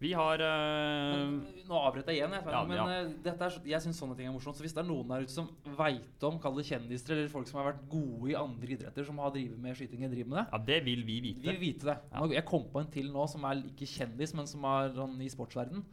Vi 0.00 0.14
har 0.16 0.40
eh, 0.40 1.10
Men, 1.12 1.32
nå 1.68 1.76
avbrøt 1.76 2.06
jeg 2.08 2.16
igjen, 2.22 2.32
jeg, 2.32 2.44
Ja, 2.48 2.60
men 2.64 2.78
ja. 2.78 2.84
eh, 3.02 3.08
dette 3.20 3.44
er, 3.50 3.56
jeg 3.68 3.84
syns 3.84 3.98
sånne 4.00 4.14
ting 4.16 4.30
er 4.30 4.32
morsomt. 4.32 4.56
Så 4.56 4.64
hvis 4.64 4.72
det 4.72 4.80
er 4.80 4.86
noen 4.88 5.10
der 5.12 5.26
ute 5.26 5.34
som 5.34 5.50
veit 5.76 6.24
om, 6.24 6.38
kall 6.40 6.56
det 6.56 6.64
kjendiser, 6.70 7.12
eller 7.12 7.28
folk 7.28 7.50
som 7.50 7.58
har 7.60 7.66
vært 7.74 7.82
gode 7.92 8.30
i 8.32 8.36
andre 8.40 8.72
idretter, 8.78 9.04
som 9.04 9.20
har 9.20 9.34
drevet 9.34 9.60
med 9.60 9.76
skyting 9.76 10.00
eller 10.06 10.14
driver 10.16 10.30
med 10.32 10.38
det, 10.40 10.46
Ja, 10.54 10.60
det 10.70 10.78
vil 10.88 11.04
vi 11.04 11.18
vi 11.20 11.34
vite. 11.34 11.44
vil 11.50 11.60
vite 11.60 11.90
det. 11.90 11.98
Ja. 12.14 12.24
Jeg 12.32 12.46
kom 12.48 12.64
på 12.72 12.80
en 12.80 12.88
til 12.96 13.12
nå 13.12 13.26
som 13.28 13.44
er 13.50 13.60
ikke 13.60 13.90
kjendis, 13.92 14.32
men 14.40 14.48
som 14.48 14.64
er 14.72 14.88
sånn 14.96 15.20
i 15.20 15.28
sportsverden. 15.36 15.84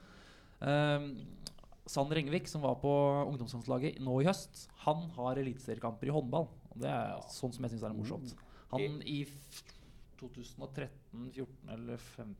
Um, 0.63 1.09
Sander 1.87 2.15
Rengevik, 2.19 2.47
som 2.51 2.61
var 2.61 2.75
på 2.81 2.91
ungdomslandslaget 3.29 3.99
nå 4.03 4.17
i 4.21 4.25
høst, 4.27 4.65
han 4.83 5.05
har 5.15 5.39
eliteseriekamper 5.39 6.09
i 6.09 6.15
håndball. 6.15 6.47
Og 6.71 6.81
det 6.83 6.89
er 6.91 7.21
sånn 7.31 7.53
som 7.55 7.63
jeg 7.63 7.71
syns 7.75 7.83
er 7.87 7.95
morsomt. 7.95 8.33
Han 8.73 8.99
i 9.07 9.21
2013, 10.19 11.31
14 11.33 11.71
eller 11.77 11.97
15 11.97 12.35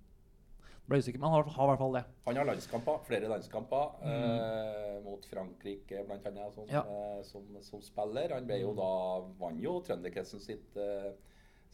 Ble 0.88 1.02
usikker, 1.04 1.20
men 1.20 1.28
han 1.28 1.42
har, 1.42 1.50
har 1.52 1.66
i 1.66 1.70
hvert 1.74 1.82
fall 1.82 1.96
det. 1.98 2.02
Han 2.30 2.38
har 2.40 2.46
landskamper, 2.48 3.00
flere 3.04 3.28
landskamper 3.28 4.06
eh, 4.08 4.94
mot 5.04 5.26
Frankrike 5.28 6.00
annet, 6.08 6.54
som, 6.56 6.64
Mm. 6.64 6.72
Ja. 6.72 6.84
eh, 6.88 7.24
som, 7.28 7.44
som 7.62 7.82
spiller. 7.84 8.32
Han 8.32 8.48
ble 8.48 8.62
jo 8.62 8.72
da, 8.78 8.88
vant 9.42 9.60
jo 9.60 9.74
Trønderkretsen 9.84 10.40
sitt, 10.40 10.78
eh, 10.80 11.10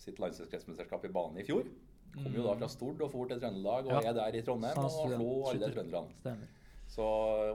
sitt 0.02 0.18
landslagskretsmesterskap 0.18 1.06
i 1.06 1.14
bane 1.14 1.44
i 1.44 1.46
fjor. 1.46 1.70
Kom 2.16 2.34
jo 2.34 2.48
da 2.48 2.56
fra 2.58 2.68
Stord 2.74 3.06
og 3.06 3.12
for 3.14 3.30
til 3.30 3.38
Trøndelag 3.42 3.86
og 3.86 3.94
Mm. 3.94 4.02
Ja. 4.02 4.10
er 4.10 4.18
der 4.18 4.40
i 4.40 4.42
Trondheim 4.50 4.82
og 4.82 4.90
slo 4.98 5.30
alle 5.52 5.70
trønderne. 5.78 6.38
Så, 6.94 7.06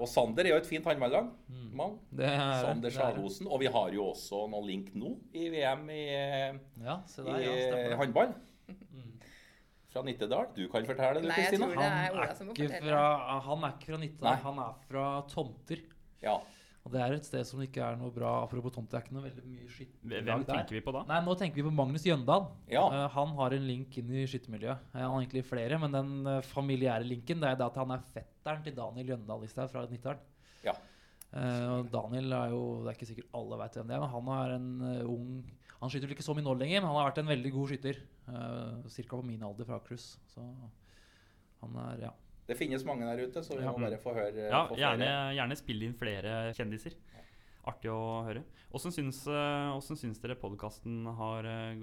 og 0.00 0.08
Sander 0.10 0.48
er 0.48 0.56
jo 0.56 0.58
et 0.58 0.66
fint 0.66 0.86
håndballag. 0.88 1.28
Mm. 1.46 1.68
mann. 1.78 1.92
Det 2.10 2.26
er, 2.26 2.56
Sander 2.64 2.90
er- 2.90 2.94
Sjalhosen. 2.96 3.46
Og 3.46 3.60
vi 3.62 3.68
har 3.70 3.92
jo 3.94 4.08
også 4.10 4.48
noe 4.50 4.66
link 4.66 4.88
nå 4.98 5.12
i 5.32 5.44
VM 5.52 5.84
i, 5.94 6.02
Ja, 6.82 6.96
se 7.06 7.22
i 7.22 7.44
ja, 7.46 7.94
håndball. 8.00 8.32
Mm. 8.68 9.12
Fra 9.92 10.02
Nittedal. 10.02 10.50
Du 10.56 10.64
kan 10.72 10.84
fortelle, 10.88 11.22
Kristina. 11.30 11.66
det 11.70 11.76
er 11.76 11.82
Han 11.82 12.18
er, 12.18 12.32
ikke 12.50 12.82
fra, 12.82 13.04
han 13.46 13.62
er 13.68 13.76
ikke 13.76 13.92
fra 13.92 14.00
Nittedal, 14.02 14.32
Nei. 14.32 14.36
han 14.42 14.58
er 14.64 14.74
fra 14.90 15.06
Tomter. 15.30 15.84
Ja. 16.22 16.34
Og 16.88 16.94
det 16.94 17.02
er 17.04 17.14
et 17.18 17.28
sted 17.28 17.44
som 17.44 17.60
ikke 17.60 17.84
er 17.84 17.98
noe 18.00 18.08
bra 18.14 18.30
Apropos 18.40 18.72
tomt, 18.72 18.88
det 18.88 18.96
er 18.96 19.04
ikke 19.04 19.16
noe 19.18 19.26
veldig 19.26 19.44
mye 19.44 19.66
Hvem 19.66 19.72
skytterlag 19.76 20.44
der. 20.46 20.50
tenker 20.54 20.78
vi 20.78 20.84
på 20.88 20.94
da? 20.96 21.04
Nei, 21.10 21.20
nå 21.26 21.34
tenker 21.36 21.60
vi 21.60 21.66
på 21.68 21.74
Magnus 21.76 22.06
Jøndal. 22.08 22.48
Ja. 22.72 22.86
Uh, 22.88 23.04
han 23.12 23.34
har 23.42 23.56
en 23.58 23.66
link 23.68 23.98
inn 24.00 24.14
i 24.16 24.24
skyttermiljøet. 24.30 24.86
Uh, 24.94 25.00
han 25.02 25.10
har 25.12 25.18
egentlig 25.20 25.44
flere, 25.44 25.80
men 25.82 25.94
den 25.94 26.14
uh, 26.24 26.38
familiære 26.54 27.04
linken 27.04 27.44
det 27.44 27.52
er 27.52 27.60
det 27.60 27.68
at 27.68 27.76
han 27.82 27.92
er 27.92 28.06
fetteren 28.16 28.64
til 28.64 28.76
Daniel 28.78 29.12
Jøndal 29.14 29.44
sted, 29.52 29.68
fra 29.70 29.84
Nittedal. 29.84 30.24
Ja. 30.64 30.74
Eh, 31.28 31.64
og 31.68 31.90
Daniel 31.92 32.32
er 32.32 32.52
jo 32.54 32.60
Det 32.80 32.88
er 32.88 32.94
ikke 32.96 33.06
sikkert 33.10 33.34
alle 33.36 33.56
vet 33.60 33.74
hvem 33.76 33.90
det 33.90 33.96
er, 33.98 34.00
men 34.00 34.12
han 34.14 34.28
er 34.32 34.52
en 34.54 34.68
eh, 34.88 35.10
ung 35.12 35.26
Han 35.82 35.90
skyter 35.92 36.08
vel 36.08 36.14
ikke 36.16 36.24
så 36.24 36.32
mye 36.32 36.46
nå 36.46 36.54
lenger, 36.56 36.80
men 36.80 36.88
han 36.88 36.96
har 36.96 37.10
vært 37.10 37.20
en 37.20 37.28
veldig 37.28 37.50
god 37.54 37.68
skytter. 37.70 37.98
Uh, 38.26 38.88
Cirka 38.90 39.14
på 39.14 39.26
min 39.28 39.44
alder 39.46 39.68
fra 39.68 39.76
Akershus. 39.78 40.16
Så 40.32 40.42
han 41.62 41.76
er 41.84 42.08
Ja. 42.08 42.10
Det 42.48 42.56
finnes 42.56 42.84
mange 42.88 43.04
der 43.04 43.20
ute, 43.26 43.42
så 43.44 43.58
vi 43.58 43.64
Ja. 43.64 43.72
må 43.72 43.82
bare 43.84 43.98
få 44.00 44.14
høre. 44.16 44.48
Ja, 44.48 44.62
få 44.70 44.76
gjerne, 44.80 45.04
flere. 45.04 45.34
gjerne 45.36 45.56
spill 45.60 45.82
inn 45.84 45.94
flere 45.98 46.36
kjendiser. 46.56 46.94
Artig 47.68 47.90
å 47.92 48.24
høre. 48.24 48.42
Åssen 48.72 48.94
syns, 48.94 49.26
eh, 49.28 49.80
syns 49.84 50.20
dere 50.22 50.34
podkasten 50.40 51.02
har 51.18 51.44
eh, 51.44 51.74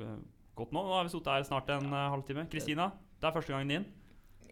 gått 0.58 0.72
nå? 0.74 0.82
Nå 0.82 0.96
har 0.98 1.04
vi 1.06 1.14
sittet 1.14 1.28
her 1.36 1.44
snart 1.46 1.70
en 1.70 1.86
eh, 1.94 2.10
halvtime. 2.16 2.48
Kristina, 2.50 2.90
det 3.22 3.30
er 3.30 3.36
første 3.36 3.54
gangen 3.54 3.70
din. 3.70 3.86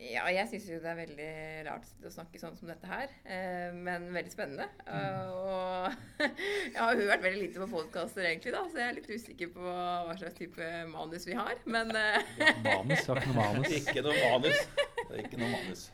Ja, 0.04 0.26
jeg 0.28 0.50
syns 0.52 0.66
jo 0.68 0.78
det 0.84 0.90
er 0.90 0.98
veldig 1.00 1.28
rart 1.70 1.86
å 2.04 2.12
snakke 2.12 2.40
sånn 2.42 2.58
som 2.60 2.68
dette 2.68 2.86
her, 2.90 3.08
eh, 3.26 3.72
men 3.72 4.10
veldig 4.14 4.34
spennende. 4.34 4.68
Eh, 4.86 5.32
og 5.32 5.96
jeg 6.74 6.78
har 6.78 6.96
hørt 7.02 7.24
veldig 7.24 7.42
lite 7.48 7.62
på 7.64 7.70
podkaster 7.72 8.26
egentlig, 8.28 8.52
da, 8.54 8.66
så 8.70 8.82
jeg 8.82 8.90
er 8.90 8.98
litt 9.00 9.10
usikker 9.10 9.54
på 9.56 9.64
hva 9.64 10.14
slags 10.20 10.38
type 10.38 10.70
manus 10.92 11.26
vi 11.30 11.34
har. 11.40 11.56
Men 11.66 11.90
ja, 11.96 12.22
Manus. 12.66 13.08
Har 13.08 13.22
ikke 13.22 13.34
noe 13.34 13.42
manus. 13.42 13.74
Ikke 13.82 14.06
noe 14.06 14.22
manus. 14.28 14.64
Det 15.08 15.18
er 15.18 15.24
ikke 15.26 15.40
noe 15.42 15.52
manus. 15.56 15.88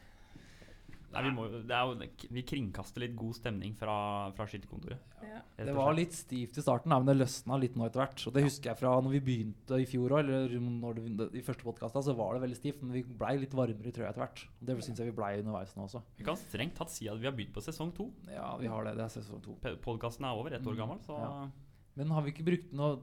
Nei, 1.11 1.21
vi, 1.25 1.29
må, 1.33 1.45
jo- 1.49 1.59
det 1.65 1.73
er 1.73 1.87
jo, 1.89 2.27
vi 2.35 2.41
kringkaster 2.45 3.01
litt 3.01 3.15
god 3.17 3.33
stemning 3.33 3.71
fra, 3.75 3.95
fra 4.37 4.45
skytterkontoret. 4.45 4.99
Ja. 5.25 5.39
Det 5.57 5.73
var 5.73 5.95
litt 5.97 6.13
stivt 6.13 6.59
i 6.59 6.61
starten, 6.61 6.93
men 6.93 7.07
det 7.09 7.15
løsna 7.17 7.57
litt 7.59 7.75
nå 7.79 7.87
etter 7.87 8.03
hvert. 8.03 8.21
Og 8.29 8.35
det 8.35 8.43
husker 8.45 8.69
jeg 8.69 8.77
fra 8.77 8.91
når 9.01 9.15
vi 9.17 9.21
begynte 9.25 9.79
i 9.81 9.87
fjor 9.89 10.13
òg, 10.13 10.21
eller 10.21 10.53
når 10.61 10.99
det, 11.17 11.27
i 11.41 11.43
første 11.45 11.65
podkastene, 11.65 12.05
så 12.05 12.13
var 12.19 12.37
det 12.37 12.43
veldig 12.45 12.59
stivt. 12.59 12.83
Men 12.83 12.93
vi 12.93 13.01
blei 13.03 13.33
litt 13.41 13.55
varmere 13.57 13.89
i 13.89 13.95
trøya 13.95 14.11
etter 14.13 14.21
hvert. 14.25 14.43
Og 14.61 14.69
Det 14.69 14.77
syns 14.85 15.01
jeg 15.01 15.09
vi 15.09 15.17
blei 15.17 15.31
underveis 15.41 15.73
nå 15.75 15.87
også. 15.89 16.03
Vi 16.21 16.27
kan 16.29 16.37
strengt 16.37 16.77
tatt 16.77 16.93
si 16.93 17.09
at 17.09 17.17
vi 17.17 17.25
har 17.25 17.33
begynt 17.33 17.55
på 17.57 17.65
sesong 17.65 17.91
to. 17.97 18.11
Ja, 18.29 18.51
vi 18.61 18.69
har 18.69 18.85
det. 18.85 18.93
Det 19.01 19.07
er 19.09 19.15
sesong 19.17 19.41
to. 19.41 19.57
Podkasten 19.81 20.29
er 20.29 20.37
over, 20.37 20.53
ett 20.53 20.61
år 20.67 20.77
Mm, 20.77 20.83
gammel, 20.85 21.01
så 21.09 21.17
ja. 21.17 21.49
Men 21.97 22.13
har 22.15 22.21
vi 22.23 22.31
ikke 22.31 22.45
brukt 22.47 22.69
noe 22.77 22.99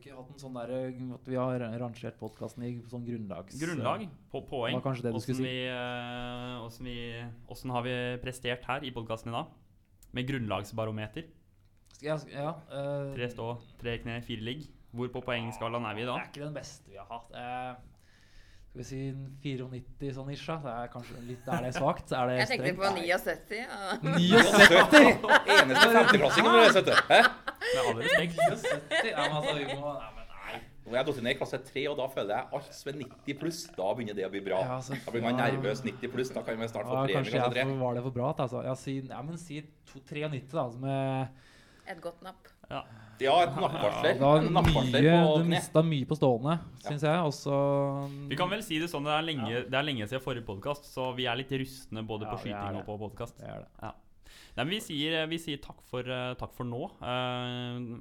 ikke 0.00 0.16
hatt 0.16 0.30
en 0.32 0.40
sånn 0.40 0.56
der, 0.56 0.72
at 1.16 1.28
vi 1.28 1.38
har 1.38 1.64
rangert 1.82 2.16
podkasten 2.20 2.64
i 2.66 2.72
sånn 2.90 3.04
grunnlags... 3.06 3.58
grunnlag, 3.60 4.06
på 4.32 4.42
poeng. 4.48 4.78
Var 4.78 4.84
kanskje 4.86 5.06
det 5.06 5.12
du 5.14 5.20
skulle 5.22 5.42
si. 5.42 5.50
vi, 5.50 5.66
eh, 5.70 6.64
åssen 6.64 6.88
hvordan 7.46 7.74
har 7.76 7.86
vi 7.86 7.94
prestert 8.24 8.66
her 8.68 8.86
i 8.88 8.92
podkasten 8.96 9.32
i 9.32 9.36
dag? 9.36 9.52
Med 10.16 10.26
grunnlagsbarometer. 10.32 11.28
Ja, 12.00 12.16
ja 12.32 12.54
eh, 12.72 13.12
Tre 13.14 13.30
stå, 13.30 13.52
tre 13.80 13.98
kne, 14.02 14.20
fire 14.26 14.46
ligg. 14.48 14.68
Hvor 14.96 15.10
på 15.14 15.22
poengskalaen 15.22 15.86
er 15.86 15.98
vi 16.00 16.06
da? 16.08 16.16
Det 16.16 16.24
er 16.24 16.32
ikke 16.32 16.46
den 16.48 16.56
beste 16.56 16.90
vi 16.90 16.98
har 16.98 17.06
hatt. 17.12 17.30
Eh, 17.36 17.89
skal 18.70 18.78
vi 18.78 18.84
si 18.86 18.98
94 19.42 20.12
sånn 20.14 20.28
ish? 20.30 20.44
Det 20.46 20.70
er 20.70 20.90
kanskje 20.92 21.20
litt 21.26 21.48
Er 21.50 21.64
det 21.66 21.72
svakt? 21.74 22.12
Er 22.14 22.28
det 22.30 22.36
Jeg 22.38 22.50
tenkte 22.52 22.74
på 22.78 22.86
strengt? 22.86 23.50
79. 23.50 23.56
Ja. 23.58 23.96
79! 24.04 25.24
Eneste 25.56 25.88
femteklassingen 25.96 26.52
vår, 26.54 26.68
vet 26.76 26.86
du. 26.86 26.92
Hæ? 27.10 27.18
Med 27.64 27.80
all 27.82 27.98
respekt. 27.98 28.38
79? 28.38 29.10
Ja, 29.10 29.24
men 29.26 29.34
altså, 29.40 29.56
vi 29.58 29.66
må 29.74 29.94
Nei, 29.96 30.12
men 30.14 30.30
nei. 30.30 30.60
Nå 30.84 30.94
er 30.94 31.00
jeg 31.00 31.08
datt 31.10 31.18
ned 31.26 31.32
i 31.34 31.38
klasse 31.40 31.60
3, 31.66 31.82
og 31.90 31.98
da 31.98 32.06
føler 32.14 32.32
jeg 32.36 32.60
alt 32.60 32.70
som 32.78 32.92
er 32.92 33.00
90 33.02 33.40
pluss. 33.42 33.58
Da 33.74 33.90
begynner 33.98 34.16
det 34.20 34.28
å 34.28 34.30
bli 34.36 34.44
bra. 34.46 34.62
Ja, 34.62 34.78
altså, 34.78 35.00
Da 35.02 35.14
blir 35.16 35.26
man 35.26 35.36
nervøs 35.42 35.82
90 35.86 36.14
pluss. 36.14 36.30
Da 36.34 36.46
kan 36.46 36.62
man 36.62 36.70
snart 36.70 36.86
få 36.88 36.94
Ja, 36.94 37.02
premie 37.10 37.18
kanskje 37.18 37.36
jeg 37.58 37.76
var 37.82 37.98
det 37.98 38.06
for 38.06 38.16
bra. 38.20 38.30
Altså. 38.46 38.62
Ja, 38.70 38.76
si, 38.78 38.96
ja, 39.02 39.20
men 39.26 39.38
si 39.38 39.60
to- 39.90 40.02
93, 40.06 40.46
da. 40.54 40.68
Som 40.78 40.86
er, 40.94 41.28
Et 41.90 42.00
godt 42.06 42.22
napp. 42.22 42.46
Ja. 42.70 42.84
Ja, 43.20 43.34
et 43.44 43.56
nappvarsler. 43.56 44.14
Ja, 44.16 44.28
En 44.40 44.52
nappvarsler 44.54 45.04
du 45.04 45.08
på 45.10 45.32
kne. 45.42 45.48
mista 45.50 45.82
mye 45.84 46.06
på 46.08 46.16
stående, 46.16 46.54
syns 46.80 47.02
jeg. 47.04 47.24
Også 47.28 47.56
Vi 48.30 48.38
kan 48.40 48.48
vel 48.48 48.62
si 48.64 48.78
det 48.80 48.88
sånn, 48.88 49.04
det 49.04 49.12
er 49.12 49.26
lenge, 49.26 49.50
det 49.68 49.76
er 49.76 49.84
lenge 49.84 50.06
siden 50.08 50.24
forrige 50.24 50.46
podkast, 50.46 50.88
så 50.88 51.10
vi 51.16 51.26
er 51.28 51.36
litt 51.36 51.52
rustne 51.52 52.04
både 52.06 52.24
Ja, 52.24 52.30
på 52.32 52.40
skyting 52.40 52.78
og 52.80 52.86
på 52.88 52.96
podkast. 53.02 53.42
Ja. 53.44 53.92
Nei, 54.56 54.64
men 54.64 54.72
vi 54.72 54.80
sier, 54.80 55.26
vi 55.28 55.38
sier 55.42 55.60
takk, 55.60 55.82
for, 55.90 56.00
eh, 56.00 56.32
takk 56.40 56.56
for 56.56 56.64
nå. 56.64 56.88
Uh, 57.04 58.00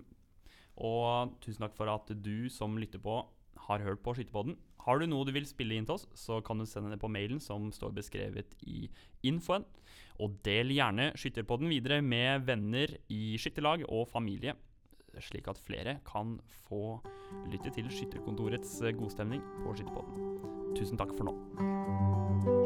og 0.79 1.36
tusen 1.43 1.65
takk 1.65 1.75
for 1.75 1.91
at 1.91 2.08
du 2.23 2.47
som 2.49 2.77
lytter 2.79 3.01
på, 3.03 3.19
har 3.67 3.84
hørt 3.84 4.01
på 4.05 4.15
Skytterpodden. 4.15 4.55
Har 4.86 5.01
du 5.01 5.05
noe 5.05 5.27
du 5.27 5.34
vil 5.36 5.45
spille 5.45 5.75
inn 5.75 5.86
til 5.86 5.97
oss, 5.97 6.08
så 6.15 6.39
kan 6.45 6.58
du 6.58 6.65
sende 6.65 6.93
det 6.93 7.01
på 7.01 7.12
mailen 7.12 7.41
som 7.43 7.67
står 7.75 7.91
beskrevet 7.97 8.55
i 8.63 8.88
infoen. 9.27 9.65
Og 10.19 10.39
del 10.45 10.73
gjerne 10.75 11.12
Skytterpodden 11.19 11.71
videre 11.71 12.01
med 12.03 12.43
venner 12.47 12.91
i 13.13 13.38
skytterlag 13.39 13.86
og 13.88 14.08
familie, 14.12 14.55
slik 15.23 15.47
at 15.51 15.60
flere 15.60 15.99
kan 16.08 16.38
få 16.67 16.99
lytte 17.49 17.73
til 17.75 17.89
Skytterkontorets 17.91 18.79
eh, 18.84 18.95
godstemning 18.95 19.43
på 19.63 19.75
Skytterpodden. 19.75 20.73
Tusen 20.77 20.99
takk 20.99 21.15
for 21.17 21.32
nå. 21.32 22.59